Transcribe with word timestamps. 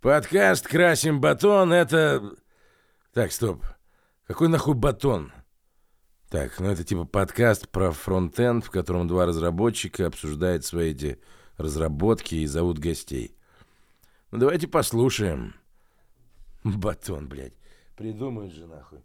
Подкаст 0.00 0.68
«Красим 0.68 1.20
батон»— 1.20 1.72
это... 1.74 2.36
Так, 3.14 3.32
стоп. 3.32 3.64
Какой 4.26 4.48
нахуй 4.48 4.74
батон? 4.74 5.32
Так, 6.28 6.60
ну 6.60 6.66
это 6.66 6.84
типа 6.84 7.04
подкаст 7.04 7.68
про 7.70 7.92
фронтенд, 7.92 8.64
в 8.64 8.70
котором 8.70 9.08
два 9.08 9.24
разработчика 9.24 10.06
обсуждают 10.06 10.64
свои 10.64 10.90
эти 10.90 11.18
разработки 11.56 12.34
и 12.34 12.46
зовут 12.46 12.78
гостей. 12.78 13.36
Ну 14.30 14.38
давайте 14.38 14.68
послушаем. 14.68 15.54
Батон, 16.62 17.28
блядь. 17.28 17.54
Придумают 17.96 18.52
же 18.52 18.66
нахуй. 18.66 19.00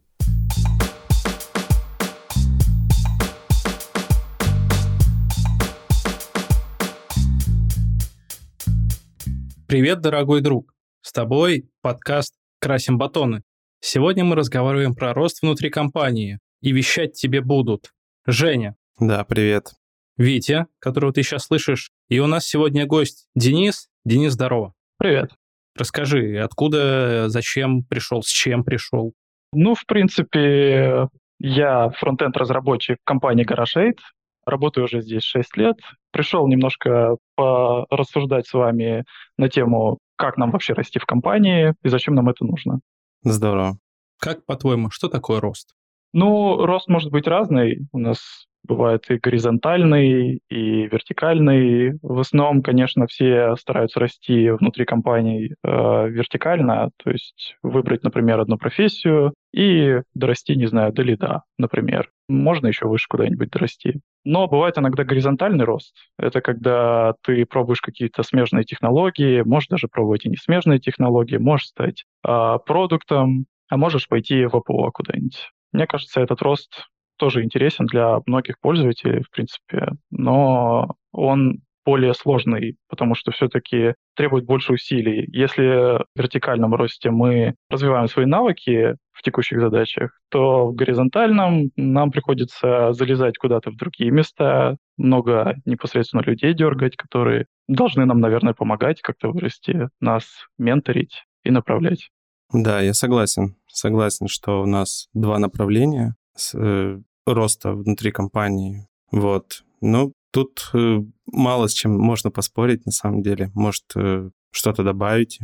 Привет, 9.68 10.02
дорогой 10.02 10.42
друг! 10.42 10.71
С 11.04 11.14
тобой 11.14 11.66
подкаст 11.82 12.36
«Красим 12.60 13.00
батоны». 13.00 13.42
Сегодня 13.80 14.24
мы 14.24 14.36
разговариваем 14.36 14.94
про 14.94 15.16
рост 15.16 15.42
внутри 15.42 15.72
компании, 15.72 16.38
и 16.62 16.72
вещать 16.72 17.14
тебе 17.14 17.42
будут 17.42 17.90
Женя. 18.28 18.76
Да, 19.00 19.24
привет. 19.24 19.72
Витя, 20.18 20.68
которого 20.78 21.12
ты 21.12 21.24
сейчас 21.24 21.46
слышишь. 21.46 21.90
И 22.08 22.20
у 22.20 22.28
нас 22.28 22.46
сегодня 22.46 22.86
гость 22.86 23.26
Денис. 23.36 23.88
Денис, 24.06 24.34
здорово. 24.34 24.76
Привет. 25.00 25.32
Расскажи, 25.76 26.38
откуда, 26.38 27.30
зачем 27.30 27.84
пришел, 27.84 28.22
с 28.22 28.30
чем 28.30 28.64
пришел? 28.64 29.14
Ну, 29.54 29.74
в 29.74 29.88
принципе, 29.88 31.08
я 31.40 31.90
фронтенд-разработчик 31.90 33.00
компании 33.04 33.44
GarageAid. 33.44 33.98
Работаю 34.46 34.86
уже 34.86 35.02
здесь 35.02 35.24
6 35.24 35.58
лет. 35.58 35.78
Пришел 36.12 36.48
немножко 36.48 37.18
порассуждать 37.36 38.46
с 38.46 38.54
вами 38.54 39.04
на 39.38 39.50
тему, 39.50 39.98
как 40.22 40.38
нам 40.38 40.52
вообще 40.52 40.74
расти 40.74 41.00
в 41.00 41.06
компании 41.06 41.74
и 41.84 41.90
зачем 41.90 42.14
нам 42.14 42.30
это 42.30 42.46
нужно. 42.46 42.80
Здорово. 43.24 43.78
Как, 44.20 44.46
по-твоему, 44.46 44.92
что 44.92 45.08
такое 45.08 45.42
рост? 45.42 45.74
Ну, 46.14 46.64
рост 46.64 46.88
может 46.88 47.12
быть 47.12 47.28
разный. 47.28 47.88
У 47.92 47.98
нас 47.98 48.46
бывает 48.64 49.10
и 49.10 49.18
горизонтальный, 49.18 50.42
и 50.48 50.88
вертикальный. 50.88 51.98
В 52.04 52.20
основном, 52.20 52.62
конечно, 52.62 53.08
все 53.08 53.56
стараются 53.56 54.00
расти 54.00 54.52
внутри 54.52 54.86
компаний 54.86 55.56
э, 55.64 56.10
вертикально, 56.10 56.92
то 57.04 57.10
есть 57.10 57.56
выбрать, 57.64 58.04
например, 58.04 58.40
одну 58.40 58.58
профессию 58.58 59.34
и 59.54 60.02
дорасти, 60.14 60.56
не 60.56 60.68
знаю, 60.68 60.94
до 60.94 61.04
лида, 61.04 61.44
например. 61.58 62.10
Можно 62.30 62.68
еще 62.68 62.88
выше 62.88 63.08
куда-нибудь 63.10 63.50
дорасти. 63.50 64.00
Но 64.24 64.48
бывает 64.48 64.78
иногда 64.78 65.04
горизонтальный 65.04 65.66
рост. 65.66 65.96
Это 66.18 66.42
когда 66.42 67.16
ты 67.24 67.46
пробуешь 67.46 67.82
какие-то 67.82 68.24
смежные 68.24 68.64
технологии, 68.64 69.42
можешь 69.42 69.68
даже 69.68 69.88
пробовать 69.88 70.26
и 70.26 70.30
не 70.30 70.38
смежные 70.38 70.80
технологии, 70.80 71.38
можешь 71.38 71.68
стать 71.68 72.06
э, 72.26 72.58
продуктом, 72.66 73.46
а 73.70 73.78
можешь 73.78 74.08
пойти 74.08 74.46
в 74.46 74.56
АПО 74.56 74.92
куда-нибудь. 74.92 75.50
Мне 75.74 75.88
кажется, 75.88 76.22
этот 76.22 76.42
рост 76.42 76.88
тоже 77.18 77.44
интересен 77.44 77.86
для 77.86 78.20
многих 78.26 78.60
пользователей, 78.60 79.24
в 79.24 79.30
принципе, 79.30 79.94
но 80.10 80.96
он 81.12 81.62
более 81.86 82.14
сложный, 82.14 82.78
потому 82.90 83.16
что 83.16 83.32
все-таки 83.32 83.96
требует 84.16 84.46
больше 84.46 84.74
усилий. 84.74 85.26
Если 85.32 85.64
в 85.64 86.06
вертикальном 86.16 86.76
росте 86.76 87.12
мы 87.12 87.56
развиваем 87.70 88.08
свои 88.08 88.26
навыки 88.26 88.96
в 89.12 89.22
текущих 89.24 89.60
задачах, 89.60 90.20
то 90.30 90.68
в 90.68 90.76
горизонтальном 90.76 91.72
нам 91.76 92.12
приходится 92.12 92.94
залезать 92.94 93.38
куда-то 93.38 93.72
в 93.72 93.76
другие 93.76 94.12
места, 94.12 94.78
много 94.98 95.56
непосредственно 95.66 96.22
людей 96.22 96.54
дергать, 96.54 96.96
которые 96.96 97.46
должны 97.68 98.06
нам, 98.06 98.20
наверное, 98.20 98.54
помогать 98.54 99.02
как-то 99.02 99.30
вырасти, 99.30 99.90
нас 100.00 100.26
менторить 100.58 101.24
и 101.44 101.52
направлять. 101.52 102.10
Да, 102.54 102.82
я 102.82 102.94
согласен. 102.94 103.56
Согласен, 103.68 104.28
что 104.28 104.62
у 104.62 104.66
нас 104.66 105.08
два 105.14 105.40
направления. 105.40 106.16
Э, 106.54 107.00
роста 107.26 107.74
внутри 107.74 108.12
компании. 108.12 108.88
Вот. 109.12 109.64
Ну, 109.82 110.14
тут 110.32 110.70
э, 110.74 111.00
мало 111.26 111.68
с 111.68 111.74
чем 111.74 111.92
можно 111.98 112.32
поспорить, 112.32 112.86
на 112.86 112.92
самом 112.92 113.22
деле. 113.22 113.52
Может, 113.54 113.84
э, 113.96 114.30
что-то 114.52 114.84
добавить? 114.84 115.40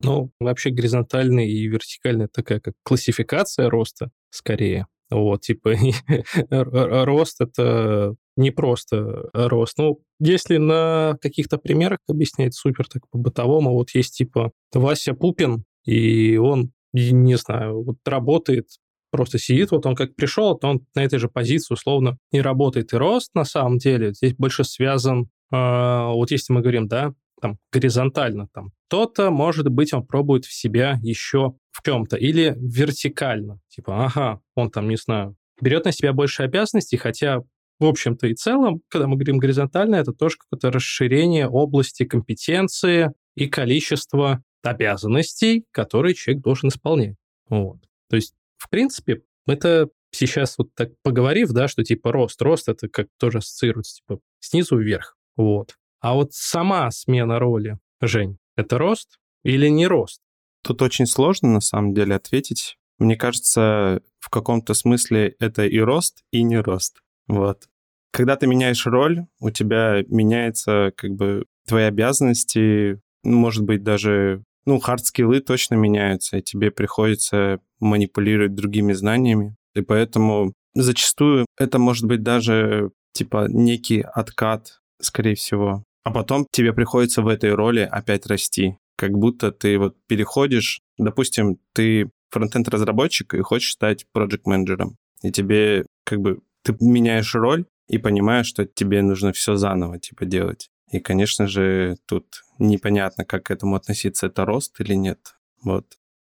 Ну, 0.00 0.32
вообще 0.40 0.70
горизонтальный 0.70 1.48
и 1.48 1.66
вертикальный 1.68 2.28
такая 2.28 2.60
как 2.60 2.74
классификация 2.82 3.70
роста 3.70 4.10
скорее. 4.30 4.86
Вот, 5.10 5.42
типа, 5.42 5.74
рост— 6.50 7.40
это 7.40 8.16
не 8.36 8.50
просто 8.50 9.28
рост. 9.34 9.76
Ну, 9.78 10.00
если 10.18 10.56
на 10.56 11.18
каких-то 11.20 11.58
примерах 11.58 11.98
объяснять 12.08 12.54
супер 12.54 12.86
так 12.88 13.08
по-бытовому, 13.10 13.72
вот 13.72 13.90
есть 13.90 14.16
типа 14.16 14.52
Вася 14.72 15.14
Пупин, 15.14 15.64
и 15.84 16.36
он, 16.36 16.72
не 16.92 17.36
знаю, 17.36 17.82
вот 17.84 17.96
работает 18.06 18.68
просто 19.12 19.38
сидит, 19.38 19.70
вот 19.70 19.86
он 19.86 19.94
как 19.94 20.16
пришел, 20.16 20.56
то 20.56 20.68
он 20.68 20.80
на 20.96 21.04
этой 21.04 21.18
же 21.18 21.28
позиции 21.28 21.74
условно 21.74 22.18
не 22.32 22.40
работает. 22.40 22.92
И 22.92 22.96
рост 22.96 23.30
на 23.34 23.44
самом 23.44 23.78
деле 23.78 24.12
здесь 24.14 24.34
больше 24.34 24.64
связан, 24.64 25.28
э, 25.52 25.56
вот 25.56 26.32
если 26.32 26.52
мы 26.52 26.62
говорим, 26.62 26.88
да, 26.88 27.12
там, 27.40 27.58
горизонтально, 27.72 28.48
там, 28.52 28.70
кто-то, 28.88 29.30
может 29.30 29.68
быть, 29.68 29.92
он 29.92 30.06
пробует 30.06 30.44
в 30.44 30.52
себя 30.52 30.98
еще 31.02 31.54
в 31.70 31.82
чем-то, 31.84 32.16
или 32.16 32.56
вертикально, 32.58 33.60
типа, 33.68 34.06
ага, 34.06 34.40
он 34.54 34.70
там, 34.70 34.88
не 34.88 34.96
знаю, 34.96 35.36
берет 35.60 35.84
на 35.84 35.92
себя 35.92 36.12
больше 36.12 36.42
обязанностей, 36.42 36.96
хотя 36.96 37.40
в 37.78 37.84
общем-то 37.84 38.28
и 38.28 38.34
целом, 38.34 38.80
когда 38.88 39.06
мы 39.08 39.16
говорим 39.16 39.38
горизонтально, 39.38 39.96
это 39.96 40.12
тоже 40.12 40.36
какое-то 40.38 40.70
расширение 40.70 41.48
области 41.48 42.04
компетенции 42.04 43.12
и 43.34 43.46
количества 43.46 44.42
обязанностей, 44.62 45.64
которые 45.72 46.14
человек 46.14 46.42
должен 46.42 46.68
исполнять. 46.68 47.16
Вот. 47.48 47.80
То 48.08 48.16
есть 48.16 48.34
в 48.62 48.70
принципе, 48.70 49.22
это 49.46 49.88
сейчас 50.12 50.56
вот 50.58 50.74
так 50.74 50.90
поговорив, 51.02 51.50
да, 51.50 51.66
что 51.66 51.82
типа 51.82 52.12
рост, 52.12 52.40
рост 52.42 52.68
это 52.68 52.88
как 52.88 53.08
тоже 53.18 53.38
ассоциируется 53.38 53.96
типа 53.96 54.20
снизу 54.40 54.78
вверх, 54.78 55.16
вот. 55.36 55.74
А 56.00 56.14
вот 56.14 56.32
сама 56.32 56.90
смена 56.90 57.38
роли, 57.38 57.78
Жень, 58.00 58.38
это 58.56 58.78
рост 58.78 59.18
или 59.44 59.68
не 59.68 59.86
рост? 59.86 60.20
Тут 60.62 60.80
очень 60.82 61.06
сложно 61.06 61.48
на 61.48 61.60
самом 61.60 61.92
деле 61.92 62.14
ответить. 62.14 62.76
Мне 62.98 63.16
кажется, 63.16 64.00
в 64.20 64.30
каком-то 64.30 64.74
смысле 64.74 65.34
это 65.40 65.66
и 65.66 65.80
рост, 65.80 66.22
и 66.30 66.42
не 66.42 66.60
рост. 66.60 67.00
Вот. 67.26 67.68
Когда 68.12 68.36
ты 68.36 68.46
меняешь 68.46 68.86
роль, 68.86 69.26
у 69.40 69.50
тебя 69.50 70.04
меняется 70.06 70.92
как 70.96 71.12
бы 71.12 71.46
твои 71.66 71.84
обязанности, 71.84 73.00
может 73.24 73.64
быть, 73.64 73.82
даже 73.82 74.44
ну, 74.64 74.78
хард-скиллы 74.78 75.40
точно 75.40 75.74
меняются, 75.74 76.38
и 76.38 76.42
тебе 76.42 76.70
приходится 76.70 77.60
манипулировать 77.80 78.54
другими 78.54 78.92
знаниями. 78.92 79.56
И 79.74 79.80
поэтому 79.80 80.52
зачастую 80.74 81.46
это 81.58 81.78
может 81.78 82.06
быть 82.06 82.22
даже 82.22 82.90
типа 83.12 83.46
некий 83.48 84.00
откат, 84.00 84.80
скорее 85.00 85.34
всего. 85.34 85.84
А 86.04 86.10
потом 86.10 86.46
тебе 86.50 86.72
приходится 86.72 87.22
в 87.22 87.28
этой 87.28 87.54
роли 87.54 87.80
опять 87.80 88.26
расти. 88.26 88.76
Как 88.96 89.12
будто 89.12 89.52
ты 89.52 89.78
вот 89.78 89.96
переходишь, 90.06 90.80
допустим, 90.98 91.58
ты 91.74 92.10
фронтенд-разработчик 92.30 93.34
и 93.34 93.40
хочешь 93.40 93.72
стать 93.72 94.06
проект-менеджером. 94.12 94.96
И 95.22 95.30
тебе 95.30 95.86
как 96.04 96.20
бы 96.20 96.40
ты 96.64 96.76
меняешь 96.80 97.34
роль 97.34 97.66
и 97.88 97.98
понимаешь, 97.98 98.46
что 98.46 98.64
тебе 98.64 99.02
нужно 99.02 99.32
все 99.32 99.56
заново 99.56 99.98
типа 99.98 100.24
делать. 100.24 100.68
И, 100.92 101.00
конечно 101.00 101.46
же, 101.46 101.96
тут 102.06 102.26
непонятно, 102.58 103.24
как 103.24 103.44
к 103.44 103.50
этому 103.50 103.76
относиться, 103.76 104.26
это 104.26 104.44
рост 104.44 104.78
или 104.80 104.94
нет. 104.94 105.18
Вот. 105.64 105.86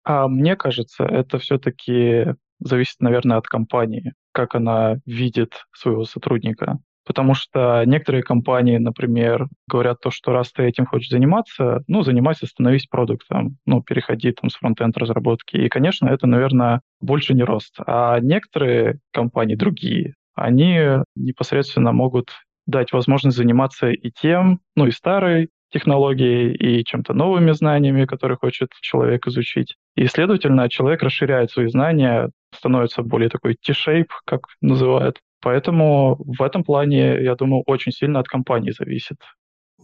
А 0.05 0.29
мне 0.29 0.55
кажется, 0.55 1.05
это 1.05 1.39
все-таки 1.39 2.35
зависит, 2.61 3.01
наверное, 3.01 3.39
от 3.39 3.47
компании, 3.47 4.13
как 4.33 4.55
она 4.55 4.99
видит 5.07 5.65
своего 5.75 6.05
сотрудника. 6.05 6.79
Потому 7.07 7.35
что 7.35 7.83
некоторые 7.87 8.23
компании, 8.23 8.77
например, 8.77 9.49
говорят 9.67 10.01
то, 10.01 10.11
что 10.11 10.33
раз 10.33 10.53
ты 10.53 10.65
этим 10.65 10.85
хочешь 10.85 11.09
заниматься, 11.09 11.83
ну, 11.89 12.03
занимайся, 12.03 12.47
становись 12.47 12.87
продуктом, 12.87 13.57
ну, 13.65 13.83
переходи 13.83 14.31
там 14.33 14.51
с 14.51 14.55
фронтенд 14.57 14.97
разработки. 14.99 15.57
И, 15.57 15.71
конечно, 15.71 16.07
это, 16.09 16.27
наверное, 16.27 16.83
больше 17.01 17.33
не 17.33 17.43
рост. 17.43 17.77
А 17.87 18.21
некоторые 18.21 19.01
компании, 19.13 19.55
другие, 19.55 20.15
они 20.35 20.79
непосредственно 21.17 21.93
могут 21.93 22.31
дать 22.67 22.93
возможность 22.93 23.37
заниматься 23.37 23.91
и 23.91 24.11
тем, 24.11 24.61
ну 24.77 24.87
и 24.87 24.91
старой 24.91 25.51
технологией, 25.73 26.55
и 26.55 26.85
чем-то 26.85 27.15
новыми 27.15 27.53
знаниями, 27.53 28.05
которые 28.05 28.37
хочет 28.37 28.71
человек 28.81 29.27
изучить. 29.27 29.77
И, 29.95 30.07
следовательно, 30.07 30.69
человек 30.69 31.03
расширяет 31.03 31.51
свои 31.51 31.69
знания, 31.69 32.31
становится 32.55 33.03
более 33.03 33.29
такой 33.29 33.55
T-shape, 33.55 34.09
как 34.27 34.41
называют. 34.61 35.19
Поэтому 35.41 36.17
в 36.19 36.43
этом 36.43 36.65
плане, 36.65 37.23
я 37.23 37.35
думаю, 37.35 37.63
очень 37.67 37.93
сильно 37.93 38.19
от 38.21 38.29
компании 38.29 38.73
зависит. 38.73 39.17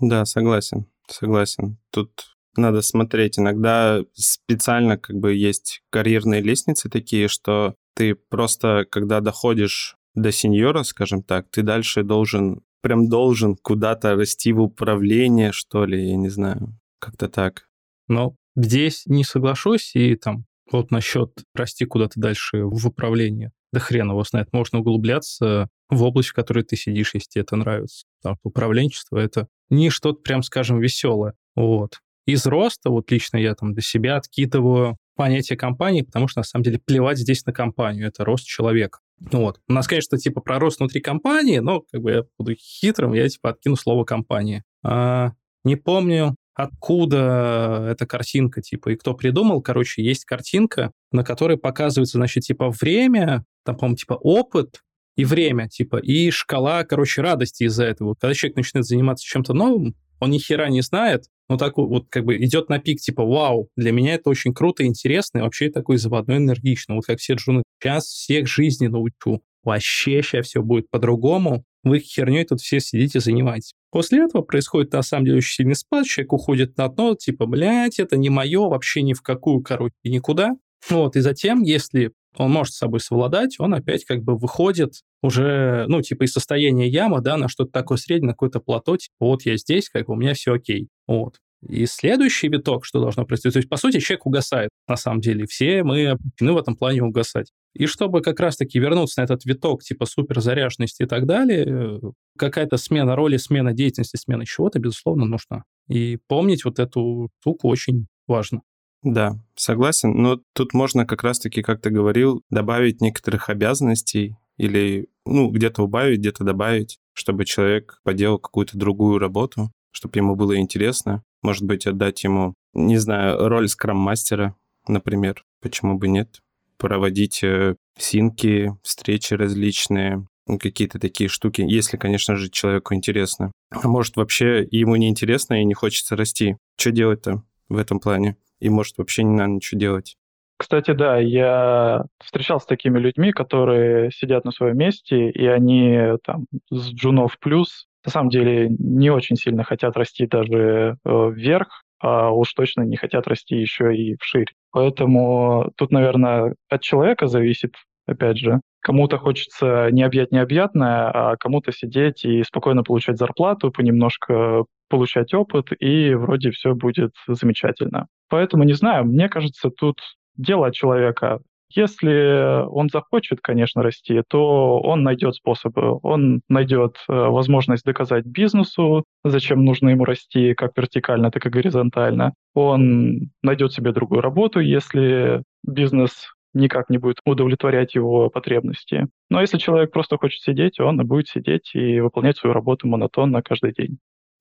Да, 0.00 0.24
согласен, 0.24 0.86
согласен. 1.08 1.78
Тут 1.92 2.10
надо 2.56 2.82
смотреть. 2.82 3.38
Иногда 3.38 4.00
специально 4.12 4.98
как 4.98 5.16
бы 5.16 5.34
есть 5.34 5.82
карьерные 5.90 6.42
лестницы 6.42 6.90
такие, 6.90 7.28
что 7.28 7.74
ты 7.94 8.14
просто, 8.14 8.86
когда 8.90 9.20
доходишь 9.20 9.95
до 10.16 10.32
сеньора, 10.32 10.82
скажем 10.82 11.22
так, 11.22 11.48
ты 11.50 11.62
дальше 11.62 12.02
должен 12.02 12.62
прям 12.82 13.08
должен 13.08 13.56
куда-то 13.56 14.14
расти 14.14 14.52
в 14.52 14.60
управление, 14.60 15.52
что 15.52 15.84
ли, 15.84 16.08
я 16.10 16.16
не 16.16 16.28
знаю, 16.28 16.78
как-то 16.98 17.28
так. 17.28 17.68
Ну, 18.08 18.36
Здесь 18.56 19.02
не 19.04 19.22
соглашусь, 19.22 19.94
и 19.94 20.16
там 20.16 20.46
вот 20.72 20.90
насчет 20.90 21.30
расти 21.54 21.84
куда-то 21.84 22.18
дальше 22.18 22.64
в 22.64 22.86
управлении. 22.86 23.52
Да 23.70 23.80
хрен 23.80 24.10
его 24.10 24.24
знает. 24.24 24.48
Можно 24.52 24.78
углубляться 24.80 25.68
в 25.90 26.02
область, 26.02 26.30
в 26.30 26.32
которой 26.32 26.64
ты 26.64 26.74
сидишь, 26.76 27.12
если 27.12 27.28
тебе 27.28 27.42
это 27.42 27.56
нравится. 27.56 28.06
Потому 28.22 28.38
управленчество— 28.42 29.18
это 29.18 29.46
не 29.68 29.90
что-то, 29.90 30.22
прям 30.22 30.42
скажем, 30.42 30.80
веселое. 30.80 31.34
Вот. 31.54 32.00
Из 32.26 32.46
роста, 32.46 32.88
вот 32.88 33.10
лично 33.10 33.36
я 33.36 33.54
там 33.54 33.74
для 33.74 33.82
себя 33.82 34.16
откидываю 34.16 34.96
понятие 35.16 35.58
компании, 35.58 36.02
потому 36.02 36.26
что 36.26 36.40
на 36.40 36.44
самом 36.44 36.64
деле 36.64 36.80
плевать 36.84 37.18
здесь 37.18 37.44
на 37.44 37.52
компанию, 37.52 38.08
это 38.08 38.24
рост 38.24 38.46
человека. 38.46 39.00
Вот. 39.18 39.60
У 39.68 39.72
нас, 39.72 39.86
конечно, 39.86 40.18
типа 40.18 40.40
про 40.40 40.58
рост 40.58 40.78
внутри 40.78 41.00
компании, 41.00 41.58
но 41.58 41.82
как 41.90 42.02
бы 42.02 42.10
я 42.10 42.22
буду 42.38 42.54
хитрым, 42.54 43.12
я 43.14 43.28
типа 43.28 43.50
откину 43.50 43.76
слово 43.76 44.04
компания. 44.04 44.62
А, 44.82 45.32
не 45.64 45.76
помню, 45.76 46.36
откуда 46.56 47.86
эта 47.90 48.06
картинка, 48.06 48.62
типа, 48.62 48.90
и 48.90 48.96
кто 48.96 49.14
придумал. 49.14 49.60
Короче, 49.60 50.02
есть 50.02 50.24
картинка, 50.24 50.90
на 51.12 51.22
которой 51.22 51.58
показывается, 51.58 52.18
значит, 52.18 52.44
типа, 52.44 52.70
время, 52.70 53.44
там, 53.64 53.76
по-моему, 53.76 53.96
типа, 53.96 54.14
опыт 54.14 54.80
и 55.16 55.24
время, 55.24 55.68
типа, 55.68 55.96
и 55.98 56.30
шкала, 56.30 56.84
короче, 56.84 57.20
радости 57.20 57.64
из-за 57.64 57.84
этого. 57.84 58.14
Когда 58.18 58.32
человек 58.34 58.56
начинает 58.56 58.86
заниматься 58.86 59.24
чем-то 59.26 59.52
новым, 59.52 59.94
он 60.20 60.30
ни 60.30 60.38
хера 60.38 60.68
не 60.68 60.82
знает, 60.82 61.24
ну, 61.48 61.56
так 61.56 61.76
вот, 61.76 62.06
как 62.08 62.24
бы 62.24 62.36
идет 62.36 62.68
на 62.68 62.78
пик, 62.78 63.00
типа, 63.00 63.24
вау, 63.24 63.68
для 63.76 63.92
меня 63.92 64.14
это 64.14 64.30
очень 64.30 64.52
круто, 64.52 64.84
интересно, 64.84 65.38
и 65.38 65.42
вообще 65.42 65.70
такой 65.70 65.96
заводной, 65.96 66.38
энергичный. 66.38 66.96
Вот 66.96 67.06
как 67.06 67.18
все 67.18 67.34
джуны, 67.34 67.62
сейчас 67.80 68.06
всех 68.06 68.48
жизни 68.48 68.88
научу. 68.88 69.42
Вообще 69.62 70.22
сейчас 70.22 70.46
все 70.46 70.62
будет 70.62 70.90
по-другому. 70.90 71.64
Вы 71.82 72.00
херней 72.00 72.44
тут 72.44 72.60
все 72.60 72.80
сидите, 72.80 73.20
занимаетесь. 73.20 73.74
После 73.90 74.24
этого 74.24 74.42
происходит, 74.42 74.92
на 74.92 75.02
самом 75.02 75.24
деле, 75.24 75.38
очень 75.38 75.54
сильный 75.54 75.76
спад, 75.76 76.06
человек 76.06 76.32
уходит 76.32 76.76
на 76.76 76.88
дно, 76.88 77.14
типа, 77.14 77.46
блядь, 77.46 78.00
это 78.00 78.16
не 78.16 78.28
мое, 78.28 78.60
вообще 78.68 79.02
ни 79.02 79.12
в 79.12 79.22
какую, 79.22 79.62
короче, 79.62 79.94
никуда. 80.04 80.56
Вот, 80.88 81.16
и 81.16 81.20
затем, 81.20 81.62
если 81.62 82.12
он 82.44 82.50
может 82.50 82.74
с 82.74 82.78
собой 82.78 83.00
совладать, 83.00 83.56
он 83.58 83.74
опять 83.74 84.04
как 84.04 84.22
бы 84.22 84.36
выходит 84.36 85.02
уже, 85.22 85.86
ну, 85.88 86.02
типа 86.02 86.24
из 86.24 86.32
состояния 86.32 86.88
ямы, 86.88 87.20
да, 87.20 87.36
на 87.36 87.48
что-то 87.48 87.72
такое 87.72 87.98
среднее, 87.98 88.28
на 88.28 88.32
какое-то 88.32 88.60
плато, 88.60 88.96
типа, 88.96 89.14
вот 89.20 89.42
я 89.42 89.56
здесь, 89.56 89.88
как 89.88 90.06
бы 90.06 90.14
у 90.14 90.16
меня 90.16 90.34
все 90.34 90.54
окей. 90.54 90.88
Вот. 91.06 91.38
И 91.68 91.86
следующий 91.86 92.48
виток, 92.48 92.84
что 92.84 93.00
должно 93.00 93.24
произойти, 93.24 93.54
то 93.54 93.58
есть, 93.58 93.68
по 93.68 93.76
сути, 93.76 93.98
человек 93.98 94.26
угасает, 94.26 94.70
на 94.88 94.96
самом 94.96 95.20
деле. 95.20 95.46
Все 95.46 95.82
мы 95.82 96.08
обречены 96.08 96.52
в 96.52 96.58
этом 96.58 96.76
плане 96.76 97.02
угасать. 97.02 97.50
И 97.74 97.86
чтобы 97.86 98.20
как 98.20 98.40
раз-таки 98.40 98.78
вернуться 98.78 99.20
на 99.20 99.24
этот 99.24 99.44
виток 99.44 99.82
типа 99.82 100.06
суперзаряженности 100.06 101.02
и 101.02 101.06
так 101.06 101.26
далее, 101.26 102.00
какая-то 102.38 102.76
смена 102.76 103.16
роли, 103.16 103.36
смена 103.36 103.72
деятельности, 103.72 104.16
смена 104.16 104.46
чего-то, 104.46 104.78
безусловно, 104.78 105.24
нужна. 105.24 105.64
И 105.88 106.18
помнить 106.28 106.64
вот 106.64 106.78
эту 106.78 107.28
штуку 107.40 107.68
очень 107.68 108.06
важно. 108.26 108.62
Да, 109.06 109.38
согласен. 109.54 110.20
Но 110.20 110.40
тут 110.52 110.74
можно 110.74 111.06
как 111.06 111.22
раз-таки, 111.22 111.62
как 111.62 111.80
ты 111.80 111.90
говорил, 111.90 112.42
добавить 112.50 113.00
некоторых 113.00 113.48
обязанностей 113.48 114.34
или, 114.56 115.06
ну, 115.24 115.48
где-то 115.48 115.84
убавить, 115.84 116.18
где-то 116.18 116.42
добавить, 116.42 116.98
чтобы 117.12 117.44
человек 117.44 118.00
поделал 118.02 118.40
какую-то 118.40 118.76
другую 118.76 119.20
работу, 119.20 119.70
чтобы 119.92 120.18
ему 120.18 120.34
было 120.34 120.58
интересно. 120.58 121.22
Может 121.40 121.62
быть, 121.62 121.86
отдать 121.86 122.24
ему, 122.24 122.54
не 122.74 122.96
знаю, 122.96 123.48
роль 123.48 123.68
скрам-мастера, 123.68 124.56
например. 124.88 125.44
Почему 125.62 125.96
бы 125.96 126.08
нет? 126.08 126.40
Проводить 126.76 127.44
э, 127.44 127.76
синки, 127.96 128.76
встречи 128.82 129.34
различные, 129.34 130.26
какие-то 130.58 130.98
такие 130.98 131.28
штуки, 131.28 131.60
если, 131.60 131.96
конечно 131.96 132.34
же, 132.34 132.50
человеку 132.50 132.92
интересно. 132.92 133.52
А 133.70 133.86
может, 133.86 134.16
вообще 134.16 134.66
ему 134.68 134.96
не 134.96 135.08
интересно 135.08 135.62
и 135.62 135.64
не 135.64 135.74
хочется 135.74 136.16
расти. 136.16 136.56
Что 136.76 136.90
делать-то 136.90 137.44
в 137.68 137.76
этом 137.76 138.00
плане? 138.00 138.36
И 138.60 138.68
может 138.68 138.98
вообще 138.98 139.22
не 139.22 139.34
надо 139.34 139.52
ничего 139.52 139.78
делать. 139.78 140.16
Кстати, 140.58 140.92
да, 140.92 141.18
я 141.18 142.04
встречался 142.22 142.64
с 142.64 142.68
такими 142.68 142.98
людьми, 142.98 143.32
которые 143.32 144.10
сидят 144.10 144.44
на 144.46 144.52
своем 144.52 144.78
месте, 144.78 145.30
и 145.30 145.46
они 145.46 146.16
там 146.24 146.46
с 146.70 146.92
джунов 146.92 147.38
плюс 147.38 147.86
на 148.06 148.12
самом 148.12 148.30
деле 148.30 148.68
не 148.70 149.10
очень 149.10 149.36
сильно 149.36 149.64
хотят 149.64 149.96
расти 149.96 150.26
даже 150.26 150.96
э, 151.04 151.30
вверх, 151.30 151.82
а 152.00 152.30
уж 152.30 152.52
точно 152.54 152.82
не 152.82 152.96
хотят 152.96 153.26
расти 153.26 153.56
еще 153.56 153.94
и 153.94 154.16
вширь. 154.20 154.52
Поэтому 154.70 155.72
тут, 155.76 155.90
наверное, 155.90 156.54
от 156.68 156.82
человека 156.82 157.26
зависит, 157.26 157.74
опять 158.06 158.38
же. 158.38 158.60
Кому-то 158.80 159.18
хочется 159.18 159.88
не 159.90 160.04
объять 160.04 160.30
необъятное, 160.30 161.10
а 161.10 161.36
кому-то 161.36 161.72
сидеть 161.72 162.24
и 162.24 162.44
спокойно 162.44 162.84
получать 162.84 163.18
зарплату, 163.18 163.72
понемножко 163.72 164.64
получать 164.88 165.34
опыт, 165.34 165.68
и 165.78 166.14
вроде 166.14 166.50
все 166.50 166.74
будет 166.74 167.12
замечательно. 167.26 168.06
Поэтому, 168.28 168.64
не 168.64 168.74
знаю, 168.74 169.04
мне 169.04 169.28
кажется, 169.28 169.70
тут 169.70 170.00
дело 170.36 170.72
человека. 170.72 171.40
Если 171.74 172.64
он 172.68 172.88
захочет, 172.92 173.40
конечно, 173.42 173.82
расти, 173.82 174.22
то 174.28 174.80
он 174.80 175.02
найдет 175.02 175.34
способы. 175.34 175.98
Он 176.02 176.40
найдет 176.48 176.96
э, 177.08 177.12
возможность 177.12 177.84
доказать 177.84 178.24
бизнесу, 178.24 179.04
зачем 179.24 179.64
нужно 179.64 179.88
ему 179.88 180.04
расти 180.04 180.54
как 180.54 180.76
вертикально, 180.76 181.32
так 181.32 181.44
и 181.44 181.50
горизонтально. 181.50 182.34
Он 182.54 183.30
найдет 183.42 183.72
себе 183.72 183.92
другую 183.92 184.20
работу, 184.20 184.60
если 184.60 185.42
бизнес 185.66 186.28
никак 186.54 186.88
не 186.88 186.98
будет 186.98 187.18
удовлетворять 187.24 187.94
его 187.94 188.30
потребности. 188.30 189.06
Но 189.28 189.40
если 189.40 189.58
человек 189.58 189.92
просто 189.92 190.16
хочет 190.16 190.40
сидеть, 190.42 190.80
он 190.80 190.96
будет 191.06 191.28
сидеть 191.28 191.70
и 191.74 192.00
выполнять 192.00 192.38
свою 192.38 192.54
работу 192.54 192.88
монотонно 192.88 193.42
каждый 193.42 193.72
день. 193.72 193.98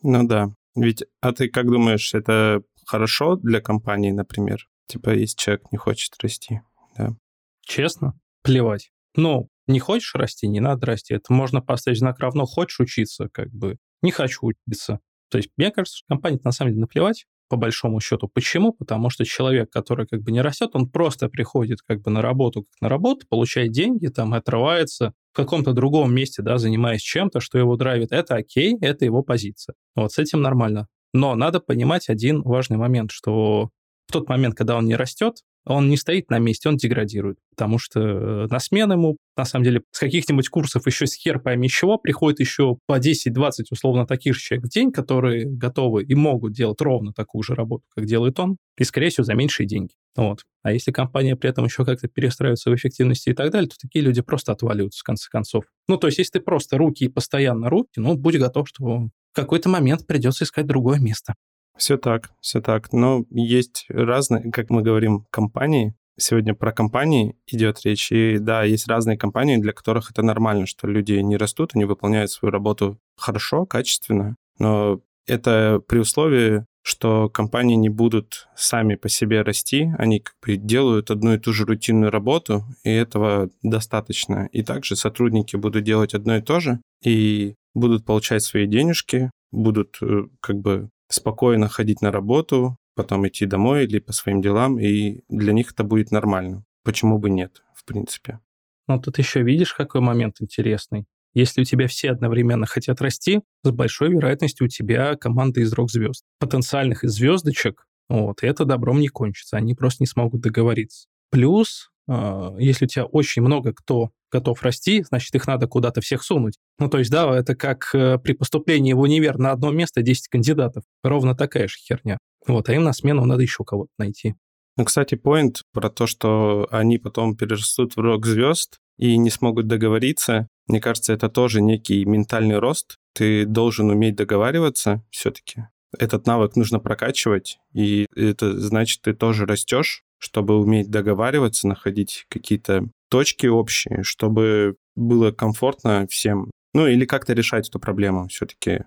Ну 0.08 0.28
да. 0.28 0.50
Ведь, 0.76 1.04
а 1.20 1.32
ты 1.32 1.50
как 1.50 1.66
думаешь, 1.66 2.14
это 2.14 2.62
хорошо 2.86 3.38
для 3.38 3.60
компании, 3.60 4.12
например? 4.12 4.68
Типа, 4.86 5.10
если 5.10 5.36
человек 5.36 5.72
не 5.72 5.80
хочет 5.80 6.14
расти, 6.22 6.62
да? 6.96 7.16
Честно? 7.62 8.14
Плевать. 8.44 8.92
Ну, 9.16 9.50
не 9.66 9.80
хочешь 9.80 10.14
расти, 10.14 10.48
не 10.48 10.60
надо 10.60 10.86
расти. 10.86 11.16
Это 11.16 11.34
можно 11.34 11.60
поставить 11.60 11.98
знак 11.98 12.20
равно. 12.20 12.46
Хочешь 12.46 12.80
учиться, 12.80 13.30
как 13.34 13.50
бы. 13.50 13.78
Не 14.04 14.12
хочу 14.12 14.46
учиться. 14.46 15.00
То 15.32 15.40
есть, 15.40 15.50
мне 15.58 15.72
кажется, 15.72 15.98
что 15.98 16.14
компании 16.14 16.40
на 16.44 16.52
самом 16.52 16.74
деле 16.74 16.82
наплевать, 16.82 17.26
по 17.50 17.58
большому 17.58 18.00
счету. 18.00 18.28
Почему? 18.28 18.74
Потому 18.74 19.10
что 19.10 19.26
человек, 19.26 19.70
который 19.70 20.08
как 20.08 20.22
бы 20.22 20.32
не 20.32 20.42
растет, 20.42 20.72
он 20.74 20.90
просто 20.90 21.30
приходит 21.30 21.82
как 21.82 22.02
бы 22.02 22.12
на 22.12 22.22
работу, 22.22 22.64
как 22.64 22.82
на 22.82 22.90
работу, 22.90 23.26
получает 23.28 23.72
деньги, 23.72 24.08
там, 24.08 24.34
отрывается 24.34 25.14
в 25.34 25.36
каком-то 25.36 25.74
другом 25.74 26.14
месте, 26.14 26.42
да, 26.42 26.58
занимаясь 26.58 27.02
чем-то, 27.02 27.40
что 27.40 27.58
его 27.58 27.76
драйвит. 27.76 28.12
Это 28.12 28.36
окей, 28.36 28.78
это 28.82 29.06
его 29.06 29.22
позиция. 29.22 29.76
Вот 29.96 30.12
с 30.12 30.20
этим 30.20 30.42
нормально. 30.42 30.88
Но 31.14 31.36
надо 31.36 31.60
понимать 31.60 32.10
один 32.10 32.42
важный 32.42 32.78
момент, 32.78 33.12
что 33.12 33.70
в 34.08 34.12
тот 34.12 34.28
момент, 34.28 34.56
когда 34.56 34.76
он 34.78 34.86
не 34.86 34.96
растет, 34.96 35.38
он 35.66 35.90
не 35.90 35.98
стоит 35.98 36.30
на 36.30 36.40
месте, 36.40 36.70
он 36.70 36.78
деградирует. 36.78 37.38
Потому 37.56 37.80
что 37.80 38.00
э, 38.00 38.48
на 38.50 38.60
смену 38.60 38.94
ему, 38.94 39.18
на 39.36 39.46
самом 39.46 39.66
деле, 39.66 39.82
с 39.92 40.00
каких-нибудь 40.00 40.50
курсов 40.50 40.86
еще 40.86 41.08
с 41.08 41.16
хер 41.16 41.40
пойми 41.40 41.70
чего, 41.70 41.98
приходит 41.98 42.40
еще 42.40 42.78
по 42.86 43.00
10-20 43.00 43.66
условно 43.72 44.06
таких 44.06 44.36
же 44.36 44.42
человек 44.42 44.66
в 44.66 44.70
день, 44.70 44.92
которые 44.92 45.46
готовы 45.46 46.04
и 46.04 46.16
могут 46.16 46.54
делать 46.54 46.80
ровно 46.82 47.14
такую 47.14 47.44
же 47.44 47.56
работу, 47.56 47.84
как 47.96 48.06
делает 48.06 48.40
он, 48.40 48.58
и, 48.78 48.84
скорее 48.84 49.10
всего, 49.10 49.24
за 49.24 49.34
меньшие 49.34 49.68
деньги. 49.68 49.94
Вот. 50.16 50.44
А 50.64 50.72
если 50.72 50.92
компания 50.92 51.36
при 51.36 51.50
этом 51.50 51.66
еще 51.66 51.84
как-то 51.84 52.08
перестраивается 52.08 52.70
в 52.70 52.76
эффективности 52.76 53.30
и 53.30 53.34
так 53.34 53.52
далее, 53.52 53.70
то 53.70 53.76
такие 53.80 54.04
люди 54.04 54.22
просто 54.22 54.52
отваливаются 54.52 55.02
в 55.02 55.04
конце 55.04 55.30
концов. 55.30 55.66
Ну, 55.88 55.98
то 55.98 56.08
есть, 56.08 56.20
если 56.20 56.34
ты 56.34 56.40
просто 56.40 56.78
руки 56.78 57.06
и 57.06 57.10
постоянно 57.10 57.70
руки, 57.70 57.98
ну, 57.98 58.16
будь 58.16 58.38
готов, 58.38 58.70
что 58.70 58.84
в 58.86 59.10
какой-то 59.34 59.70
момент 59.70 60.08
придется 60.08 60.46
искать 60.46 60.66
другое 60.66 61.00
место. 61.00 61.36
Все 61.78 61.98
так, 61.98 62.32
все 62.42 62.62
так. 62.62 62.92
Но 62.94 63.26
есть 63.30 63.86
разные, 63.90 64.52
как 64.52 64.70
мы 64.70 64.82
говорим, 64.82 65.26
компании. 65.30 65.96
Сегодня 66.18 66.54
про 66.54 66.72
компании 66.72 67.36
идет 67.48 67.82
речь. 67.84 68.12
И 68.12 68.38
да, 68.40 68.64
есть 68.64 68.88
разные 68.88 69.18
компании, 69.18 69.58
для 69.58 69.74
которых 69.74 70.12
это 70.12 70.22
нормально, 70.22 70.66
что 70.66 70.88
люди 70.88 71.14
не 71.14 71.36
растут, 71.36 71.72
они 71.74 71.84
выполняют 71.84 72.32
свою 72.32 72.52
работу 72.52 72.98
хорошо, 73.18 73.66
качественно. 73.66 74.36
Но 74.58 75.02
это 75.28 75.82
при 75.86 76.00
условии, 76.00 76.66
что 76.84 77.30
компании 77.30 77.76
не 77.76 77.90
будут 77.90 78.48
сами 78.56 78.96
по 78.96 79.10
себе 79.10 79.42
расти, 79.42 79.92
они 79.98 80.20
как 80.20 80.36
бы 80.46 80.56
делают 80.56 81.12
одну 81.12 81.34
и 81.34 81.40
ту 81.40 81.52
же 81.52 81.66
рутинную 81.66 82.12
работу, 82.12 82.64
и 82.84 82.92
этого 82.92 83.50
достаточно. 83.64 84.48
И 84.52 84.64
также 84.64 84.96
сотрудники 84.96 85.56
будут 85.56 85.84
делать 85.84 86.14
одно 86.14 86.38
и 86.38 86.42
то 86.42 86.60
же, 86.60 86.80
и 87.04 87.56
будут 87.74 88.06
получать 88.06 88.44
свои 88.44 88.68
денежки, 88.68 89.32
будут 89.52 89.98
э, 90.02 90.28
как 90.40 90.58
бы 90.60 90.90
спокойно 91.08 91.68
ходить 91.68 92.02
на 92.02 92.12
работу, 92.12 92.78
потом 92.96 93.28
идти 93.28 93.46
домой 93.46 93.86
или 93.86 94.00
по 94.00 94.14
своим 94.14 94.42
делам, 94.42 94.80
и 94.80 95.22
для 95.30 95.54
них 95.54 95.72
это 95.72 95.84
будет 95.84 96.12
нормально. 96.12 96.66
Почему 96.84 97.18
бы 97.18 97.30
нет, 97.30 97.64
в 97.74 97.86
принципе? 97.86 98.40
Ну, 98.88 99.00
тут 99.02 99.18
еще 99.18 99.42
видишь, 99.42 99.74
какой 99.74 100.02
момент 100.02 100.38
интересный. 100.40 101.06
Если 101.34 101.62
у 101.62 101.64
тебя 101.66 101.88
все 101.88 102.12
одновременно 102.12 102.66
хотят 102.66 103.02
расти, 103.02 103.42
с 103.64 103.72
большой 103.72 104.10
вероятностью 104.10 104.66
у 104.66 104.70
тебя 104.70 105.16
команда 105.16 105.60
из 105.60 105.74
рок-звезд. 105.74 106.24
Потенциальных 106.40 107.04
из 107.04 107.12
звездочек, 107.14 107.88
вот, 108.08 108.44
это 108.44 108.66
добром 108.66 109.00
не 109.00 109.10
кончится. 109.10 109.58
Они 109.58 109.74
просто 109.74 110.04
не 110.04 110.08
смогут 110.08 110.42
договориться. 110.42 111.08
Плюс, 111.32 111.90
э, 112.08 112.56
если 112.60 112.86
у 112.86 112.88
тебя 112.88 113.06
очень 113.06 113.42
много 113.42 113.74
кто 113.74 114.12
готов 114.36 114.62
расти, 114.64 115.04
значит, 115.04 115.34
их 115.36 115.48
надо 115.48 115.68
куда-то 115.68 116.02
всех 116.02 116.24
сунуть. 116.24 116.56
Ну, 116.80 116.90
то 116.90 117.00
есть, 117.00 117.12
да, 117.12 117.34
это 117.38 117.56
как 117.56 117.90
э, 117.94 118.18
при 118.18 118.34
поступлении 118.34 118.94
в 118.94 119.00
универ 119.00 119.38
на 119.38 119.52
одно 119.52 119.72
место 119.72 120.02
10 120.02 120.28
кандидатов. 120.28 120.84
Ровно 121.04 121.36
такая 121.36 121.68
же 121.68 121.78
херня. 121.78 122.18
Вот, 122.48 122.70
а 122.70 122.74
им 122.74 122.84
на 122.84 122.94
смену 122.94 123.26
надо 123.26 123.42
еще 123.42 123.64
кого-то 123.64 123.92
найти. 123.98 124.36
Ну, 124.78 124.86
кстати, 124.86 125.16
поинт 125.16 125.62
про 125.74 125.90
то, 125.90 126.06
что 126.06 126.68
они 126.70 126.98
потом 126.98 127.38
перерастут 127.38 127.96
в 127.96 128.00
рок-звезд 128.00 128.78
и 128.98 129.18
не 129.18 129.30
смогут 129.30 129.68
договориться, 129.68 130.48
мне 130.68 130.82
кажется, 130.82 131.14
это 131.14 131.30
тоже 131.30 131.62
некий 131.62 132.04
ментальный 132.06 132.60
рост. 132.60 132.98
Ты 133.14 133.46
должен 133.46 133.90
уметь 133.90 134.16
договариваться 134.16 135.04
все-таки. 135.12 135.68
Этот 135.98 136.28
навык 136.28 136.56
нужно 136.56 136.80
прокачивать, 136.80 137.60
и 137.74 138.06
это 138.16 138.60
значит, 138.60 139.02
ты 139.02 139.14
тоже 139.14 139.46
растешь, 139.46 140.04
чтобы 140.26 140.60
уметь 140.60 140.90
договариваться, 140.90 141.68
находить 141.68 142.26
какие-то 142.30 142.90
точки 143.10 143.46
общие, 143.48 144.04
чтобы 144.04 144.76
было 144.96 145.32
комфортно 145.32 146.08
всем. 146.10 146.50
Ну, 146.74 146.88
или 146.88 147.06
как-то 147.06 147.34
решать 147.34 147.70
эту 147.70 147.80
проблему 147.80 148.28
все-таки. 148.28 148.86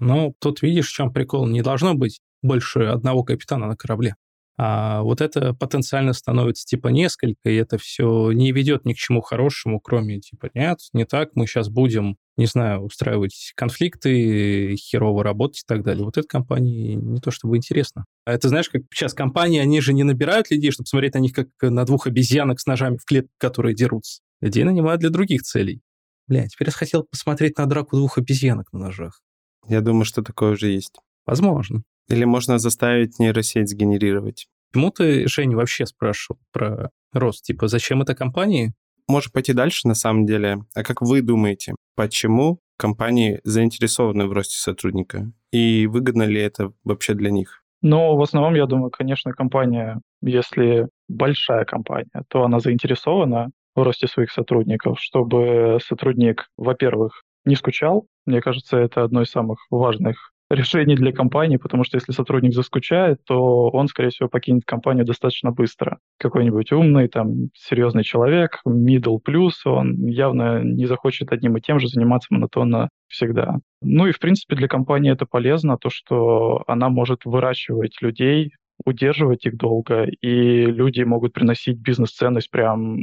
Ну, 0.00 0.34
тут 0.40 0.62
видишь, 0.62 0.88
в 0.88 0.94
чем 0.94 1.12
прикол. 1.12 1.46
Не 1.46 1.62
должно 1.62 1.94
быть 1.94 2.20
больше 2.42 2.80
одного 2.84 3.22
капитана 3.22 3.66
на 3.66 3.76
корабле. 3.76 4.16
А 4.60 5.02
вот 5.02 5.20
это 5.20 5.54
потенциально 5.54 6.12
становится 6.12 6.64
типа 6.66 6.88
несколько, 6.88 7.48
и 7.48 7.54
это 7.54 7.78
все 7.78 8.32
не 8.32 8.50
ведет 8.50 8.84
ни 8.84 8.92
к 8.92 8.96
чему 8.96 9.20
хорошему, 9.20 9.78
кроме 9.78 10.18
типа 10.18 10.50
нет, 10.52 10.80
не 10.92 11.04
так, 11.04 11.30
мы 11.34 11.46
сейчас 11.46 11.68
будем, 11.68 12.16
не 12.36 12.46
знаю, 12.46 12.80
устраивать 12.80 13.52
конфликты, 13.54 14.74
херово 14.74 15.22
работать 15.22 15.60
и 15.60 15.64
так 15.64 15.84
далее. 15.84 16.04
Вот 16.04 16.18
этой 16.18 16.26
компании 16.26 16.94
не 16.94 17.20
то 17.20 17.30
чтобы 17.30 17.56
интересно. 17.56 18.04
А 18.24 18.32
это 18.32 18.48
знаешь, 18.48 18.68
как 18.68 18.82
сейчас 18.92 19.14
компании, 19.14 19.60
они 19.60 19.80
же 19.80 19.92
не 19.92 20.02
набирают 20.02 20.50
людей, 20.50 20.72
чтобы 20.72 20.88
смотреть 20.88 21.14
на 21.14 21.18
них 21.18 21.32
как 21.32 21.48
на 21.62 21.84
двух 21.84 22.08
обезьянок 22.08 22.58
с 22.58 22.66
ножами 22.66 22.96
в 22.96 23.04
клетке, 23.04 23.30
которые 23.38 23.76
дерутся. 23.76 24.22
Людей 24.40 24.64
нанимают 24.64 25.00
для 25.00 25.10
других 25.10 25.42
целей. 25.42 25.82
Бля, 26.26 26.48
теперь 26.48 26.68
я 26.68 26.72
хотел 26.72 27.04
посмотреть 27.04 27.58
на 27.58 27.66
драку 27.66 27.96
двух 27.96 28.18
обезьянок 28.18 28.72
на 28.72 28.80
ножах. 28.80 29.20
Я 29.68 29.82
думаю, 29.82 30.04
что 30.04 30.22
такое 30.22 30.52
уже 30.52 30.68
есть. 30.68 30.96
Возможно. 31.26 31.84
Или 32.08 32.24
можно 32.24 32.58
заставить 32.58 33.18
нейросеть 33.18 33.68
сгенерировать. 33.68 34.48
Почему 34.72 34.90
ты, 34.90 35.26
Женя, 35.28 35.56
вообще 35.56 35.86
спрашивал 35.86 36.38
про 36.52 36.90
рост? 37.12 37.44
Типа, 37.44 37.68
зачем 37.68 38.02
это 38.02 38.14
компании? 38.14 38.72
Можем 39.08 39.32
пойти 39.32 39.52
дальше, 39.54 39.88
на 39.88 39.94
самом 39.94 40.26
деле. 40.26 40.58
А 40.74 40.82
как 40.82 41.00
вы 41.00 41.22
думаете, 41.22 41.74
почему 41.96 42.60
компании 42.76 43.40
заинтересованы 43.44 44.26
в 44.26 44.32
росте 44.32 44.58
сотрудника? 44.58 45.32
И 45.52 45.86
выгодно 45.86 46.24
ли 46.24 46.40
это 46.40 46.72
вообще 46.84 47.14
для 47.14 47.30
них? 47.30 47.62
Ну, 47.80 48.16
в 48.16 48.22
основном, 48.22 48.54
я 48.54 48.66
думаю, 48.66 48.90
конечно, 48.90 49.32
компания, 49.32 50.00
если 50.20 50.88
большая 51.08 51.64
компания, 51.64 52.24
то 52.28 52.42
она 52.42 52.60
заинтересована 52.60 53.50
в 53.74 53.82
росте 53.82 54.08
своих 54.08 54.32
сотрудников, 54.32 55.00
чтобы 55.00 55.78
сотрудник, 55.82 56.48
во-первых, 56.56 57.22
не 57.44 57.54
скучал. 57.54 58.06
Мне 58.26 58.40
кажется, 58.40 58.76
это 58.76 59.04
одно 59.04 59.22
из 59.22 59.30
самых 59.30 59.58
важных 59.70 60.32
решений 60.50 60.94
для 60.94 61.12
компании, 61.12 61.56
потому 61.56 61.84
что 61.84 61.96
если 61.96 62.12
сотрудник 62.12 62.54
заскучает, 62.54 63.18
то 63.24 63.68
он, 63.70 63.88
скорее 63.88 64.10
всего, 64.10 64.28
покинет 64.28 64.64
компанию 64.64 65.04
достаточно 65.04 65.50
быстро. 65.50 65.98
Какой-нибудь 66.18 66.72
умный, 66.72 67.08
там, 67.08 67.50
серьезный 67.54 68.04
человек, 68.04 68.60
middle 68.66 69.18
плюс, 69.22 69.64
он 69.66 70.06
явно 70.06 70.62
не 70.62 70.86
захочет 70.86 71.32
одним 71.32 71.56
и 71.56 71.60
тем 71.60 71.78
же 71.78 71.88
заниматься 71.88 72.28
монотонно 72.30 72.88
всегда. 73.08 73.56
Ну 73.82 74.06
и, 74.06 74.12
в 74.12 74.18
принципе, 74.18 74.56
для 74.56 74.68
компании 74.68 75.12
это 75.12 75.26
полезно, 75.26 75.78
то, 75.78 75.90
что 75.90 76.62
она 76.66 76.88
может 76.88 77.24
выращивать 77.24 78.00
людей, 78.00 78.52
удерживать 78.84 79.44
их 79.46 79.56
долго, 79.56 80.04
и 80.04 80.66
люди 80.66 81.02
могут 81.02 81.32
приносить 81.32 81.78
бизнес-ценность 81.78 82.50
прям, 82.50 82.98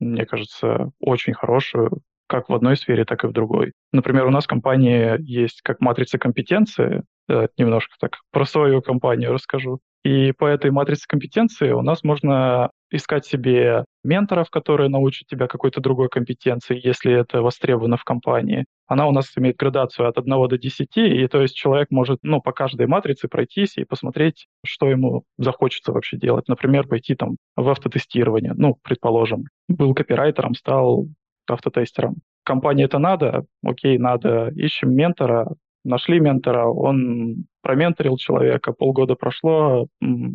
мне 0.00 0.26
кажется, 0.26 0.90
очень 1.00 1.34
хорошую, 1.34 2.02
как 2.28 2.48
в 2.48 2.54
одной 2.54 2.76
сфере, 2.76 3.04
так 3.04 3.24
и 3.24 3.26
в 3.26 3.32
другой. 3.32 3.72
Например, 3.92 4.26
у 4.26 4.30
нас 4.30 4.44
в 4.44 4.48
компании 4.48 5.16
есть 5.20 5.60
как 5.62 5.80
матрица 5.80 6.18
компетенции, 6.18 7.02
э, 7.28 7.48
немножко 7.56 7.94
так 7.98 8.18
про 8.30 8.44
свою 8.44 8.82
компанию 8.82 9.32
расскажу. 9.32 9.80
И 10.04 10.32
по 10.32 10.46
этой 10.46 10.70
матрице 10.70 11.06
компетенции 11.08 11.72
у 11.72 11.82
нас 11.82 12.04
можно 12.04 12.70
искать 12.90 13.26
себе 13.26 13.84
менторов, 14.04 14.48
которые 14.48 14.88
научат 14.88 15.26
тебя 15.28 15.46
какой-то 15.46 15.80
другой 15.80 16.08
компетенции, 16.08 16.80
если 16.82 17.12
это 17.12 17.42
востребовано 17.42 17.96
в 17.96 18.04
компании. 18.04 18.64
Она 18.86 19.06
у 19.06 19.12
нас 19.12 19.30
имеет 19.36 19.56
градацию 19.56 20.08
от 20.08 20.16
1 20.16 20.48
до 20.48 20.56
10, 20.56 20.96
и 20.96 21.26
то 21.26 21.42
есть 21.42 21.54
человек 21.54 21.88
может 21.90 22.20
ну, 22.22 22.40
по 22.40 22.52
каждой 22.52 22.86
матрице 22.86 23.28
пройтись 23.28 23.76
и 23.76 23.84
посмотреть, 23.84 24.46
что 24.64 24.88
ему 24.88 25.24
захочется 25.36 25.92
вообще 25.92 26.16
делать. 26.16 26.48
Например, 26.48 26.86
пойти 26.86 27.14
там 27.14 27.36
в 27.56 27.68
автотестирование, 27.68 28.54
ну, 28.54 28.78
предположим. 28.82 29.44
Был 29.68 29.94
копирайтером, 29.94 30.54
стал 30.54 31.06
автотестером. 31.50 32.16
Компании 32.44 32.84
это 32.84 32.98
надо, 32.98 33.44
окей, 33.62 33.98
надо, 33.98 34.50
ищем 34.54 34.94
ментора, 34.94 35.54
нашли 35.84 36.20
ментора, 36.20 36.66
он 36.66 37.46
променторил 37.62 38.16
человека, 38.16 38.72
полгода 38.72 39.14
прошло, 39.14 39.88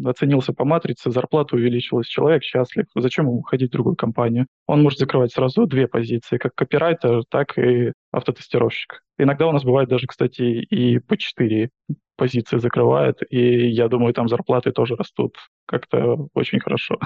оценился 0.06 0.54
по 0.54 0.66
матрице, 0.66 1.12
зарплата 1.12 1.56
увеличилась, 1.56 2.08
человек 2.08 2.44
счастлив. 2.44 2.86
Зачем 2.96 3.26
ему 3.28 3.42
ходить 3.42 3.70
в 3.70 3.74
другую 3.74 3.96
компанию? 3.96 4.48
Он 4.68 4.84
может 4.84 5.00
закрывать 5.00 5.32
сразу 5.32 5.66
две 5.66 5.88
позиции, 5.88 6.38
как 6.38 6.54
копирайтер, 6.56 7.24
так 7.30 7.58
и 7.58 7.94
автотестировщик. 8.12 9.02
Иногда 9.18 9.48
у 9.48 9.52
нас 9.52 9.64
бывает 9.64 9.90
даже, 9.90 10.08
кстати, 10.08 10.42
и 10.42 11.00
по 11.00 11.18
четыре 11.18 11.70
позиции 12.18 12.58
закрывает, 12.58 13.20
и 13.30 13.70
я 13.70 13.88
думаю, 13.88 14.14
там 14.14 14.28
зарплаты 14.28 14.72
тоже 14.72 14.96
растут 14.96 15.38
как-то 15.66 16.28
очень 16.34 16.60
хорошо. 16.60 17.00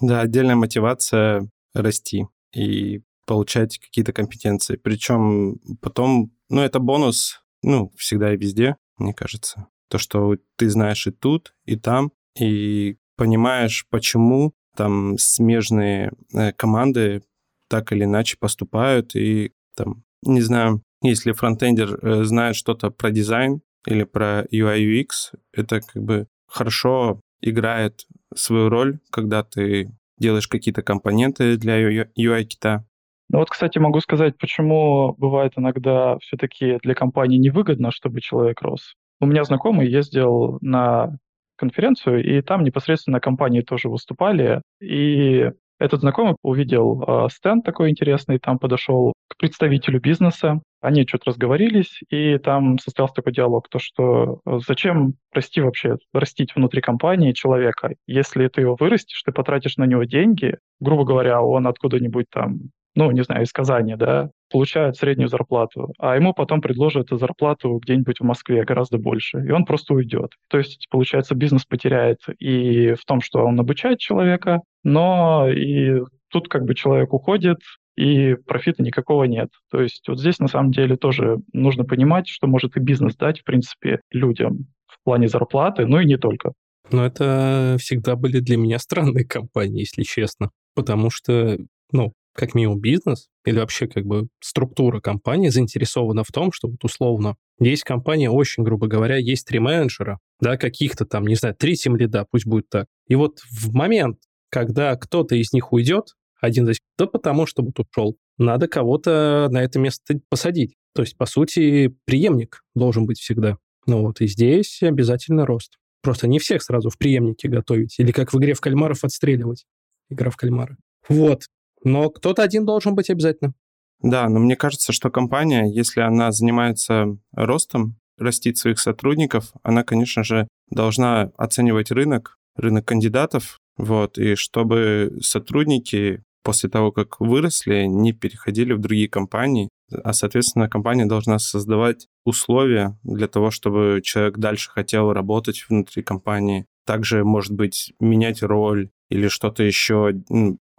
Да, 0.00 0.20
отдельная 0.20 0.56
мотивация 0.56 1.48
расти. 1.74 2.26
И 2.54 3.00
получать 3.28 3.78
какие-то 3.78 4.14
компетенции. 4.14 4.76
Причем 4.76 5.60
потом, 5.82 6.32
ну, 6.48 6.62
это 6.62 6.78
бонус, 6.80 7.42
ну, 7.62 7.92
всегда 7.94 8.32
и 8.32 8.38
везде, 8.38 8.76
мне 8.96 9.12
кажется. 9.12 9.68
То, 9.90 9.98
что 9.98 10.36
ты 10.56 10.70
знаешь 10.70 11.06
и 11.06 11.10
тут, 11.10 11.54
и 11.66 11.76
там, 11.76 12.10
и 12.40 12.96
понимаешь, 13.16 13.86
почему 13.90 14.54
там 14.74 15.18
смежные 15.18 16.12
э, 16.32 16.52
команды 16.52 17.22
так 17.68 17.92
или 17.92 18.04
иначе 18.04 18.38
поступают, 18.40 19.14
и 19.14 19.52
там, 19.76 20.04
не 20.22 20.40
знаю, 20.40 20.82
если 21.02 21.32
фронтендер 21.32 21.98
э, 22.00 22.24
знает 22.24 22.56
что-то 22.56 22.90
про 22.90 23.10
дизайн 23.10 23.60
или 23.86 24.04
про 24.04 24.46
UI 24.50 24.78
UX, 24.78 25.38
это 25.52 25.82
как 25.82 26.02
бы 26.02 26.28
хорошо 26.46 27.20
играет 27.42 28.06
свою 28.34 28.70
роль, 28.70 29.00
когда 29.10 29.42
ты 29.42 29.90
делаешь 30.18 30.48
какие-то 30.48 30.82
компоненты 30.82 31.56
для 31.58 31.78
UI-кита, 31.80 32.87
ну 33.30 33.38
вот, 33.38 33.50
кстати, 33.50 33.78
могу 33.78 34.00
сказать, 34.00 34.38
почему 34.38 35.14
бывает 35.18 35.52
иногда 35.56 36.18
все-таки 36.18 36.78
для 36.82 36.94
компании 36.94 37.38
невыгодно, 37.38 37.90
чтобы 37.90 38.20
человек 38.20 38.62
рос. 38.62 38.94
У 39.20 39.26
меня 39.26 39.44
знакомый 39.44 39.88
ездил 39.88 40.58
на 40.60 41.18
конференцию, 41.56 42.24
и 42.24 42.40
там 42.40 42.62
непосредственно 42.62 43.20
компании 43.20 43.60
тоже 43.60 43.88
выступали, 43.88 44.62
и 44.80 45.50
этот 45.78 46.00
знакомый 46.00 46.36
увидел 46.42 47.02
э, 47.02 47.28
стенд 47.30 47.64
такой 47.64 47.90
интересный, 47.90 48.38
там 48.38 48.58
подошел 48.58 49.12
к 49.28 49.36
представителю 49.36 50.00
бизнеса, 50.00 50.60
они 50.80 51.06
что-то 51.06 51.30
разговорились, 51.30 52.00
и 52.10 52.38
там 52.38 52.78
состоялся 52.78 53.14
такой 53.14 53.32
диалог, 53.32 53.68
то 53.68 53.78
что 53.78 54.40
э, 54.44 54.58
зачем 54.66 55.14
расти 55.32 55.60
вообще, 55.60 55.96
растить 56.12 56.54
внутри 56.54 56.80
компании 56.80 57.32
человека, 57.32 57.94
если 58.06 58.48
ты 58.48 58.62
его 58.62 58.76
вырастешь, 58.78 59.22
ты 59.22 59.30
потратишь 59.30 59.76
на 59.76 59.84
него 59.84 60.04
деньги, 60.04 60.56
грубо 60.80 61.04
говоря, 61.04 61.42
он 61.42 61.66
откуда-нибудь 61.66 62.26
там 62.30 62.70
ну, 62.94 63.10
не 63.10 63.22
знаю, 63.22 63.44
из 63.44 63.52
Казани, 63.52 63.94
да, 63.96 64.30
получает 64.50 64.96
среднюю 64.96 65.28
зарплату, 65.28 65.92
а 65.98 66.16
ему 66.16 66.32
потом 66.32 66.60
предложат 66.60 67.08
зарплату 67.10 67.78
где-нибудь 67.82 68.20
в 68.20 68.24
Москве 68.24 68.64
гораздо 68.64 68.98
больше, 68.98 69.38
и 69.38 69.50
он 69.50 69.64
просто 69.64 69.94
уйдет. 69.94 70.32
То 70.48 70.58
есть, 70.58 70.86
получается, 70.90 71.34
бизнес 71.34 71.64
потеряет 71.64 72.18
и 72.38 72.94
в 72.94 73.04
том, 73.04 73.20
что 73.20 73.44
он 73.44 73.60
обучает 73.60 73.98
человека, 73.98 74.60
но 74.84 75.48
и 75.48 76.02
тут 76.30 76.48
как 76.48 76.64
бы 76.64 76.74
человек 76.74 77.12
уходит, 77.12 77.58
и 77.96 78.36
профита 78.46 78.82
никакого 78.82 79.24
нет. 79.24 79.48
То 79.70 79.82
есть 79.82 80.06
вот 80.06 80.20
здесь 80.20 80.38
на 80.38 80.46
самом 80.46 80.70
деле 80.70 80.96
тоже 80.96 81.38
нужно 81.52 81.84
понимать, 81.84 82.28
что 82.28 82.46
может 82.46 82.76
и 82.76 82.80
бизнес 82.80 83.16
дать, 83.16 83.40
в 83.40 83.44
принципе, 83.44 84.00
людям 84.12 84.68
в 84.86 85.02
плане 85.04 85.26
зарплаты, 85.26 85.84
ну 85.84 85.98
и 85.98 86.06
не 86.06 86.16
только. 86.16 86.52
Но 86.90 87.04
это 87.04 87.76
всегда 87.80 88.14
были 88.16 88.38
для 88.38 88.56
меня 88.56 88.78
странные 88.78 89.26
компании, 89.26 89.80
если 89.80 90.04
честно. 90.04 90.50
Потому 90.74 91.10
что, 91.10 91.58
ну, 91.92 92.12
как 92.38 92.54
минимум 92.54 92.78
бизнес 92.78 93.28
или 93.44 93.58
вообще 93.58 93.88
как 93.88 94.06
бы 94.06 94.28
структура 94.40 95.00
компании 95.00 95.48
заинтересована 95.48 96.22
в 96.22 96.30
том, 96.30 96.52
что 96.52 96.68
вот 96.68 96.84
условно 96.84 97.34
есть 97.58 97.82
компания, 97.82 98.30
очень 98.30 98.62
грубо 98.62 98.86
говоря, 98.86 99.16
есть 99.16 99.44
три 99.44 99.58
менеджера, 99.58 100.20
да, 100.40 100.56
каких-то 100.56 101.04
там, 101.04 101.26
не 101.26 101.34
знаю, 101.34 101.56
три 101.56 101.76
лида, 101.84 102.26
пусть 102.30 102.46
будет 102.46 102.68
так. 102.68 102.86
И 103.08 103.16
вот 103.16 103.40
в 103.50 103.74
момент, 103.74 104.18
когда 104.50 104.94
кто-то 104.94 105.34
из 105.34 105.52
них 105.52 105.72
уйдет, 105.72 106.14
один 106.40 106.68
из 106.68 106.78
да 106.96 107.06
потому 107.06 107.46
что 107.46 107.62
вот 107.64 107.80
ушел, 107.80 108.16
надо 108.38 108.68
кого-то 108.68 109.48
на 109.50 109.60
это 109.60 109.80
место 109.80 110.20
посадить. 110.28 110.74
То 110.94 111.02
есть, 111.02 111.16
по 111.16 111.26
сути, 111.26 111.92
преемник 112.04 112.62
должен 112.76 113.04
быть 113.04 113.18
всегда. 113.18 113.58
Ну 113.86 114.02
вот, 114.02 114.20
и 114.20 114.28
здесь 114.28 114.80
обязательно 114.82 115.44
рост. 115.44 115.78
Просто 116.02 116.28
не 116.28 116.38
всех 116.38 116.62
сразу 116.62 116.88
в 116.88 116.98
преемнике 116.98 117.48
готовить. 117.48 117.98
Или 117.98 118.12
как 118.12 118.32
в 118.32 118.38
игре 118.38 118.54
в 118.54 118.60
кальмаров 118.60 119.02
отстреливать. 119.02 119.64
Игра 120.08 120.30
в 120.30 120.36
кальмары. 120.36 120.76
Вот. 121.08 121.46
Но 121.84 122.10
кто-то 122.10 122.42
один 122.42 122.64
должен 122.64 122.94
быть 122.94 123.10
обязательно. 123.10 123.54
Да, 124.00 124.28
но 124.28 124.38
мне 124.38 124.56
кажется, 124.56 124.92
что 124.92 125.10
компания, 125.10 125.64
если 125.64 126.00
она 126.00 126.30
занимается 126.30 127.16
ростом, 127.32 127.96
растит 128.16 128.58
своих 128.58 128.78
сотрудников, 128.78 129.52
она, 129.62 129.82
конечно 129.82 130.22
же, 130.22 130.48
должна 130.70 131.30
оценивать 131.36 131.90
рынок, 131.90 132.36
рынок 132.56 132.84
кандидатов, 132.86 133.58
вот, 133.76 134.18
и 134.18 134.34
чтобы 134.34 135.18
сотрудники 135.20 136.22
после 136.42 136.70
того, 136.70 136.92
как 136.92 137.20
выросли, 137.20 137.84
не 137.84 138.12
переходили 138.12 138.72
в 138.72 138.80
другие 138.80 139.08
компании, 139.08 139.68
а, 139.90 140.12
соответственно, 140.12 140.68
компания 140.68 141.06
должна 141.06 141.38
создавать 141.38 142.06
условия 142.24 142.98
для 143.02 143.28
того, 143.28 143.50
чтобы 143.50 144.00
человек 144.02 144.38
дальше 144.38 144.70
хотел 144.70 145.12
работать 145.12 145.64
внутри 145.68 146.02
компании. 146.02 146.66
Также, 146.86 147.24
может 147.24 147.52
быть, 147.52 147.92
менять 148.00 148.42
роль 148.42 148.90
или 149.10 149.28
что-то 149.28 149.62
еще. 149.62 150.14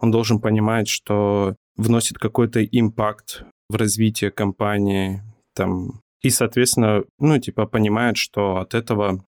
Он 0.00 0.10
должен 0.10 0.40
понимать, 0.40 0.88
что 0.88 1.56
вносит 1.76 2.18
какой-то 2.18 2.64
импакт 2.64 3.44
в 3.68 3.76
развитие 3.76 4.30
компании, 4.30 5.22
там, 5.54 6.00
и, 6.22 6.30
соответственно, 6.30 7.04
ну, 7.18 7.38
типа, 7.38 7.66
понимает, 7.66 8.16
что 8.16 8.56
от 8.56 8.74
этого 8.74 9.24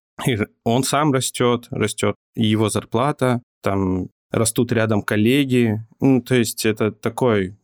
он 0.63 0.83
сам 0.83 1.11
растет, 1.11 1.67
растет 1.71 2.15
его 2.35 2.69
зарплата, 2.69 3.41
там 3.61 4.09
растут 4.31 4.71
рядом 4.71 5.01
коллеги. 5.01 5.85
Ну, 5.99 6.21
то 6.21 6.35
есть 6.35 6.65
это 6.65 6.91
такой 6.91 7.55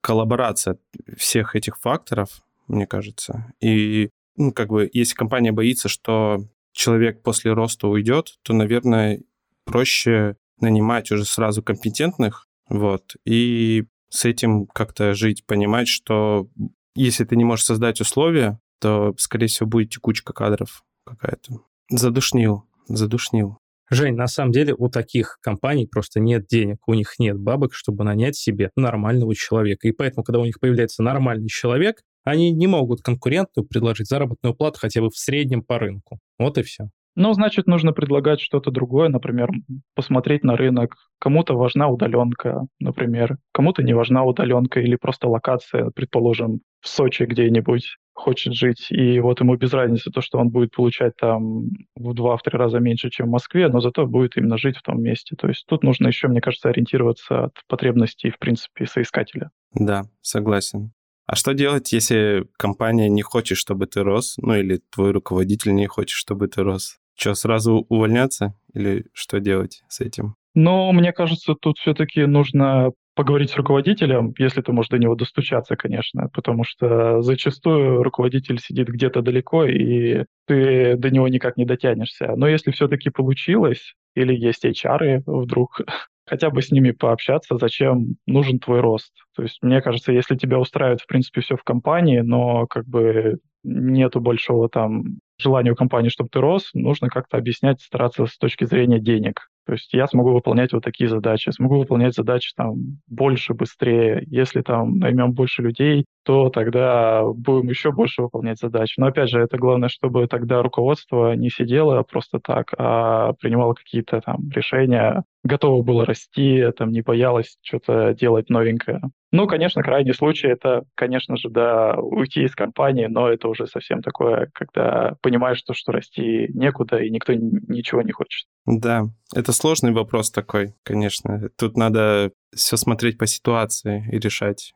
коллаборация 0.00 0.78
всех 1.16 1.56
этих 1.56 1.78
факторов, 1.78 2.42
мне 2.68 2.86
кажется. 2.86 3.52
И, 3.60 4.10
ну, 4.36 4.52
как 4.52 4.68
бы, 4.68 4.88
если 4.92 5.14
компания 5.14 5.52
боится, 5.52 5.88
что 5.88 6.44
человек 6.72 7.22
после 7.22 7.52
роста 7.52 7.88
уйдет, 7.88 8.34
то, 8.42 8.52
наверное, 8.52 9.20
проще 9.64 10.36
нанимать 10.60 11.10
уже 11.10 11.24
сразу 11.24 11.62
компетентных, 11.62 12.46
вот, 12.68 13.16
и 13.24 13.84
с 14.08 14.24
этим 14.24 14.66
как-то 14.66 15.14
жить, 15.14 15.44
понимать, 15.46 15.88
что 15.88 16.48
если 16.94 17.24
ты 17.24 17.36
не 17.36 17.44
можешь 17.44 17.64
создать 17.64 18.00
условия, 18.00 18.58
то, 18.80 19.14
скорее 19.16 19.46
всего, 19.46 19.68
будет 19.68 19.90
текучка 19.90 20.32
кадров 20.32 20.84
какая-то. 21.06 21.60
Задушнил, 21.90 22.64
задушнил. 22.88 23.58
Жень, 23.90 24.14
на 24.14 24.26
самом 24.26 24.52
деле 24.52 24.74
у 24.76 24.88
таких 24.88 25.38
компаний 25.42 25.86
просто 25.86 26.18
нет 26.18 26.46
денег, 26.46 26.78
у 26.86 26.94
них 26.94 27.18
нет 27.18 27.38
бабок, 27.38 27.74
чтобы 27.74 28.04
нанять 28.04 28.36
себе 28.36 28.70
нормального 28.74 29.34
человека. 29.34 29.86
И 29.86 29.92
поэтому, 29.92 30.24
когда 30.24 30.40
у 30.40 30.44
них 30.44 30.60
появляется 30.60 31.02
нормальный 31.02 31.48
человек, 31.48 32.00
они 32.24 32.52
не 32.52 32.66
могут 32.66 33.02
конкуренту 33.02 33.64
предложить 33.64 34.08
заработную 34.08 34.54
плату 34.54 34.78
хотя 34.80 35.00
бы 35.00 35.10
в 35.10 35.16
среднем 35.16 35.62
по 35.62 35.78
рынку. 35.78 36.20
Вот 36.38 36.56
и 36.56 36.62
все. 36.62 36.88
Ну, 37.14 37.32
значит, 37.34 37.66
нужно 37.66 37.92
предлагать 37.92 38.40
что-то 38.40 38.70
другое, 38.70 39.08
например, 39.08 39.50
посмотреть 39.94 40.44
на 40.44 40.56
рынок. 40.56 40.96
Кому-то 41.18 41.54
важна 41.54 41.88
удаленка, 41.88 42.66
например, 42.80 43.36
кому-то 43.52 43.82
не 43.82 43.92
важна 43.92 44.24
удаленка 44.24 44.80
или 44.80 44.96
просто 44.96 45.28
локация, 45.28 45.90
предположим, 45.94 46.60
в 46.80 46.88
Сочи 46.88 47.24
где-нибудь 47.24 47.96
хочет 48.14 48.54
жить, 48.54 48.88
и 48.90 49.20
вот 49.20 49.40
ему 49.40 49.56
без 49.56 49.72
разницы 49.72 50.10
то, 50.10 50.20
что 50.20 50.38
он 50.38 50.50
будет 50.50 50.72
получать 50.72 51.14
там 51.16 51.64
в 51.96 52.14
два-три 52.14 52.58
раза 52.58 52.78
меньше, 52.78 53.10
чем 53.10 53.28
в 53.28 53.30
Москве, 53.30 53.68
но 53.68 53.80
зато 53.80 54.06
будет 54.06 54.36
именно 54.36 54.58
жить 54.58 54.76
в 54.76 54.82
том 54.82 55.02
месте. 55.02 55.34
То 55.36 55.48
есть 55.48 55.64
тут 55.66 55.82
нужно 55.82 56.08
еще, 56.08 56.28
мне 56.28 56.40
кажется, 56.40 56.68
ориентироваться 56.68 57.44
от 57.44 57.52
потребностей, 57.68 58.30
в 58.30 58.38
принципе, 58.38 58.86
соискателя. 58.86 59.50
Да, 59.74 60.04
согласен. 60.20 60.92
А 61.26 61.36
что 61.36 61.54
делать, 61.54 61.92
если 61.92 62.46
компания 62.58 63.08
не 63.08 63.22
хочет, 63.22 63.56
чтобы 63.56 63.86
ты 63.86 64.02
рос, 64.02 64.34
ну 64.38 64.54
или 64.54 64.80
твой 64.90 65.12
руководитель 65.12 65.74
не 65.74 65.86
хочет, 65.86 66.10
чтобы 66.10 66.48
ты 66.48 66.62
рос? 66.62 66.98
Что, 67.14 67.34
сразу 67.34 67.86
увольняться 67.88 68.54
или 68.74 69.06
что 69.12 69.40
делать 69.40 69.82
с 69.88 70.00
этим? 70.00 70.34
Но 70.54 70.92
мне 70.92 71.12
кажется, 71.12 71.54
тут 71.54 71.78
все-таки 71.78 72.26
нужно 72.26 72.92
поговорить 73.14 73.50
с 73.50 73.56
руководителем, 73.56 74.32
если 74.38 74.62
ты 74.62 74.72
можешь 74.72 74.88
до 74.88 74.98
него 74.98 75.14
достучаться, 75.14 75.76
конечно, 75.76 76.28
потому 76.32 76.64
что 76.64 77.20
зачастую 77.20 78.02
руководитель 78.02 78.58
сидит 78.58 78.88
где-то 78.88 79.20
далеко, 79.20 79.64
и 79.64 80.24
ты 80.46 80.96
до 80.96 81.10
него 81.10 81.28
никак 81.28 81.56
не 81.56 81.64
дотянешься. 81.64 82.32
Но 82.36 82.48
если 82.48 82.70
все-таки 82.70 83.10
получилось, 83.10 83.94
или 84.14 84.34
есть 84.34 84.64
HR 84.64 85.22
вдруг, 85.26 85.80
хотя 86.26 86.50
бы 86.50 86.62
с 86.62 86.70
ними 86.70 86.92
пообщаться, 86.92 87.58
зачем 87.58 88.16
нужен 88.26 88.58
твой 88.58 88.80
рост. 88.80 89.12
То 89.36 89.42
есть, 89.42 89.58
мне 89.62 89.82
кажется, 89.82 90.12
если 90.12 90.36
тебя 90.36 90.58
устраивает, 90.58 91.02
в 91.02 91.06
принципе, 91.06 91.42
все 91.42 91.56
в 91.56 91.64
компании, 91.64 92.20
но 92.20 92.66
как 92.66 92.86
бы 92.86 93.38
нету 93.62 94.20
большого 94.20 94.68
там 94.68 95.18
желания 95.38 95.72
у 95.72 95.76
компании, 95.76 96.08
чтобы 96.08 96.30
ты 96.30 96.40
рос, 96.40 96.70
нужно 96.74 97.08
как-то 97.08 97.36
объяснять, 97.36 97.80
стараться 97.80 98.26
с 98.26 98.36
точки 98.38 98.64
зрения 98.64 99.00
денег. 99.00 99.48
То 99.66 99.74
есть 99.74 99.92
я 99.92 100.06
смогу 100.06 100.32
выполнять 100.32 100.72
вот 100.72 100.82
такие 100.82 101.08
задачи, 101.08 101.50
смогу 101.50 101.78
выполнять 101.78 102.14
задачи 102.14 102.52
там 102.56 102.98
больше, 103.06 103.54
быстрее. 103.54 104.24
Если 104.26 104.60
там 104.60 104.98
наймем 104.98 105.32
больше 105.32 105.62
людей, 105.62 106.04
то 106.24 106.50
тогда 106.50 107.24
будем 107.24 107.68
еще 107.68 107.92
больше 107.92 108.22
выполнять 108.22 108.58
задачи. 108.58 108.94
Но 108.98 109.06
опять 109.06 109.30
же, 109.30 109.40
это 109.40 109.58
главное, 109.58 109.88
чтобы 109.88 110.26
тогда 110.26 110.62
руководство 110.62 111.34
не 111.34 111.50
сидело 111.50 112.02
просто 112.02 112.38
так, 112.40 112.72
а 112.78 113.32
принимало 113.34 113.74
какие-то 113.74 114.20
там 114.20 114.48
решения, 114.50 115.24
готово 115.44 115.82
было 115.82 116.04
расти, 116.04 116.64
там 116.76 116.90
не 116.90 117.00
боялось 117.02 117.56
что-то 117.62 118.14
делать 118.14 118.48
новенькое. 118.48 119.00
Ну, 119.32 119.46
конечно, 119.46 119.82
крайний 119.82 120.12
случай 120.12 120.48
это, 120.48 120.84
конечно 120.94 121.36
же, 121.36 121.48
да, 121.48 121.94
уйти 121.94 122.42
из 122.42 122.54
компании, 122.54 123.06
но 123.06 123.28
это 123.28 123.48
уже 123.48 123.66
совсем 123.66 124.02
такое, 124.02 124.50
когда 124.52 125.16
понимаешь, 125.22 125.58
что, 125.58 125.72
что 125.72 125.90
расти 125.90 126.48
некуда, 126.52 126.98
и 126.98 127.10
никто 127.10 127.32
ничего 127.32 128.02
не 128.02 128.12
хочет. 128.12 128.46
Да, 128.66 129.04
это 129.34 129.52
сложный 129.52 129.92
вопрос 129.92 130.30
такой, 130.30 130.74
конечно. 130.84 131.48
Тут 131.58 131.78
надо 131.78 132.32
все 132.54 132.76
смотреть 132.76 133.16
по 133.16 133.26
ситуации 133.26 134.06
и 134.12 134.18
решать. 134.18 134.74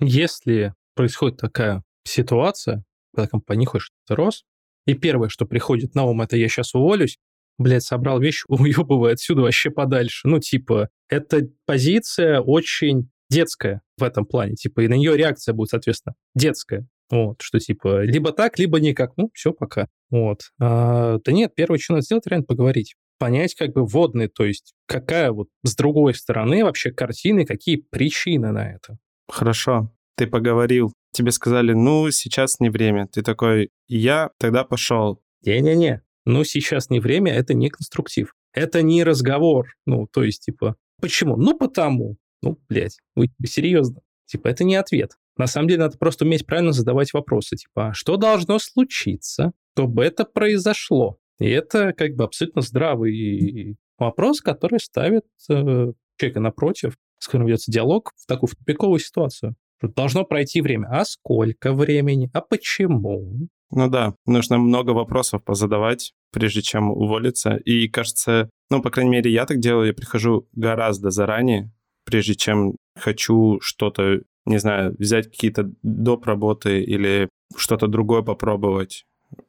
Если 0.00 0.72
происходит 0.94 1.38
такая 1.38 1.82
ситуация, 2.04 2.84
когда 3.14 3.28
компания 3.28 3.66
хочет, 3.66 3.92
рос, 4.08 4.44
и 4.86 4.94
первое, 4.94 5.28
что 5.28 5.46
приходит 5.46 5.94
на 5.94 6.04
ум, 6.04 6.22
это 6.22 6.36
я 6.36 6.48
сейчас 6.48 6.74
уволюсь, 6.74 7.18
блядь, 7.58 7.84
собрал 7.84 8.20
вещи, 8.20 8.44
уебывай 8.48 9.12
отсюда 9.12 9.42
вообще 9.42 9.70
подальше. 9.70 10.26
Ну, 10.26 10.40
типа, 10.40 10.88
эта 11.08 11.48
позиция 11.66 12.40
очень 12.40 13.10
детская 13.28 13.82
в 13.96 14.02
этом 14.02 14.24
плане, 14.24 14.54
типа, 14.54 14.80
и 14.80 14.88
на 14.88 14.94
нее 14.94 15.16
реакция 15.16 15.52
будет, 15.52 15.70
соответственно, 15.70 16.14
детская. 16.34 16.86
Вот, 17.10 17.42
что 17.42 17.58
типа 17.58 18.04
либо 18.04 18.32
так, 18.32 18.58
либо 18.58 18.78
никак. 18.78 19.16
Ну, 19.16 19.30
все, 19.34 19.52
пока. 19.52 19.88
Вот. 20.10 20.42
А, 20.60 21.18
да 21.18 21.32
нет, 21.32 21.54
первое, 21.56 21.78
что 21.78 21.94
надо 21.94 22.04
сделать, 22.04 22.26
реально 22.26 22.46
поговорить. 22.46 22.94
Понять 23.18 23.54
как 23.54 23.72
бы 23.72 23.84
водные, 23.84 24.28
то 24.28 24.44
есть 24.44 24.74
какая 24.86 25.32
вот 25.32 25.48
с 25.64 25.74
другой 25.74 26.14
стороны 26.14 26.64
вообще 26.64 26.92
картины, 26.92 27.44
какие 27.44 27.84
причины 27.90 28.52
на 28.52 28.72
это. 28.72 28.96
Хорошо, 29.28 29.92
ты 30.20 30.26
поговорил. 30.26 30.92
Тебе 31.12 31.30
сказали, 31.32 31.72
ну, 31.72 32.10
сейчас 32.10 32.60
не 32.60 32.68
время. 32.68 33.06
Ты 33.06 33.22
такой, 33.22 33.70
я 33.88 34.30
тогда 34.38 34.64
пошел. 34.64 35.22
Не-не-не, 35.46 36.02
ну, 36.26 36.44
сейчас 36.44 36.90
не 36.90 37.00
время, 37.00 37.32
это 37.32 37.54
не 37.54 37.70
конструктив. 37.70 38.34
Это 38.52 38.82
не 38.82 39.02
разговор. 39.02 39.68
Ну, 39.86 40.06
то 40.06 40.22
есть, 40.22 40.44
типа, 40.44 40.76
почему? 41.00 41.36
Ну, 41.36 41.56
потому. 41.56 42.18
Ну, 42.42 42.58
блядь, 42.68 42.98
вы 43.14 43.30
серьезно? 43.46 44.02
Типа, 44.26 44.48
это 44.48 44.62
не 44.62 44.76
ответ. 44.76 45.12
На 45.38 45.46
самом 45.46 45.68
деле, 45.68 45.80
надо 45.80 45.96
просто 45.96 46.26
уметь 46.26 46.44
правильно 46.44 46.72
задавать 46.72 47.14
вопросы. 47.14 47.56
Типа, 47.56 47.88
а 47.88 47.94
что 47.94 48.18
должно 48.18 48.58
случиться, 48.58 49.52
чтобы 49.74 50.04
это 50.04 50.26
произошло? 50.26 51.16
И 51.38 51.48
это 51.48 51.94
как 51.94 52.14
бы 52.14 52.24
абсолютно 52.24 52.60
здравый 52.60 53.78
вопрос, 53.98 54.42
который 54.42 54.80
ставит 54.80 55.24
э, 55.48 55.92
человека 56.18 56.40
напротив, 56.40 56.98
с 57.18 57.26
которым 57.26 57.46
ведется 57.46 57.72
диалог, 57.72 58.12
в 58.18 58.26
такую 58.26 58.50
в 58.50 58.56
тупиковую 58.56 58.98
ситуацию. 58.98 59.56
Должно 59.82 60.24
пройти 60.24 60.60
время. 60.60 60.88
А 60.90 61.04
сколько 61.04 61.72
времени? 61.72 62.30
А 62.32 62.40
почему? 62.40 63.48
Ну 63.72 63.88
да, 63.88 64.14
нужно 64.26 64.58
много 64.58 64.90
вопросов 64.90 65.44
позадавать, 65.44 66.12
прежде 66.32 66.60
чем 66.60 66.90
уволиться. 66.90 67.56
И 67.56 67.88
кажется, 67.88 68.50
ну, 68.70 68.82
по 68.82 68.90
крайней 68.90 69.12
мере, 69.12 69.30
я 69.30 69.46
так 69.46 69.58
делаю, 69.60 69.88
я 69.88 69.94
прихожу 69.94 70.48
гораздо 70.52 71.10
заранее, 71.10 71.72
прежде 72.04 72.34
чем 72.34 72.76
хочу 72.98 73.58
что-то, 73.60 74.22
не 74.44 74.58
знаю, 74.58 74.94
взять 74.98 75.30
какие-то 75.30 75.70
доп. 75.82 76.26
работы 76.26 76.82
или 76.82 77.28
что-то 77.56 77.86
другое 77.86 78.22
попробовать. 78.22 79.04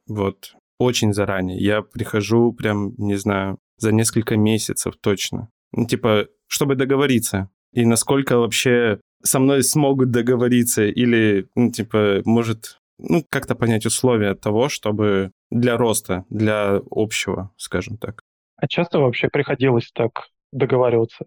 Вот, 0.06 0.54
очень 0.78 1.12
заранее. 1.12 1.58
Я 1.58 1.82
прихожу 1.82 2.52
прям, 2.52 2.94
не 2.98 3.16
знаю, 3.16 3.58
за 3.76 3.92
несколько 3.92 4.36
месяцев 4.36 4.94
точно. 5.00 5.48
Ну, 5.72 5.86
типа, 5.86 6.28
чтобы 6.46 6.76
договориться. 6.76 7.50
И 7.72 7.84
насколько 7.86 8.38
вообще 8.38 9.00
со 9.22 9.38
мной 9.38 9.62
смогут 9.62 10.10
договориться 10.10 10.84
или, 10.84 11.48
ну, 11.54 11.70
типа, 11.70 12.22
может, 12.24 12.78
ну, 12.98 13.24
как-то 13.28 13.54
понять 13.54 13.86
условия 13.86 14.34
того, 14.34 14.68
чтобы 14.68 15.32
для 15.50 15.76
роста, 15.76 16.24
для 16.30 16.80
общего, 16.90 17.50
скажем 17.56 17.98
так. 17.98 18.22
А 18.56 18.68
часто 18.68 18.98
вообще 18.98 19.28
приходилось 19.28 19.90
так 19.92 20.28
договариваться? 20.52 21.26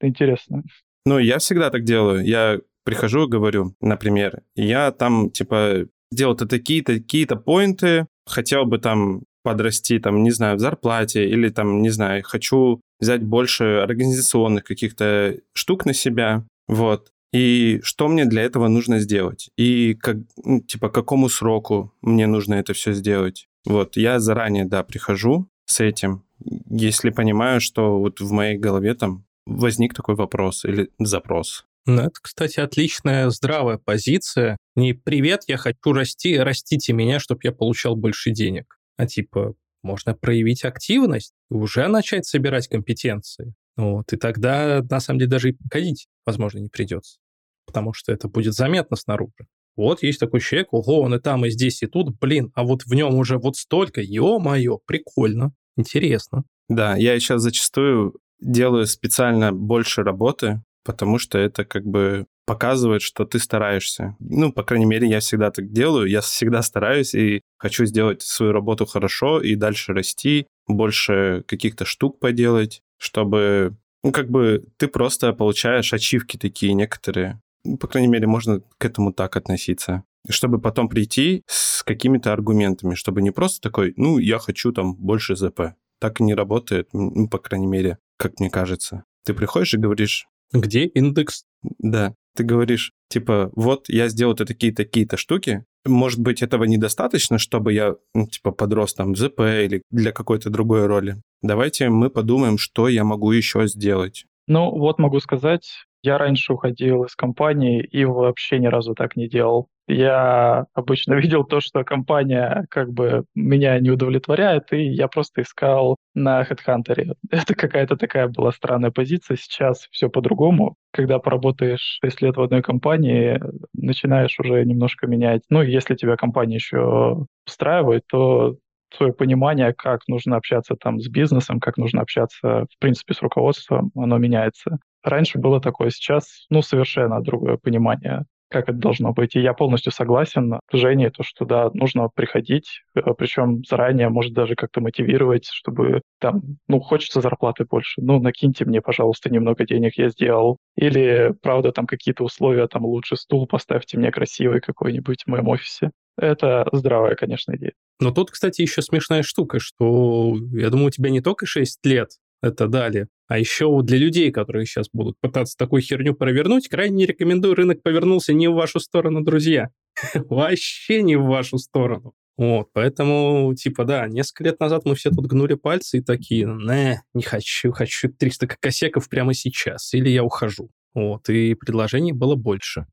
Интересно. 0.00 0.62
Ну, 1.04 1.18
я 1.18 1.38
всегда 1.38 1.70
так 1.70 1.84
делаю. 1.84 2.24
Я 2.24 2.60
прихожу 2.84 3.26
и 3.26 3.30
говорю, 3.30 3.74
например, 3.80 4.42
я 4.54 4.90
там, 4.92 5.30
типа, 5.30 5.86
делал-то 6.10 6.46
такие-то, 6.46 6.94
такие-то 6.94 7.36
поинты, 7.36 8.06
хотел 8.26 8.64
бы 8.64 8.78
там 8.78 9.22
подрасти, 9.42 9.98
там, 9.98 10.22
не 10.22 10.30
знаю, 10.30 10.56
в 10.56 10.60
зарплате 10.60 11.28
или 11.28 11.48
там, 11.48 11.82
не 11.82 11.90
знаю, 11.90 12.22
хочу 12.24 12.80
взять 12.98 13.22
больше 13.22 13.80
организационных 13.82 14.64
каких-то 14.64 15.36
штук 15.54 15.86
на 15.86 15.94
себя, 15.94 16.44
Вот. 16.68 17.10
И 17.32 17.80
что 17.82 18.08
мне 18.08 18.24
для 18.24 18.42
этого 18.42 18.68
нужно 18.68 18.98
сделать? 18.98 19.50
И 19.56 19.94
как, 19.94 20.16
ну, 20.44 20.60
типа, 20.60 20.88
какому 20.88 21.28
сроку 21.28 21.92
мне 22.02 22.26
нужно 22.26 22.54
это 22.54 22.72
все 22.72 22.92
сделать? 22.92 23.48
Вот, 23.64 23.96
я 23.96 24.18
заранее, 24.18 24.64
да, 24.64 24.82
прихожу 24.82 25.48
с 25.66 25.80
этим, 25.80 26.24
если 26.68 27.10
понимаю, 27.10 27.60
что 27.60 27.98
вот 27.98 28.20
в 28.20 28.32
моей 28.32 28.58
голове 28.58 28.94
там 28.94 29.24
возник 29.46 29.94
такой 29.94 30.16
вопрос 30.16 30.64
или 30.64 30.90
запрос. 30.98 31.64
Ну, 31.86 32.02
это, 32.02 32.14
кстати, 32.20 32.60
отличная 32.60 33.30
здравая 33.30 33.78
позиция. 33.78 34.56
Не 34.76 34.92
«привет, 34.92 35.44
я 35.46 35.56
хочу 35.56 35.92
расти, 35.92 36.38
растите 36.38 36.92
меня, 36.92 37.18
чтобы 37.20 37.40
я 37.44 37.52
получал 37.52 37.96
больше 37.96 38.30
денег», 38.30 38.78
а 38.96 39.06
типа 39.06 39.54
можно 39.82 40.14
проявить 40.14 40.64
активность 40.64 41.32
и 41.50 41.54
уже 41.54 41.88
начать 41.88 42.26
собирать 42.26 42.68
компетенции. 42.68 43.54
Вот, 43.76 44.12
и 44.12 44.16
тогда, 44.16 44.82
на 44.90 45.00
самом 45.00 45.20
деле, 45.20 45.30
даже 45.30 45.50
и 45.50 45.56
ходить, 45.72 46.06
возможно, 46.26 46.58
не 46.58 46.68
придется, 46.68 47.18
потому 47.66 47.92
что 47.92 48.12
это 48.12 48.28
будет 48.28 48.54
заметно 48.54 48.96
снаружи. 48.96 49.46
Вот 49.76 50.02
есть 50.02 50.20
такой 50.20 50.40
человек, 50.40 50.72
ого, 50.72 51.00
он 51.00 51.14
и 51.14 51.20
там, 51.20 51.46
и 51.46 51.50
здесь, 51.50 51.82
и 51.82 51.86
тут, 51.86 52.18
блин, 52.20 52.50
а 52.54 52.64
вот 52.64 52.82
в 52.84 52.92
нем 52.94 53.14
уже 53.14 53.38
вот 53.38 53.56
столько, 53.56 54.00
ё-моё, 54.02 54.78
прикольно, 54.86 55.52
интересно. 55.76 56.42
Да, 56.68 56.96
я 56.96 57.18
сейчас 57.18 57.42
зачастую 57.42 58.14
делаю 58.40 58.86
специально 58.86 59.52
больше 59.52 60.02
работы, 60.02 60.62
потому 60.84 61.18
что 61.18 61.38
это 61.38 61.64
как 61.64 61.84
бы 61.84 62.26
показывает, 62.46 63.00
что 63.02 63.24
ты 63.24 63.38
стараешься. 63.38 64.16
Ну, 64.18 64.52
по 64.52 64.64
крайней 64.64 64.86
мере, 64.86 65.08
я 65.08 65.20
всегда 65.20 65.50
так 65.52 65.70
делаю. 65.72 66.06
Я 66.08 66.20
всегда 66.20 66.62
стараюсь 66.62 67.14
и 67.14 67.42
хочу 67.58 67.84
сделать 67.86 68.22
свою 68.22 68.52
работу 68.52 68.86
хорошо 68.86 69.40
и 69.40 69.54
дальше 69.54 69.92
расти, 69.92 70.46
больше 70.66 71.44
каких-то 71.46 71.84
штук 71.84 72.18
поделать, 72.18 72.80
чтобы, 73.00 73.76
ну, 74.04 74.12
как 74.12 74.30
бы 74.30 74.64
ты 74.76 74.86
просто 74.86 75.32
получаешь 75.32 75.92
ачивки 75.92 76.36
такие 76.36 76.74
некоторые. 76.74 77.40
Ну, 77.64 77.78
по 77.78 77.88
крайней 77.88 78.08
мере, 78.08 78.26
можно 78.26 78.60
к 78.78 78.84
этому 78.84 79.12
так 79.12 79.36
относиться. 79.36 80.04
Чтобы 80.28 80.60
потом 80.60 80.88
прийти 80.88 81.42
с 81.46 81.82
какими-то 81.82 82.32
аргументами, 82.32 82.94
чтобы 82.94 83.22
не 83.22 83.30
просто 83.30 83.62
такой, 83.62 83.94
ну, 83.96 84.18
я 84.18 84.38
хочу 84.38 84.70
там 84.72 84.94
больше 84.94 85.34
ЗП. 85.34 85.74
Так 85.98 86.20
и 86.20 86.24
не 86.24 86.34
работает, 86.34 86.90
ну, 86.92 87.26
по 87.28 87.38
крайней 87.38 87.66
мере, 87.66 87.98
как 88.18 88.38
мне 88.38 88.50
кажется. 88.50 89.04
Ты 89.24 89.34
приходишь 89.34 89.74
и 89.74 89.78
говоришь... 89.78 90.26
Где 90.52 90.84
индекс? 90.84 91.44
Да. 91.78 92.14
Ты 92.34 92.42
говоришь, 92.44 92.92
типа, 93.08 93.50
вот 93.54 93.88
я 93.88 94.08
сделал 94.08 94.34
такие-то, 94.34 94.84
такие-то 94.84 95.16
штуки, 95.16 95.64
может 95.86 96.20
быть, 96.20 96.42
этого 96.42 96.64
недостаточно, 96.64 97.38
чтобы 97.38 97.72
я, 97.72 97.96
ну, 98.14 98.26
типа, 98.26 98.50
подрос 98.50 98.94
там 98.94 99.12
в 99.12 99.16
ЗП 99.16 99.40
или 99.40 99.82
для 99.90 100.12
какой-то 100.12 100.50
другой 100.50 100.86
роли. 100.86 101.16
Давайте 101.42 101.88
мы 101.88 102.10
подумаем, 102.10 102.58
что 102.58 102.88
я 102.88 103.04
могу 103.04 103.32
еще 103.32 103.66
сделать. 103.66 104.24
Ну, 104.46 104.70
вот 104.70 104.98
могу 104.98 105.20
сказать, 105.20 105.86
я 106.02 106.18
раньше 106.18 106.52
уходил 106.52 107.04
из 107.04 107.14
компании 107.14 107.82
и 107.82 108.04
вообще 108.04 108.58
ни 108.58 108.66
разу 108.66 108.94
так 108.94 109.16
не 109.16 109.28
делал. 109.28 109.68
Я 109.90 110.66
обычно 110.74 111.14
видел 111.20 111.44
то, 111.44 111.60
что 111.60 111.82
компания 111.84 112.66
как 112.70 112.92
бы 112.92 113.24
меня 113.34 113.78
не 113.80 113.90
удовлетворяет, 113.90 114.72
и 114.72 114.82
я 114.82 115.08
просто 115.08 115.42
искал 115.42 115.96
на 116.14 116.42
HeadHunter. 116.42 117.14
Это 117.30 117.54
какая-то 117.54 117.96
такая 117.96 118.28
была 118.28 118.52
странная 118.52 118.90
позиция. 118.92 119.36
Сейчас 119.36 119.88
все 119.90 120.08
по-другому. 120.08 120.76
Когда 120.92 121.18
поработаешь 121.18 121.98
6 122.02 122.22
лет 122.22 122.36
в 122.36 122.42
одной 122.42 122.62
компании, 122.62 123.40
начинаешь 123.74 124.38
уже 124.38 124.64
немножко 124.64 125.06
менять. 125.06 125.42
Ну, 125.50 125.62
если 125.62 125.96
тебя 125.96 126.16
компания 126.16 126.56
еще 126.56 127.26
устраивает, 127.46 128.02
то 128.08 128.56
свое 128.96 129.12
понимание, 129.12 129.72
как 129.72 130.00
нужно 130.08 130.36
общаться 130.36 130.74
там 130.74 131.00
с 131.00 131.08
бизнесом, 131.08 131.60
как 131.60 131.76
нужно 131.76 132.02
общаться, 132.02 132.66
в 132.70 132.78
принципе, 132.80 133.14
с 133.14 133.22
руководством, 133.22 133.92
оно 133.94 134.18
меняется. 134.18 134.78
Раньше 135.02 135.38
было 135.38 135.60
такое, 135.60 135.90
сейчас, 135.90 136.46
ну, 136.50 136.60
совершенно 136.60 137.22
другое 137.22 137.56
понимание, 137.56 138.24
как 138.50 138.68
это 138.68 138.78
должно 138.78 139.12
быть. 139.12 139.36
И 139.36 139.40
я 139.40 139.54
полностью 139.54 139.92
согласен 139.92 140.60
с 140.70 140.76
Женей, 140.76 141.10
то, 141.10 141.22
что, 141.22 141.44
да, 141.44 141.70
нужно 141.72 142.08
приходить, 142.14 142.82
э, 142.94 143.00
причем 143.16 143.62
заранее, 143.64 144.08
может, 144.08 144.32
даже 144.32 144.56
как-то 144.56 144.80
мотивировать, 144.80 145.46
чтобы 145.50 146.02
там, 146.18 146.42
ну, 146.68 146.80
хочется 146.80 147.20
зарплаты 147.20 147.64
больше, 147.64 148.00
ну, 148.02 148.20
накиньте 148.20 148.64
мне, 148.64 148.80
пожалуйста, 148.80 149.30
немного 149.30 149.64
денег, 149.64 149.96
я 149.96 150.08
сделал. 150.10 150.58
Или, 150.76 151.32
правда, 151.42 151.72
там 151.72 151.86
какие-то 151.86 152.24
условия, 152.24 152.66
там, 152.66 152.84
лучше 152.84 153.16
стул 153.16 153.46
поставьте 153.46 153.98
мне 153.98 154.10
красивый 154.10 154.60
какой-нибудь 154.60 155.22
в 155.24 155.30
моем 155.30 155.48
офисе. 155.48 155.90
Это 156.16 156.68
здравая, 156.72 157.14
конечно, 157.14 157.54
идея. 157.56 157.72
Но 158.00 158.10
тут, 158.10 158.30
кстати, 158.30 158.62
еще 158.62 158.82
смешная 158.82 159.22
штука, 159.22 159.58
что, 159.60 160.34
я 160.52 160.70
думаю, 160.70 160.88
у 160.88 160.90
тебя 160.90 161.10
не 161.10 161.20
только 161.20 161.46
6 161.46 161.78
лет 161.84 162.10
это 162.42 162.66
дали, 162.66 163.08
а 163.28 163.38
еще 163.38 163.80
для 163.82 163.98
людей, 163.98 164.32
которые 164.32 164.66
сейчас 164.66 164.88
будут 164.92 165.16
пытаться 165.20 165.56
такую 165.56 165.82
херню 165.82 166.14
провернуть, 166.14 166.68
крайне 166.68 166.96
не 166.96 167.06
рекомендую, 167.06 167.54
рынок 167.54 167.82
повернулся 167.82 168.32
не 168.32 168.48
в 168.48 168.54
вашу 168.54 168.80
сторону, 168.80 169.22
друзья. 169.22 169.70
Вообще 170.14 171.02
не 171.02 171.16
в 171.16 171.24
вашу 171.24 171.58
сторону. 171.58 172.14
Вот, 172.36 172.68
поэтому, 172.72 173.54
типа, 173.54 173.84
да, 173.84 174.08
несколько 174.08 174.44
лет 174.44 174.60
назад 174.60 174.86
мы 174.86 174.94
все 174.94 175.10
тут 175.10 175.26
гнули 175.26 175.54
пальцы 175.54 175.98
и 175.98 176.02
такие, 176.02 176.46
не, 176.46 177.02
не 177.12 177.22
хочу, 177.22 177.70
хочу 177.70 178.08
300 178.08 178.46
косяков 178.58 179.08
прямо 179.08 179.34
сейчас, 179.34 179.92
или 179.92 180.08
я 180.08 180.24
ухожу. 180.24 180.70
Вот, 180.94 181.28
и 181.28 181.54
предложений 181.54 182.12
было 182.12 182.36
больше. 182.36 182.86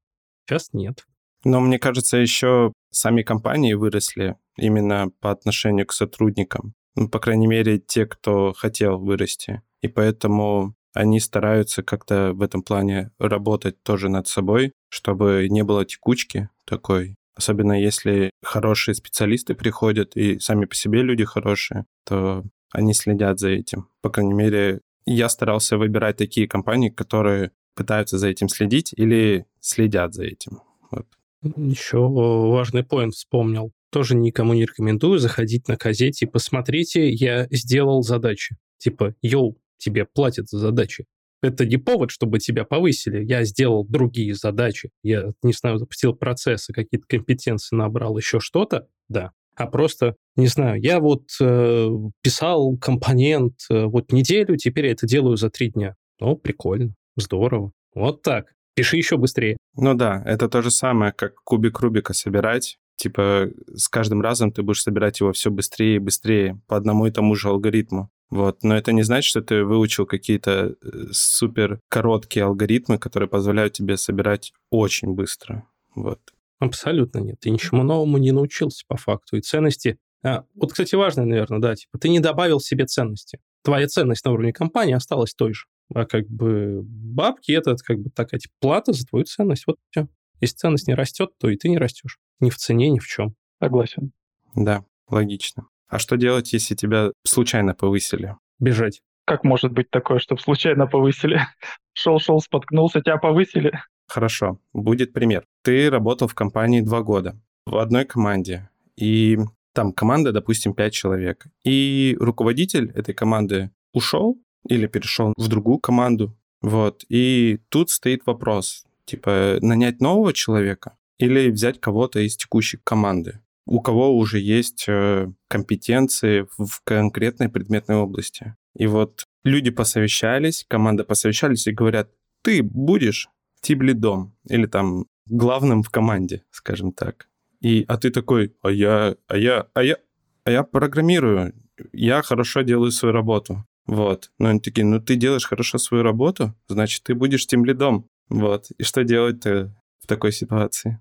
Сейчас 0.45 0.73
нет. 0.73 1.05
Но 1.45 1.61
мне 1.61 1.79
кажется, 1.79 2.17
еще 2.17 2.73
сами 2.91 3.21
компании 3.23 3.73
выросли 3.73 4.35
именно 4.57 5.09
по 5.21 5.31
отношению 5.31 5.85
к 5.87 5.93
сотрудникам. 5.93 6.73
Ну, 6.97 7.07
по 7.07 7.19
крайней 7.19 7.47
мере, 7.47 7.79
те, 7.79 8.05
кто 8.05 8.51
хотел 8.53 8.99
вырасти 8.99 9.61
и 9.81 9.87
поэтому 9.87 10.75
они 10.93 11.19
стараются 11.19 11.83
как-то 11.83 12.33
в 12.33 12.41
этом 12.41 12.63
плане 12.63 13.11
работать 13.19 13.81
тоже 13.83 14.09
над 14.09 14.27
собой, 14.27 14.73
чтобы 14.89 15.47
не 15.49 15.63
было 15.63 15.85
текучки 15.85 16.49
такой. 16.65 17.15
Особенно 17.35 17.79
если 17.79 18.31
хорошие 18.43 18.95
специалисты 18.95 19.53
приходят, 19.53 20.15
и 20.17 20.39
сами 20.39 20.65
по 20.65 20.73
себе 20.73 21.03
люди 21.03 21.23
хорошие, 21.23 21.85
то 22.03 22.43
они 22.71 22.93
следят 22.93 23.39
за 23.39 23.49
этим. 23.49 23.89
По 24.01 24.09
крайней 24.09 24.33
мере, 24.33 24.81
я 25.05 25.29
старался 25.29 25.77
выбирать 25.77 26.17
такие 26.17 26.47
компании, 26.47 26.89
которые 26.89 27.51
пытаются 27.75 28.17
за 28.17 28.27
этим 28.29 28.49
следить 28.49 28.91
или 28.97 29.45
следят 29.59 30.15
за 30.15 30.23
этим. 30.23 30.61
Вот. 30.89 31.05
Еще 31.43 31.99
важный 31.99 32.83
поинт 32.83 33.13
вспомнил. 33.13 33.71
Тоже 33.91 34.15
никому 34.15 34.53
не 34.53 34.63
рекомендую 34.63 35.19
заходить 35.19 35.67
на 35.67 35.75
газете 35.75 36.25
и 36.25 36.29
посмотрите, 36.29 37.09
я 37.09 37.47
сделал 37.51 38.01
задачи. 38.03 38.57
Типа, 38.77 39.15
йоу, 39.21 39.57
тебе 39.77 40.05
платят 40.05 40.49
за 40.49 40.59
задачи. 40.59 41.05
Это 41.41 41.65
не 41.65 41.77
повод, 41.77 42.11
чтобы 42.11 42.39
тебя 42.39 42.65
повысили. 42.65 43.23
Я 43.23 43.43
сделал 43.43 43.85
другие 43.85 44.33
задачи. 44.33 44.89
Я, 45.03 45.31
не 45.43 45.53
знаю, 45.53 45.77
запустил 45.77 46.13
процессы, 46.13 46.73
какие-то 46.73 47.05
компетенции 47.07 47.75
набрал, 47.75 48.17
еще 48.17 48.39
что-то. 48.39 48.87
Да. 49.07 49.31
А 49.55 49.67
просто, 49.67 50.15
не 50.35 50.47
знаю, 50.47 50.81
я 50.81 50.99
вот 50.99 51.29
э, 51.41 51.89
писал 52.21 52.77
компонент 52.77 53.55
э, 53.69 53.85
вот 53.85 54.11
неделю, 54.11 54.55
теперь 54.55 54.85
я 54.85 54.91
это 54.91 55.07
делаю 55.07 55.35
за 55.35 55.49
три 55.49 55.71
дня. 55.71 55.95
Ну, 56.19 56.35
прикольно, 56.35 56.93
здорово. 57.15 57.71
Вот 57.93 58.21
так. 58.21 58.53
Пиши 58.75 58.97
еще 58.97 59.17
быстрее. 59.17 59.57
Ну 59.75 59.95
да, 59.95 60.21
это 60.25 60.47
то 60.47 60.61
же 60.61 60.69
самое, 60.69 61.11
как 61.11 61.35
кубик 61.43 61.79
Рубика 61.79 62.13
собирать. 62.13 62.77
Типа 62.97 63.47
с 63.75 63.87
каждым 63.87 64.21
разом 64.21 64.51
ты 64.51 64.63
будешь 64.63 64.81
собирать 64.81 65.19
его 65.19 65.31
все 65.31 65.51
быстрее 65.51 65.95
и 65.95 65.99
быстрее 65.99 66.59
по 66.67 66.75
одному 66.75 67.05
и 67.05 67.11
тому 67.11 67.35
же 67.35 67.47
алгоритму. 67.47 68.11
Вот. 68.29 68.63
Но 68.63 68.75
это 68.75 68.91
не 68.91 69.03
значит, 69.03 69.29
что 69.29 69.41
ты 69.41 69.63
выучил 69.63 70.05
какие-то 70.05 70.75
э, 70.81 70.89
супер 71.11 71.79
короткие 71.89 72.45
алгоритмы, 72.45 72.97
которые 72.97 73.29
позволяют 73.29 73.73
тебе 73.73 73.97
собирать 73.97 74.51
очень 74.69 75.13
быстро. 75.13 75.65
Вот. 75.95 76.19
Абсолютно 76.59 77.19
нет. 77.19 77.39
Ты 77.39 77.51
ничему 77.51 77.83
новому 77.83 78.17
не 78.17 78.31
научился 78.31 78.83
по 78.87 78.97
факту. 78.97 79.37
И 79.37 79.41
ценности... 79.41 79.97
А, 80.23 80.43
вот, 80.55 80.71
кстати, 80.71 80.95
важно, 80.95 81.25
наверное, 81.25 81.59
да, 81.59 81.75
типа 81.75 81.99
ты 81.99 82.09
не 82.09 82.19
добавил 82.19 82.59
себе 82.59 82.85
ценности. 82.85 83.39
Твоя 83.63 83.87
ценность 83.87 84.25
на 84.25 84.31
уровне 84.31 84.51
компании 84.51 84.95
осталась 84.95 85.35
той 85.35 85.53
же. 85.53 85.65
А 85.93 86.05
как 86.05 86.27
бы 86.27 86.81
бабки— 86.83 87.51
это 87.53 87.75
как 87.75 87.99
бы 87.99 88.09
такая 88.09 88.39
типа, 88.39 88.53
плата 88.59 88.91
за 88.91 89.05
твою 89.05 89.25
ценность. 89.25 89.65
Вот 89.67 89.77
все. 89.91 90.07
Если 90.41 90.55
ценность 90.55 90.87
не 90.87 90.93
растет, 90.93 91.31
то 91.39 91.49
и 91.49 91.57
ты 91.57 91.69
не 91.69 91.77
растешь. 91.77 92.19
Ни 92.39 92.49
в 92.49 92.57
цене, 92.57 92.89
ни 92.89 92.99
в 92.99 93.07
чем. 93.07 93.35
Согласен. 93.61 94.11
Да, 94.55 94.83
логично. 95.09 95.67
А 95.87 95.99
что 95.99 96.15
делать, 96.17 96.53
если 96.53 96.75
тебя 96.75 97.11
случайно 97.25 97.73
повысили? 97.73 98.35
Бежать. 98.59 99.01
Как 99.25 99.43
может 99.43 99.71
быть 99.71 99.89
такое, 99.89 100.19
чтобы 100.19 100.41
случайно 100.41 100.87
повысили? 100.87 101.41
Шел-шел, 101.93 102.39
споткнулся, 102.39 103.01
тебя 103.01 103.17
повысили? 103.17 103.79
Хорошо, 104.07 104.59
будет 104.73 105.13
пример. 105.13 105.45
Ты 105.63 105.89
работал 105.89 106.27
в 106.27 106.35
компании 106.35 106.81
два 106.81 107.01
года 107.01 107.39
в 107.65 107.77
одной 107.77 108.05
команде, 108.05 108.69
и 108.95 109.37
там 109.73 109.91
команда, 109.91 110.31
допустим, 110.31 110.73
пять 110.73 110.93
человек. 110.93 111.45
И 111.63 112.15
руководитель 112.19 112.91
этой 112.91 113.13
команды 113.13 113.71
ушел 113.93 114.41
или 114.67 114.87
перешел 114.87 115.33
в 115.37 115.47
другую 115.47 115.79
команду. 115.79 116.35
Вот. 116.61 117.03
И 117.09 117.59
тут 117.69 117.89
стоит 117.89 118.25
вопрос, 118.25 118.85
типа, 119.07 119.57
нанять 119.61 120.01
нового 120.01 120.33
человека 120.33 120.95
или 121.17 121.49
взять 121.49 121.79
кого-то 121.79 122.19
из 122.19 122.37
текущей 122.37 122.77
команды 122.83 123.39
у 123.67 123.81
кого 123.81 124.17
уже 124.17 124.39
есть 124.39 124.85
э, 124.87 125.29
компетенции 125.49 126.47
в 126.57 126.81
конкретной 126.85 127.49
предметной 127.49 127.97
области. 127.97 128.55
И 128.75 128.87
вот 128.87 129.25
люди 129.43 129.71
посовещались, 129.71 130.65
команда 130.67 131.03
посовещались 131.03 131.67
и 131.67 131.73
говорят, 131.73 132.09
ты 132.43 132.63
будешь 132.63 133.29
тиблидом 133.61 134.33
или 134.49 134.67
там 134.67 135.05
главным 135.25 135.83
в 135.83 135.89
команде, 135.89 136.43
скажем 136.49 136.93
так. 136.93 137.27
И, 137.59 137.83
а 137.89 137.97
ты 137.97 138.09
такой, 138.09 138.55
а 138.61 138.71
я, 138.71 139.17
а 139.27 139.37
я, 139.37 139.67
а 139.73 139.83
я, 139.83 139.97
а 140.45 140.51
я 140.51 140.63
программирую, 140.63 141.53
я 141.91 142.21
хорошо 142.21 142.61
делаю 142.61 142.91
свою 142.91 143.13
работу. 143.13 143.65
Вот. 143.85 144.31
Но 144.39 144.47
они 144.47 144.61
такие, 144.61 144.85
ну 144.85 145.01
ты 145.01 145.15
делаешь 145.15 145.45
хорошо 145.45 145.77
свою 145.77 146.03
работу, 146.03 146.53
значит, 146.69 147.03
ты 147.03 147.15
будешь 147.15 147.45
тем 147.45 147.65
лидом. 147.65 148.07
Вот. 148.29 148.65
И 148.77 148.83
что 148.83 149.03
делать-то 149.03 149.73
в 149.99 150.07
такой 150.07 150.31
ситуации? 150.31 150.99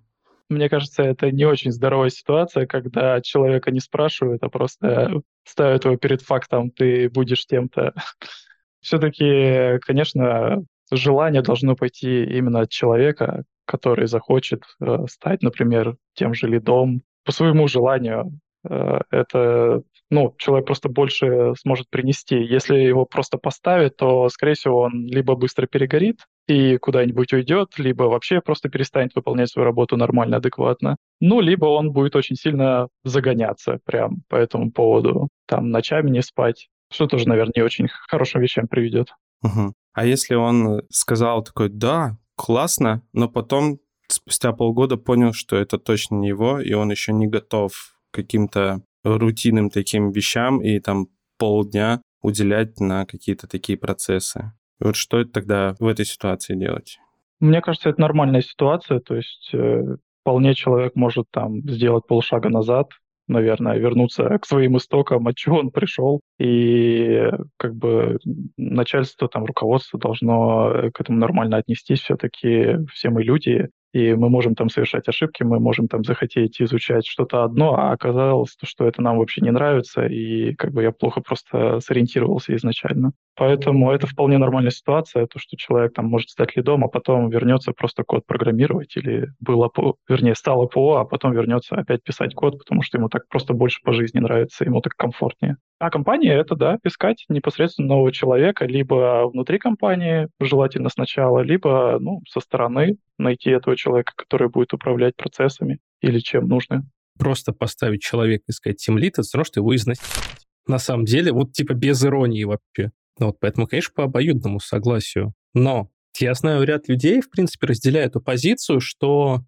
Мне 0.49 0.69
кажется, 0.69 1.03
это 1.03 1.33
не 1.33 1.45
очень 1.45 1.73
здоровая 1.73 2.11
ситуация, 2.11 2.67
когда 2.67 3.21
человека 3.21 3.73
не 3.73 3.81
спрашивают, 3.81 4.43
а 4.45 4.49
просто 4.49 5.23
ставят 5.45 5.85
его 5.85 5.97
перед 5.97 6.23
фактом, 6.23 6.71
ты 6.71 7.09
будешь 7.09 7.47
тем-то. 7.47 7.95
Все-таки, 8.81 9.79
конечно, 9.81 10.65
желание 10.93 11.43
должно 11.43 11.75
пойти 11.75 12.25
именно 12.25 12.61
от 12.61 12.71
человека, 12.71 13.45
который 13.65 14.07
захочет 14.07 14.63
э, 14.81 15.07
стать, 15.11 15.43
например, 15.43 15.97
тем 16.15 16.33
же 16.33 16.47
лидом 16.47 17.03
по 17.25 17.33
своему 17.33 17.67
желанию. 17.67 18.39
Э, 18.69 19.01
это, 19.11 19.83
ну, 20.11 20.33
человек 20.39 20.67
просто 20.67 20.89
больше 20.89 21.55
сможет 21.59 21.91
принести. 21.91 22.37
Если 22.37 22.77
его 22.77 23.05
просто 23.05 23.39
поставить, 23.39 23.97
то, 23.97 24.29
скорее 24.29 24.55
всего, 24.55 24.83
он 24.83 25.07
либо 25.09 25.35
быстро 25.35 25.67
перегорит 25.67 26.21
и 26.47 26.77
куда-нибудь 26.79 27.33
уйдет, 27.33 27.79
либо 27.79 28.05
вообще 28.05 28.41
просто 28.41 28.69
перестанет 28.69 29.15
выполнять 29.15 29.51
свою 29.51 29.65
работу 29.65 29.97
нормально, 29.97 30.37
адекватно. 30.37 30.97
Ну, 31.21 31.41
либо 31.41 31.67
он 31.67 31.93
будет 31.93 32.15
очень 32.15 32.37
сильно 32.37 32.89
загоняться 33.05 33.79
прям 33.85 34.23
по 34.29 34.37
этому 34.37 34.71
поводу, 34.71 35.29
там, 35.47 35.71
ночами 35.71 36.11
не 36.11 36.23
спать, 36.23 36.69
что 36.93 37.07
тоже, 37.07 37.29
наверное, 37.29 37.53
не 37.57 37.63
очень 37.63 37.89
хорошим 38.09 38.41
вещам 38.41 38.69
приведет. 38.69 39.09
Угу. 39.43 39.73
А 39.95 40.07
если 40.07 40.35
он 40.35 40.83
сказал 40.91 41.43
такой, 41.43 41.69
да, 41.69 42.19
классно, 42.37 43.03
но 43.13 43.29
потом 43.29 43.79
спустя 44.09 44.53
полгода 44.53 44.97
понял, 44.97 45.33
что 45.33 45.57
это 45.57 45.79
точно 45.79 46.17
не 46.17 46.29
его, 46.29 46.61
и 46.61 46.73
он 46.75 46.91
еще 46.91 47.13
не 47.13 47.27
готов 47.27 47.73
каким-то 48.13 48.83
рутинным 49.03 49.71
таким 49.71 50.11
вещам 50.11 50.61
и 50.63 50.79
там 50.81 51.09
полдня 51.39 52.03
уделять 52.23 52.81
на 52.81 53.05
какие-то 53.07 53.47
такие 53.47 53.79
процессы. 53.79 54.53
Вот 54.81 54.97
что 54.97 55.25
тогда 55.25 55.75
в 55.79 55.87
этой 55.87 56.05
ситуации 56.05 56.55
делать? 56.55 56.99
Мне 57.41 57.61
кажется, 57.61 57.91
это 57.91 58.01
нормальная 58.01 58.41
ситуация, 58.41 59.01
то 59.01 59.15
есть 59.15 59.51
э, 59.53 59.97
вполне 60.23 60.55
человек 60.55 60.95
может 60.95 61.27
там 61.31 61.61
сделать 61.69 62.07
полшага 62.07 62.49
назад, 62.49 62.89
наверное, 63.29 63.77
вернуться 63.77 64.39
к 64.39 64.47
своим 64.47 64.77
истокам, 64.77 65.27
от 65.27 65.37
чего 65.37 65.59
он 65.59 65.71
пришел. 65.71 66.21
И 66.39 67.29
как 67.59 67.75
бы 67.75 68.19
начальство, 68.57 69.29
там, 69.29 69.45
руководство 69.45 69.99
должно 69.99 70.91
к 70.95 71.01
этому 71.01 71.19
нормально 71.19 71.59
отнестись. 71.59 72.01
Все-таки 72.01 72.77
все 72.93 73.11
мы 73.11 73.23
люди, 73.23 73.69
и 73.97 74.15
мы 74.15 74.29
можем 74.29 74.55
там 74.55 74.69
совершать 74.69 75.09
ошибки, 75.09 75.43
мы 75.43 75.59
можем 75.59 75.89
там 75.89 76.05
захотеть 76.05 76.61
изучать 76.61 77.07
что-то 77.07 77.45
одно, 77.45 77.75
а 77.79 77.93
оказалось, 77.93 78.55
что 78.63 78.87
это 78.87 79.01
нам 79.01 79.17
вообще 79.17 79.41
не 79.41 79.51
нравится, 79.51 80.05
и 80.05 80.55
как 80.55 80.73
бы 80.73 80.83
я 80.83 80.93
плохо 80.93 81.23
просто 81.23 81.81
сориентировался 81.81 82.55
изначально. 82.57 83.13
Поэтому 83.37 83.91
это 83.91 84.07
вполне 84.07 84.37
нормальная 84.37 84.71
ситуация, 84.71 85.27
то, 85.27 85.39
что 85.39 85.57
человек 85.57 85.95
там 85.95 86.07
может 86.07 86.29
стать 86.29 86.57
лидом, 86.57 86.85
а 86.85 86.89
потом 86.89 87.31
вернется 87.31 87.73
просто 87.73 88.05
код 88.05 88.27
программировать, 88.27 88.95
или 88.99 89.29
было, 89.41 89.71
вернее, 90.09 90.35
стало 90.35 90.67
ПО, 90.67 90.97
а 90.97 91.07
потом 91.07 91.33
вернется 91.33 91.75
опять 91.75 92.03
писать 92.03 92.35
код, 92.35 92.59
потому 92.59 92.83
что 92.83 92.99
ему 92.99 93.09
так 93.09 93.27
просто 93.29 93.55
больше 93.55 93.81
по 93.83 93.95
жизни 93.95 94.19
нравится, 94.19 94.65
ему 94.65 94.83
так 94.83 94.93
комфортнее. 94.95 95.57
А 95.79 95.91
компания— 95.91 96.33
это, 96.35 96.57
да, 96.57 96.79
искать 96.85 97.27
непосредственно 97.29 97.89
нового 97.89 98.11
человека, 98.11 98.65
либо 98.65 99.29
внутри 99.31 99.59
компании, 99.59 100.29
желательно 100.41 100.89
сначала, 100.89 101.41
либо, 101.41 101.99
ну, 102.01 102.23
со 102.29 102.41
стороны 102.41 102.97
найти 103.19 103.51
этого 103.51 103.77
человека, 103.77 104.13
который 104.17 104.49
будет 104.49 104.73
управлять 104.73 105.17
процессами 105.17 105.79
или 106.01 106.19
чем 106.21 106.49
нужно. 106.49 106.89
Просто 107.19 107.53
поставить 107.53 108.03
человека 108.03 108.45
и 108.49 108.53
сказать 108.53 108.79
тимлит, 108.79 109.15
это 109.15 109.23
все 109.23 109.39
равно, 109.39 109.45
что 109.45 109.61
его 109.61 109.75
изнасиловать. 109.75 110.47
На 110.67 110.79
самом 110.79 111.05
деле, 111.05 111.33
вот 111.33 111.53
типа 111.53 111.75
без 111.75 112.03
иронии 112.05 112.45
вообще. 112.45 112.91
Ну 113.19 113.27
вот, 113.27 113.37
поэтому, 113.41 113.67
конечно, 113.67 113.93
по 113.95 114.05
обоюдному 114.05 114.61
согласию. 114.61 115.33
Но 115.55 115.91
я 116.19 116.35
знаю, 116.35 116.65
ряд 116.65 116.89
людей, 116.89 117.21
в 117.21 117.31
принципе, 117.31 117.67
разделяют 117.67 118.11
эту 118.11 118.21
позицию, 118.21 118.81
что 118.81 119.43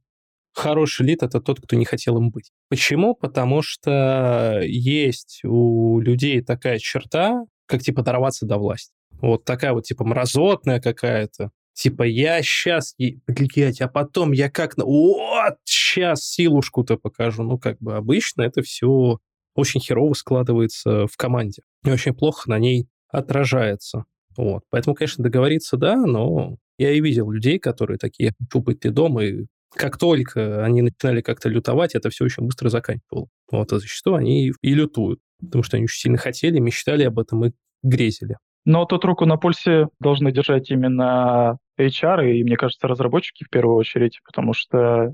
хороший 0.55 1.07
лид— 1.07 1.23
это 1.25 1.41
тот, 1.41 1.61
кто 1.61 1.77
не 1.77 1.85
хотел 1.85 2.19
им 2.19 2.31
быть. 2.31 2.51
Почему? 2.69 3.15
Потому 3.15 3.63
что 3.63 4.61
есть 4.65 5.41
у 5.45 6.01
людей 6.01 6.43
такая 6.43 6.79
черта, 6.79 7.45
как, 7.67 7.83
типа, 7.83 8.03
дорваться 8.03 8.47
до 8.47 8.59
власти. 8.59 8.93
Вот 9.21 9.45
такая 9.45 9.73
вот, 9.73 9.85
типа, 9.85 10.05
мразотная 10.05 10.81
какая-то. 10.81 11.51
Типа, 11.75 12.03
я 12.03 12.43
сейчас, 12.43 12.95
блядь, 12.99 13.81
а 13.81 13.89
потом 13.89 14.33
я 14.33 14.51
как... 14.51 14.77
Вот, 14.79 15.55
сейчас 15.65 16.25
силушку-то 16.25 16.97
покажу. 16.97 17.43
Ну, 17.45 17.59
как 17.59 17.79
бы 17.79 17.95
обычно 17.95 18.43
это 18.43 18.63
все 18.63 19.19
очень 19.55 19.81
херово 19.81 20.15
складывается 20.15 21.07
в 21.07 21.17
команде. 21.17 21.63
И 21.85 21.91
очень 21.91 22.15
плохо 22.15 22.51
на 22.51 22.59
ней 22.59 22.89
отражается. 23.09 24.05
Вот. 24.37 24.63
Поэтому, 24.71 24.95
конечно, 24.95 25.23
договориться, 25.23 25.77
да, 25.77 25.97
но 25.97 26.57
я 26.79 26.93
и 26.93 27.01
видел 27.01 27.31
людей, 27.31 27.59
которые 27.59 27.99
такие, 27.99 28.33
хочу 28.39 28.61
быть 28.63 28.81
ты 28.81 28.91
дома, 28.91 29.25
и 29.25 29.47
как 29.75 29.99
только 29.99 30.65
они 30.65 30.83
начинали 30.83 31.21
как-то 31.21 31.49
лютовать, 31.49 31.95
это 31.95 32.11
все 32.11 32.25
очень 32.25 32.45
быстро 32.45 32.69
заканчивало. 32.69 33.29
Вот, 33.51 33.73
а 33.73 33.79
зачастую 33.79 34.17
они 34.17 34.53
и 34.61 34.75
лютуют, 34.75 35.21
потому 35.41 35.63
что 35.63 35.77
они 35.77 35.85
очень 35.85 36.01
сильно 36.01 36.19
хотели, 36.19 36.59
мечтали 36.59 37.05
об 37.05 37.19
этом 37.19 37.45
и 37.45 37.53
грезили. 37.83 38.37
Но 38.65 38.85
тут 38.85 39.05
руку 39.05 39.25
на 39.25 39.37
пульсе 39.37 39.89
должны 39.99 40.31
держать 40.31 40.71
именно 40.71 41.57
HR 41.81 42.33
и, 42.33 42.45
мне 42.45 42.57
кажется, 42.57 42.87
разработчики 42.87 43.45
в 43.45 43.51
первую 43.51 43.77
очередь, 43.77 44.21
потому 44.27 44.53
что 44.53 45.11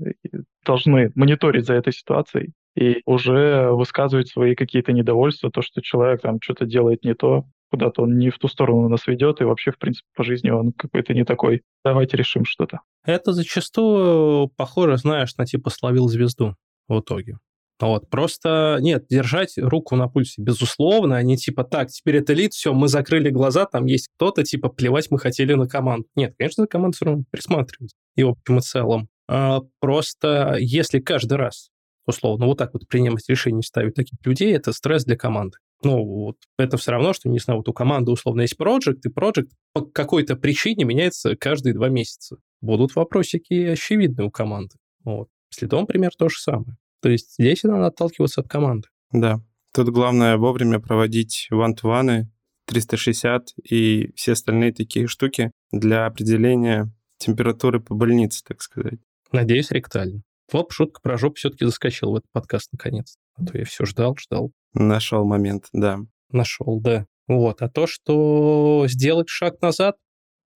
должны 0.65 1.11
мониторить 1.15 1.65
за 1.65 1.75
этой 1.75 1.93
ситуацией 1.93 2.53
и 2.75 3.01
уже 3.05 3.71
высказывать 3.71 4.27
свои 4.27 4.55
какие-то 4.55 4.91
недовольства, 4.91 5.51
то, 5.51 5.61
что 5.61 5.81
человек 5.81 6.21
там 6.21 6.39
что-то 6.41 6.65
делает 6.65 7.05
не 7.05 7.15
то, 7.15 7.45
куда-то 7.69 8.03
он 8.03 8.17
не 8.17 8.29
в 8.29 8.37
ту 8.37 8.47
сторону 8.47 8.89
нас 8.89 9.07
ведет, 9.07 9.41
и 9.41 9.43
вообще, 9.43 9.71
в 9.71 9.77
принципе, 9.77 10.07
по 10.15 10.23
жизни 10.23 10.49
он 10.49 10.71
какой-то 10.71 11.13
не 11.13 11.25
такой. 11.25 11.63
Давайте 11.83 12.17
решим 12.17 12.45
что-то. 12.45 12.79
Это 13.03 13.33
зачастую 13.33 14.49
похоже, 14.55 14.97
знаешь, 14.97 15.35
на 15.37 15.45
типа 15.45 15.69
словил 15.69 16.07
звезду 16.07 16.55
в 16.87 16.99
итоге. 16.99 17.37
Вот, 17.79 18.09
просто, 18.09 18.77
нет, 18.79 19.05
держать 19.09 19.57
руку 19.57 19.97
на 19.97 20.07
пульсе, 20.07 20.41
безусловно, 20.41 21.17
они 21.17 21.35
типа, 21.35 21.65
так, 21.65 21.89
теперь 21.89 22.17
это 22.17 22.31
лид, 22.31 22.53
все, 22.53 22.73
мы 22.73 22.87
закрыли 22.87 23.29
глаза, 23.29 23.65
там 23.65 23.85
есть 23.85 24.07
кто-то, 24.15 24.43
типа, 24.43 24.69
плевать 24.69 25.11
мы 25.11 25.19
хотели 25.19 25.53
на 25.55 25.67
команду. 25.67 26.07
Нет, 26.15 26.35
конечно, 26.37 26.63
за 26.63 26.67
команду 26.67 26.95
все 26.95 27.05
равно 27.05 27.23
присматривать. 27.31 27.93
И 28.15 28.23
в 28.23 28.29
общем 28.29 28.59
и 28.59 28.61
целом. 28.61 29.09
А, 29.27 29.59
просто 29.81 30.55
если 30.57 30.99
каждый 30.99 31.37
раз, 31.37 31.69
условно, 32.05 32.45
вот 32.45 32.57
так 32.57 32.73
вот 32.73 32.87
принимать 32.87 33.27
решение 33.27 33.61
ставить 33.61 33.95
таких 33.95 34.19
людей, 34.23 34.55
это 34.55 34.71
стресс 34.71 35.03
для 35.03 35.17
команды. 35.17 35.57
Ну, 35.83 36.03
вот 36.03 36.37
это 36.57 36.77
все 36.77 36.91
равно, 36.91 37.13
что, 37.13 37.29
не 37.29 37.39
знаю, 37.39 37.59
вот 37.59 37.69
у 37.69 37.73
команды 37.73 38.11
условно 38.11 38.41
есть 38.41 38.57
проект, 38.57 39.05
и 39.05 39.09
проект 39.09 39.51
по 39.73 39.81
какой-то 39.81 40.35
причине 40.35 40.85
меняется 40.85 41.35
каждые 41.35 41.73
два 41.73 41.89
месяца. 41.89 42.37
Будут 42.61 42.95
вопросики 42.95 43.53
очевидны 43.53 44.23
у 44.23 44.31
команды. 44.31 44.75
Вот. 45.03 45.27
С 45.49 45.61
лидом, 45.61 45.85
пример, 45.85 46.11
то 46.17 46.29
же 46.29 46.39
самое. 46.39 46.77
То 47.01 47.09
есть 47.09 47.35
здесь 47.37 47.63
надо 47.63 47.87
отталкиваться 47.87 48.41
от 48.41 48.47
команды. 48.47 48.87
Да. 49.11 49.41
Тут 49.73 49.89
главное 49.89 50.37
вовремя 50.37 50.79
проводить 50.79 51.47
ван-ту-ваны, 51.51 52.31
360 52.65 53.49
и 53.63 54.11
все 54.15 54.31
остальные 54.31 54.73
такие 54.73 55.07
штуки 55.07 55.51
для 55.71 56.05
определения 56.05 56.91
температуры 57.17 57.79
по 57.79 57.93
больнице, 57.93 58.43
так 58.47 58.61
сказать. 58.61 58.99
Надеюсь, 59.31 59.71
ректально. 59.71 60.23
Оп, 60.51 60.71
шутка 60.71 61.01
про 61.01 61.17
жопу 61.17 61.35
все-таки 61.35 61.65
заскочил 61.65 62.11
в 62.11 62.15
этот 62.15 62.31
подкаст 62.31 62.71
наконец. 62.71 63.17
А 63.35 63.45
то 63.45 63.57
я 63.57 63.65
все 63.65 63.85
ждал, 63.85 64.15
ждал. 64.17 64.51
Нашел 64.73 65.25
момент, 65.25 65.67
да. 65.73 65.99
Нашел, 66.29 66.79
да. 66.79 67.07
Вот. 67.27 67.61
А 67.61 67.69
то, 67.69 67.87
что 67.87 68.85
сделать 68.87 69.29
шаг 69.29 69.61
назад, 69.61 69.97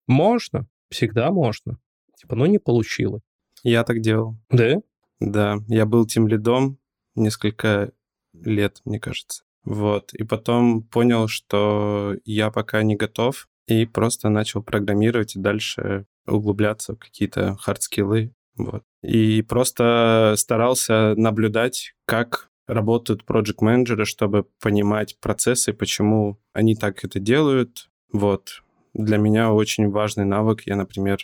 можно. 0.06 0.68
Всегда 0.90 1.30
можно. 1.30 1.78
Типа, 2.16 2.36
ну 2.36 2.46
не 2.46 2.58
получилось. 2.58 3.22
Я 3.62 3.84
так 3.84 4.00
делал. 4.00 4.36
Да? 4.50 4.80
Да. 5.20 5.58
Я 5.68 5.86
был 5.86 6.06
team 6.06 6.28
lead 6.28 6.61
ом 6.61 6.78
несколько 7.14 7.92
лет, 8.32 8.80
мне 8.84 9.00
кажется. 9.00 9.42
Вот. 9.64 10.12
И 10.14 10.24
потом 10.24 10.82
понял, 10.82 11.28
что 11.28 12.16
я 12.24 12.50
пока 12.50 12.82
не 12.82 12.96
готов, 12.96 13.48
и 13.66 13.86
просто 13.86 14.28
начал 14.28 14.62
программировать 14.62 15.36
и 15.36 15.40
дальше 15.40 16.06
углубляться 16.26 16.94
в 16.94 16.98
какие-то 16.98 17.56
hard 17.56 17.84
skill 17.84 18.18
ы. 18.18 18.32
Вот. 18.56 18.84
И 19.02 19.42
просто 19.42 20.34
старался 20.36 21.14
наблюдать, 21.16 21.94
как 22.06 22.50
работают 22.66 23.24
проект 23.24 23.60
менеджеры 23.60 24.04
чтобы 24.04 24.46
понимать 24.62 25.18
процессы, 25.20 25.72
почему 25.72 26.38
они 26.52 26.76
так 26.76 27.04
это 27.04 27.18
делают. 27.18 27.90
Вот. 28.12 28.62
Для 28.94 29.18
меня 29.18 29.52
очень 29.52 29.90
важный 29.90 30.24
навык. 30.24 30.62
Я, 30.66 30.76
например, 30.76 31.18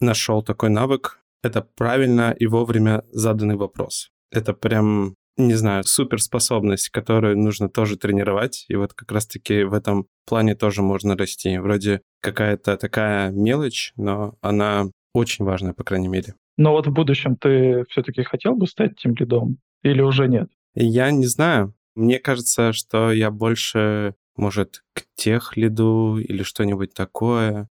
нашел 0.00 0.42
такой 0.42 0.70
навык. 0.70 1.20
Это 1.42 1.62
правильно 1.62 2.34
и 2.38 2.46
вовремя 2.46 3.04
заданный 3.10 3.56
вопрос. 3.56 4.10
Это 4.30 4.54
прям, 4.54 5.14
не 5.36 5.54
знаю, 5.54 5.84
суперспособность, 5.84 6.88
которую 6.88 7.38
нужно 7.38 7.68
тоже 7.68 7.96
тренировать. 7.96 8.64
И 8.68 8.76
вот 8.76 8.94
как 8.94 9.12
раз-таки 9.12 9.64
в 9.64 9.74
этом 9.74 10.06
плане 10.26 10.54
тоже 10.54 10.82
можно 10.82 11.16
расти. 11.16 11.58
Вроде 11.58 12.00
какая-то 12.22 12.76
такая 12.76 13.30
мелочь, 13.30 13.92
но 13.96 14.36
она 14.40 14.90
очень 15.12 15.44
важное, 15.44 15.74
по 15.74 15.84
крайней 15.84 16.08
мере. 16.08 16.34
Но 16.56 16.72
вот 16.72 16.86
в 16.86 16.92
будущем 16.92 17.36
ты 17.36 17.84
все-таки 17.90 18.22
хотел 18.22 18.54
бы 18.54 18.66
стать 18.66 18.96
тем 18.96 19.14
лидом 19.14 19.58
или 19.82 20.00
уже 20.00 20.28
нет? 20.28 20.48
Я 20.74 21.10
не 21.10 21.26
знаю. 21.26 21.74
Мне 21.94 22.18
кажется, 22.18 22.72
что 22.72 23.12
я 23.12 23.30
больше, 23.30 24.14
может, 24.36 24.82
к 24.94 25.04
тех 25.14 25.56
лиду 25.56 26.18
или 26.18 26.42
что-нибудь 26.42 26.94
такое. 26.94 27.68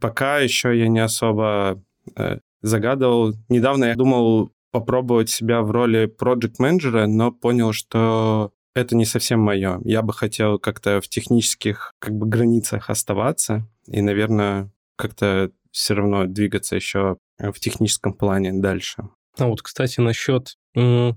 Пока 0.00 0.38
еще 0.38 0.78
я 0.78 0.88
не 0.88 1.00
особо 1.00 1.82
э, 2.16 2.38
загадывал. 2.62 3.34
Недавно 3.48 3.86
я 3.86 3.94
думал 3.94 4.52
попробовать 4.70 5.28
себя 5.28 5.62
в 5.62 5.70
роли 5.70 6.06
проект 6.06 6.58
менеджера 6.58 7.06
но 7.06 7.32
понял, 7.32 7.72
что 7.72 8.52
это 8.74 8.96
не 8.96 9.04
совсем 9.04 9.40
мое. 9.40 9.80
Я 9.84 10.02
бы 10.02 10.12
хотел 10.12 10.58
как-то 10.58 11.00
в 11.00 11.08
технических 11.08 11.92
как 11.98 12.14
бы 12.14 12.26
границах 12.26 12.88
оставаться 12.88 13.66
и, 13.86 14.00
наверное, 14.00 14.70
как-то 14.96 15.50
все 15.72 15.94
равно 15.94 16.24
двигаться 16.26 16.76
еще 16.76 17.16
в 17.40 17.60
техническом 17.60 18.12
плане 18.12 18.52
дальше. 18.52 19.04
А 19.38 19.46
вот, 19.46 19.62
кстати, 19.62 20.00
насчет 20.00 20.56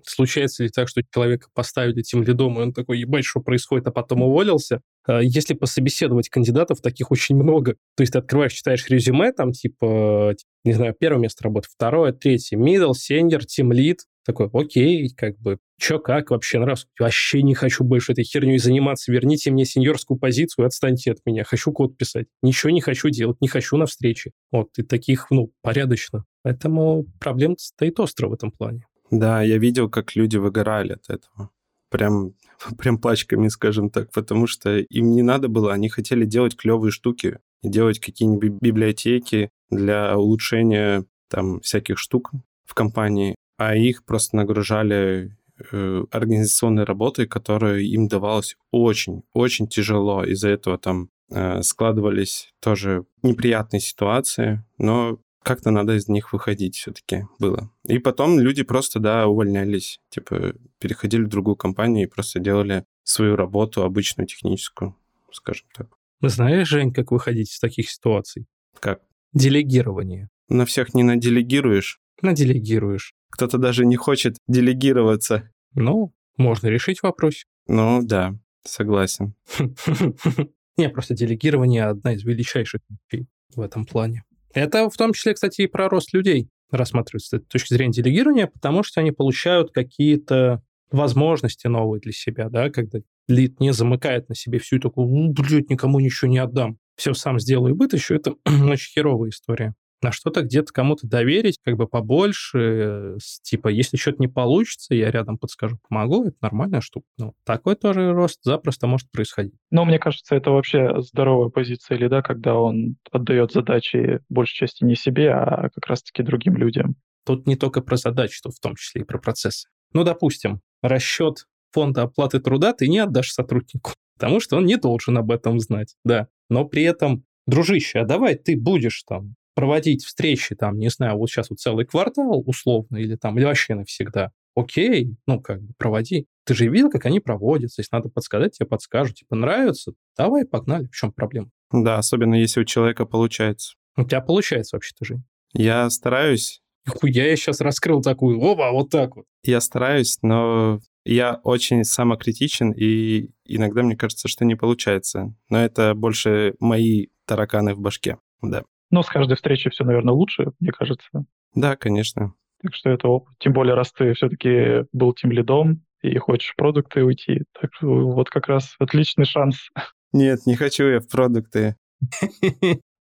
случается 0.05 0.63
ли 0.63 0.69
так, 0.69 0.87
что 0.87 1.01
человека 1.13 1.47
поставили 1.53 1.99
этим 1.99 2.23
лидом, 2.23 2.57
и 2.57 2.63
он 2.63 2.73
такой, 2.73 2.99
ебать, 2.99 3.25
что 3.25 3.39
происходит, 3.39 3.87
а 3.87 3.91
потом 3.91 4.23
уволился? 4.23 4.81
А 5.05 5.21
если 5.21 5.53
пособеседовать 5.53 6.29
кандидатов, 6.29 6.81
таких 6.81 7.11
очень 7.11 7.35
много. 7.35 7.75
То 7.95 8.01
есть 8.01 8.13
ты 8.13 8.19
открываешь, 8.19 8.53
читаешь 8.53 8.87
резюме, 8.87 9.31
там, 9.31 9.51
типа, 9.51 10.35
не 10.63 10.73
знаю, 10.73 10.95
первое 10.99 11.21
место 11.21 11.43
работы, 11.43 11.67
второе, 11.71 12.13
третье, 12.13 12.57
middle, 12.57 12.93
senior, 12.93 13.41
team 13.41 13.71
lead, 13.71 13.97
такой, 14.25 14.49
окей, 14.53 15.09
как 15.09 15.37
бы, 15.39 15.59
чё, 15.83 15.99
как 15.99 16.31
вообще 16.31 16.59
нравится? 16.59 16.87
Вообще 16.97 17.43
не 17.43 17.55
хочу 17.55 17.83
больше 17.83 18.13
этой 18.13 18.23
херней 18.23 18.57
заниматься. 18.57 19.11
Верните 19.11 19.51
мне 19.51 19.65
сеньорскую 19.65 20.17
позицию, 20.17 20.65
отстаньте 20.65 21.11
от 21.11 21.19
меня. 21.25 21.43
Хочу 21.43 21.73
код 21.73 21.97
писать. 21.97 22.27
Ничего 22.41 22.71
не 22.71 22.79
хочу 22.79 23.09
делать, 23.09 23.37
не 23.41 23.49
хочу 23.49 23.75
на 23.75 23.85
встречи. 23.85 24.31
Вот, 24.51 24.69
и 24.77 24.83
таких, 24.83 25.29
ну, 25.29 25.51
порядочно. 25.61 26.23
Поэтому 26.41 27.05
проблем 27.19 27.57
стоит 27.57 27.99
остро 27.99 28.29
в 28.29 28.33
этом 28.33 28.51
плане. 28.51 28.85
Да, 29.11 29.41
я 29.41 29.57
видел, 29.57 29.89
как 29.89 30.15
люди 30.15 30.37
выгорали 30.37 30.93
от 30.93 31.09
этого. 31.09 31.49
Прям, 31.89 32.33
прям 32.77 32.97
пачками, 32.97 33.49
скажем 33.49 33.89
так, 33.89 34.09
потому 34.13 34.47
что 34.47 34.77
им 34.77 35.11
не 35.11 35.21
надо 35.21 35.49
было, 35.49 35.73
они 35.73 35.89
хотели 35.89 36.23
делать 36.23 36.55
клевые 36.55 36.91
штуки, 36.91 37.39
делать 37.61 37.99
какие-нибудь 37.99 38.53
библиотеки 38.61 39.49
для 39.69 40.17
улучшения 40.17 41.05
там 41.29 41.59
всяких 41.59 41.97
штук 41.97 42.31
в 42.65 42.73
компании, 42.73 43.35
а 43.57 43.75
их 43.75 44.05
просто 44.05 44.37
нагружали 44.37 45.35
э, 45.71 46.03
организационной 46.11 46.83
работой, 46.83 47.27
которая 47.27 47.79
им 47.79 48.07
давалась 48.07 48.55
очень-очень 48.71 49.67
тяжело. 49.67 50.23
Из-за 50.23 50.49
этого 50.49 50.77
там 50.77 51.09
э, 51.31 51.61
складывались 51.61 52.49
тоже 52.61 53.05
неприятные 53.21 53.79
ситуации, 53.79 54.63
но 54.77 55.19
как-то 55.43 55.71
надо 55.71 55.95
из 55.95 56.07
них 56.07 56.33
выходить 56.33 56.75
все-таки 56.75 57.25
было. 57.37 57.69
И 57.85 57.99
потом 57.99 58.39
люди 58.39 58.63
просто, 58.63 58.99
да, 58.99 59.27
увольнялись, 59.27 59.99
типа 60.09 60.53
переходили 60.79 61.23
в 61.23 61.29
другую 61.29 61.55
компанию 61.55 62.07
и 62.07 62.09
просто 62.09 62.39
делали 62.39 62.85
свою 63.03 63.35
работу, 63.35 63.83
обычную 63.83 64.27
техническую, 64.27 64.95
скажем 65.31 65.67
так. 65.75 65.87
Знаешь, 66.21 66.69
Жень, 66.69 66.93
как 66.93 67.11
выходить 67.11 67.51
из 67.51 67.59
таких 67.59 67.89
ситуаций? 67.89 68.45
Как? 68.79 69.01
Делегирование. 69.33 70.29
На 70.47 70.65
всех 70.65 70.93
не 70.93 71.03
наделегируешь. 71.03 71.99
Наделегируешь. 72.21 73.13
Кто-то 73.29 73.57
даже 73.57 73.85
не 73.85 73.95
хочет 73.95 74.37
делегироваться. 74.47 75.51
Ну, 75.75 76.13
можно 76.37 76.67
решить 76.67 77.03
вопрос. 77.03 77.45
Ну, 77.67 78.01
да, 78.03 78.35
согласен. 78.63 79.35
Не, 80.77 80.89
просто 80.89 81.13
делегирование 81.13 81.85
одна 81.85 82.13
из 82.13 82.23
величайших 82.23 82.81
вещей 82.89 83.27
в 83.55 83.61
этом 83.61 83.85
плане. 83.85 84.23
Это 84.53 84.89
в 84.89 84.97
том 84.97 85.13
числе, 85.13 85.33
кстати, 85.33 85.61
и 85.61 85.67
про 85.67 85.89
рост 85.89 86.13
людей 86.13 86.49
рассматривается 86.71 87.37
с 87.37 87.41
точки 87.47 87.73
зрения 87.73 87.93
делегирования, 87.93 88.47
потому 88.47 88.83
что 88.83 89.01
они 89.01 89.11
получают 89.11 89.71
какие-то 89.71 90.63
возможности 90.91 91.67
новые 91.67 92.01
для 92.01 92.11
себя, 92.11 92.49
да, 92.49 92.69
когда 92.69 92.99
лид 93.27 93.59
не 93.59 93.73
замыкает 93.73 94.29
на 94.29 94.35
себе 94.35 94.59
всю 94.59 94.79
такую, 94.79 95.07
блядь, 95.33 95.69
никому 95.69 95.99
ничего 95.99 96.29
не 96.29 96.39
отдам, 96.39 96.77
все 96.95 97.13
сам 97.13 97.39
сделаю 97.39 97.73
и 97.73 97.77
вытащу, 97.77 98.15
это 98.15 98.35
очень 98.45 98.91
херовая 98.93 99.29
история 99.29 99.73
на 100.03 100.11
что-то 100.11 100.41
где-то 100.41 100.71
кому-то 100.71 101.07
доверить, 101.07 101.59
как 101.63 101.77
бы 101.77 101.87
побольше, 101.87 102.59
э, 102.59 103.17
типа, 103.41 103.69
если 103.69 103.97
что-то 103.97 104.17
не 104.19 104.27
получится, 104.27 104.93
я 104.93 105.09
рядом 105.09 105.37
подскажу, 105.37 105.79
помогу, 105.87 106.25
это 106.25 106.37
нормальная 106.41 106.81
штука. 106.81 107.07
Ну, 107.17 107.33
такой 107.45 107.75
тоже 107.75 108.11
рост 108.11 108.43
запросто 108.43 108.87
может 108.87 109.09
происходить. 109.11 109.53
Но 109.71 109.85
мне 109.85 109.99
кажется, 109.99 110.35
это 110.35 110.51
вообще 110.51 111.01
здоровая 111.01 111.49
позиция 111.49 111.97
лида, 111.97 112.21
когда 112.21 112.55
он 112.55 112.97
отдает 113.11 113.51
задачи 113.51 114.19
большей 114.29 114.55
части 114.55 114.83
не 114.83 114.95
себе, 114.95 115.31
а 115.31 115.69
как 115.73 115.87
раз-таки 115.87 116.21
другим 116.21 116.57
людям. 116.57 116.95
Тут 117.25 117.47
не 117.47 117.55
только 117.55 117.81
про 117.81 117.95
задачи, 117.95 118.41
тут 118.43 118.53
в 118.53 118.59
том 118.59 118.75
числе 118.75 119.01
и 119.01 119.05
про 119.05 119.17
процессы. 119.17 119.69
Ну, 119.93 120.03
допустим, 120.03 120.61
расчет 120.81 121.45
фонда 121.71 122.03
оплаты 122.03 122.39
труда 122.39 122.73
ты 122.73 122.87
не 122.87 122.99
отдашь 122.99 123.31
сотруднику, 123.31 123.91
потому 124.19 124.39
что 124.39 124.57
он 124.57 124.65
не 124.65 124.75
должен 124.75 125.17
об 125.17 125.31
этом 125.31 125.59
знать, 125.59 125.95
да. 126.03 126.27
Но 126.49 126.65
при 126.65 126.83
этом, 126.83 127.23
дружище, 127.47 127.99
а 127.99 128.05
давай 128.05 128.35
ты 128.35 128.57
будешь 128.57 129.03
там 129.03 129.35
проводить 129.55 130.03
встречи, 130.03 130.55
там, 130.55 130.77
не 130.77 130.89
знаю, 130.89 131.17
вот 131.17 131.29
сейчас 131.29 131.49
вот 131.49 131.59
целый 131.59 131.85
квартал 131.85 132.43
условно, 132.45 132.97
или 132.97 133.15
там, 133.15 133.37
или 133.37 133.45
вообще 133.45 133.75
навсегда, 133.75 134.31
окей, 134.55 135.15
ну, 135.27 135.41
как 135.41 135.61
бы 135.61 135.73
проводи. 135.77 136.27
Ты 136.45 136.55
же 136.55 136.67
видел, 136.67 136.89
как 136.89 137.05
они 137.05 137.19
проводятся, 137.19 137.81
если 137.81 137.95
надо 137.95 138.09
подсказать, 138.09 138.53
тебе 138.53 138.67
подскажут, 138.67 139.17
типа, 139.17 139.35
нравится, 139.35 139.93
давай, 140.17 140.45
погнали, 140.45 140.87
в 140.87 140.95
чем 140.95 141.11
проблема? 141.11 141.49
Да, 141.71 141.97
особенно 141.97 142.35
если 142.35 142.61
у 142.61 142.65
человека 142.65 143.05
получается. 143.05 143.75
У 143.95 144.03
тебя 144.03 144.21
получается 144.21 144.75
вообще-то, 144.75 145.05
Жень. 145.05 145.23
Я 145.53 145.89
стараюсь. 145.89 146.61
Хуя 146.87 147.27
я 147.27 147.35
сейчас 147.35 147.61
раскрыл 147.61 148.01
такую, 148.01 148.39
оба, 148.39 148.71
вот 148.71 148.89
так 148.89 149.15
вот. 149.15 149.25
Я 149.43 149.61
стараюсь, 149.61 150.17
но 150.21 150.79
я 151.05 151.39
очень 151.43 151.83
самокритичен, 151.83 152.71
и 152.71 153.29
иногда 153.45 153.83
мне 153.83 153.95
кажется, 153.95 154.27
что 154.27 154.45
не 154.45 154.55
получается. 154.55 155.33
Но 155.49 155.63
это 155.63 155.93
больше 155.95 156.55
мои 156.59 157.07
тараканы 157.25 157.73
в 157.73 157.79
башке, 157.79 158.17
да. 158.41 158.63
Но 158.93 159.01
с 159.01 159.07
каждой 159.07 159.35
встречи 159.37 159.71
все, 159.71 159.83
наверное, 159.83 160.13
лучше, 160.13 160.51
мне 160.59 160.71
кажется. 160.71 161.25
Да, 161.55 161.75
конечно. 161.75 162.35
Так 162.61 162.75
что 162.75 162.91
это 162.91 163.07
опыт. 163.07 163.33
Тем 163.39 163.51
более, 163.51 163.73
раз 163.73 163.91
ты 163.91 164.13
все-таки 164.13 164.85
был 164.93 165.13
тем 165.13 165.31
лидом 165.31 165.83
и 166.03 166.15
хочешь 166.19 166.51
в 166.51 166.55
продукты 166.55 167.03
уйти. 167.03 167.41
Так 167.59 167.71
вот 167.81 168.29
как 168.29 168.47
раз 168.47 168.75
отличный 168.77 169.25
шанс. 169.25 169.69
Нет, 170.11 170.41
не 170.45 170.55
хочу 170.55 170.83
я 170.83 170.99
в 170.99 171.07
продукты. 171.07 171.75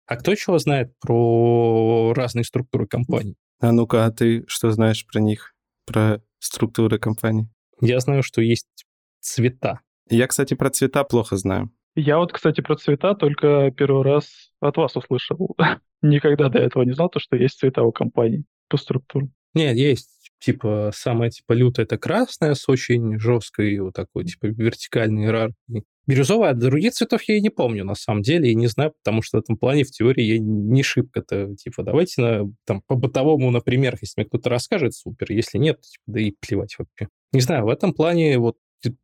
А 0.07 0.17
кто 0.17 0.35
чего 0.35 0.59
знает 0.59 0.93
про 1.01 2.13
разные 2.15 2.45
структуры 2.45 2.87
компаний? 2.87 3.37
А 3.59 3.73
ну-ка, 3.73 4.05
а 4.05 4.11
ты 4.11 4.45
что 4.49 4.71
знаешь 4.73 5.07
про 5.07 5.19
них? 5.21 5.55
Про 5.87 6.21
структуры 6.41 6.99
компаний? 6.99 7.49
Я 7.81 8.01
знаю, 8.01 8.23
что 8.23 8.43
есть 8.43 8.85
цвета. 9.21 9.81
Я, 10.11 10.27
кстати, 10.27 10.53
про 10.53 10.69
цвета 10.69 11.05
плохо 11.05 11.39
знаю. 11.39 11.71
Я 11.97 12.19
вот, 12.19 12.33
кстати, 12.33 12.61
про 12.61 12.77
цвета 12.77 13.15
только 13.15 13.73
первый 13.77 14.05
раз 14.05 14.53
от 14.61 14.77
вас 14.77 14.97
услышал. 14.97 15.57
Никогда 16.03 16.49
до 16.49 16.59
этого 16.59 16.83
не 16.85 16.93
знал, 16.93 17.09
то, 17.09 17.19
что 17.19 17.37
есть 17.37 17.59
цвета 17.59 17.83
у 17.83 17.93
компаний 17.93 18.45
по 18.69 18.77
структуре. 18.77 19.29
Нет, 19.55 19.77
есть 19.77 20.21
типа 20.39 20.91
самая 20.95 21.31
типа 21.31 21.53
лютая 21.53 21.85
это 21.85 21.99
красная 21.99 22.55
с 22.55 22.69
очень 22.69 23.19
жесткой 23.19 23.79
вот 23.81 23.95
такой 23.95 24.25
типа 24.25 24.47
вертикальной 24.47 25.25
иерархией. 25.25 25.85
Бирюзовая, 26.07 26.51
а 26.51 26.55
других 26.55 26.93
цветов 26.95 27.23
я 27.25 27.37
и 27.37 27.41
не 27.41 27.51
помню, 27.51 27.85
на 27.85 27.95
самом 27.95 28.23
деле, 28.23 28.51
и 28.51 28.55
не 28.55 28.67
знаю, 28.67 28.95
потому 29.05 29.23
что 29.23 29.37
в 29.37 29.43
этом 29.43 29.57
плане, 29.57 29.85
в 29.85 29.93
теории, 29.93 30.25
я 30.25 30.39
не 30.41 30.83
шибко-то, 30.83 31.55
типа, 31.55 31.85
давайте 31.85 32.21
на, 32.21 32.53
там, 32.65 32.83
по 32.87 32.97
бытовому, 32.97 33.51
например, 33.53 33.97
если 34.01 34.15
мне 34.17 34.27
кто-то 34.27 34.51
расскажет, 34.51 34.95
супер, 34.95 35.31
если 35.31 35.59
нет, 35.59 35.81
типа, 35.83 36.03
да 36.07 36.21
и 36.21 36.33
плевать 36.41 36.75
вообще. 36.79 37.09
Не 37.33 37.41
знаю, 37.41 37.65
в 37.67 37.69
этом 37.69 37.93
плане, 37.93 38.39
вот, 38.39 38.57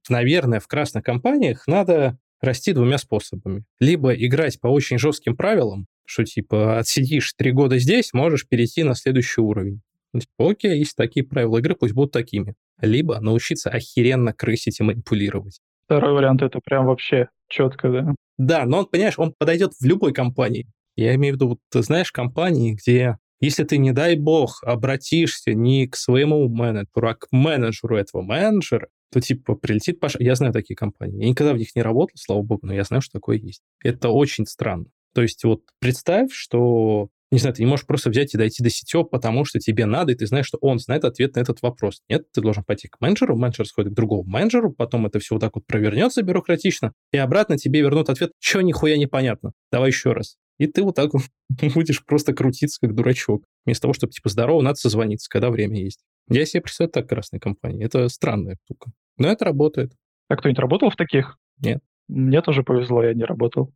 наверное, 0.09 0.59
в 0.59 0.66
красных 0.66 1.05
компаниях 1.05 1.68
надо 1.68 2.18
расти 2.40 2.72
двумя 2.72 2.99
способами. 2.99 3.64
Либо 3.81 4.12
играть 4.12 4.61
по 4.61 4.68
очень 4.68 4.99
жестким 4.99 5.37
правилам, 5.37 5.87
что 6.05 6.25
типа 6.25 6.79
отсидишь 6.79 7.33
три 7.37 7.53
года 7.53 7.79
здесь, 7.79 8.12
можешь 8.12 8.46
перейти 8.46 8.83
на 8.83 8.94
следующий 8.94 9.40
уровень. 9.40 9.81
Ну, 10.12 10.20
типа, 10.20 10.51
окей, 10.51 10.79
есть 10.79 10.96
такие 10.96 11.27
правила 11.27 11.59
игры, 11.59 11.75
пусть 11.75 11.94
будут 11.94 12.12
такими. 12.12 12.55
Либо 12.81 13.20
научиться 13.20 13.70
охеренно 13.70 14.32
крысить 14.32 14.80
и 14.80 14.82
манипулировать. 14.82 15.61
Второй 15.84 16.14
вариант 16.14 16.43
это 16.43 16.61
прям 16.64 16.87
вообще 16.87 17.28
четко, 17.49 17.91
да? 17.91 18.14
Да, 18.39 18.64
но 18.64 18.78
он, 18.78 18.87
понимаешь, 18.87 19.18
он 19.18 19.34
подойдет 19.37 19.72
в 19.78 19.84
любой 19.84 20.12
компании. 20.12 20.66
Я 20.97 21.14
имею 21.14 21.34
в 21.34 21.37
виду, 21.37 21.49
вот, 21.49 21.59
ты 21.70 21.82
знаешь, 21.82 22.12
компании, 22.12 22.74
где 22.74 23.16
если 23.41 23.64
ты, 23.64 23.76
не 23.76 23.93
дай 23.93 24.16
бог, 24.16 24.62
обратишься 24.64 25.53
не 25.53 25.87
к 25.87 25.97
своему 25.97 26.49
менеджеру, 26.49 27.09
а 27.09 27.14
к 27.14 27.26
менеджеру 27.30 27.97
этого 27.97 28.22
менеджера, 28.22 28.89
то 29.12 29.20
типа 29.20 29.54
прилетит 29.54 30.00
Паша. 30.00 30.18
Я 30.20 30.34
знаю 30.34 30.52
такие 30.52 30.76
компании. 30.76 31.22
Я 31.22 31.28
никогда 31.28 31.52
в 31.52 31.59
них 31.59 31.74
не 31.74 31.82
работал, 31.82 32.16
слава 32.16 32.42
богу, 32.42 32.66
но 32.66 32.74
я 32.74 32.84
знаю, 32.84 33.02
что 33.02 33.12
такое 33.12 33.38
есть. 33.38 33.62
Это 33.82 34.11
очень 34.11 34.46
странно. 34.46 34.86
То 35.14 35.22
есть 35.22 35.42
вот 35.44 35.62
представь, 35.80 36.32
что 36.32 37.09
не 37.32 37.38
знаю, 37.38 37.54
ты 37.54 37.62
не 37.62 37.68
можешь 37.68 37.86
просто 37.86 38.11
взять 38.11 38.34
и 38.34 38.38
дойти 38.38 38.62
до 38.62 38.70
сетева, 38.70 39.02
потому 39.02 39.44
что 39.44 39.59
тебе 39.59 39.84
надо, 39.84 40.12
и 40.12 40.14
ты 40.14 40.26
знаешь, 40.26 40.46
что 40.46 40.59
он 40.61 40.78
знает 40.78 41.04
ответ 41.04 41.34
на 41.34 41.40
этот 41.40 41.61
вопрос. 41.61 42.00
Нет, 42.09 42.30
ты 42.32 42.40
должен 42.40 42.62
пойти 42.62 42.86
к 42.88 43.00
менеджеру, 43.00 43.36
менеджер 43.36 43.66
сходит 43.66 43.92
к 43.92 43.96
другому 43.96 44.24
менеджеру, 44.24 44.72
потом 44.72 45.07
это 45.07 45.18
все 45.18 45.34
вот 45.34 45.40
так 45.40 45.57
вот 45.57 45.66
провернется 45.66 46.22
бюрократично, 46.22 46.92
и 47.12 47.18
обратно 47.18 47.59
тебе 47.59 47.80
вернут 47.80 48.11
ответ, 48.11 48.30
что 48.38 48.61
нихуя 48.61 48.96
непонятно. 48.96 49.52
Давай 49.72 49.90
еще 49.90 50.12
раз. 50.12 50.36
И 50.59 50.66
ты 50.66 50.82
вот 50.82 50.94
так 50.94 51.11
будешь 51.74 52.04
просто 52.04 52.32
крутиться, 52.32 52.78
как 52.80 52.94
дурачок. 52.94 53.44
Вместо 53.64 53.82
того, 53.82 53.94
чтобы, 53.94 54.12
типа, 54.12 54.28
здорово, 54.28 54.62
надо 54.62 54.76
созвониться, 54.76 55.28
когда 55.28 55.50
время 55.50 55.80
есть. 55.82 56.00
Я 56.29 56.45
себе 56.45 56.62
представляю 56.62 56.93
так 56.93 57.09
красной 57.09 57.41
компании. 57.41 57.85
Это 57.85 58.09
странная 58.09 58.57
штука. 58.64 58.91
Но 59.16 59.29
это 59.29 59.45
работает. 59.45 59.93
А 60.29 60.37
кто-нибудь 60.37 60.59
работал 60.59 60.91
в 60.91 60.97
таких? 60.97 61.39
Нет. 61.61 61.83
Мне 62.09 62.43
тоже 62.43 62.62
повезло, 62.62 63.03
я 63.03 63.14
не 63.14 63.24
работал. 63.24 63.72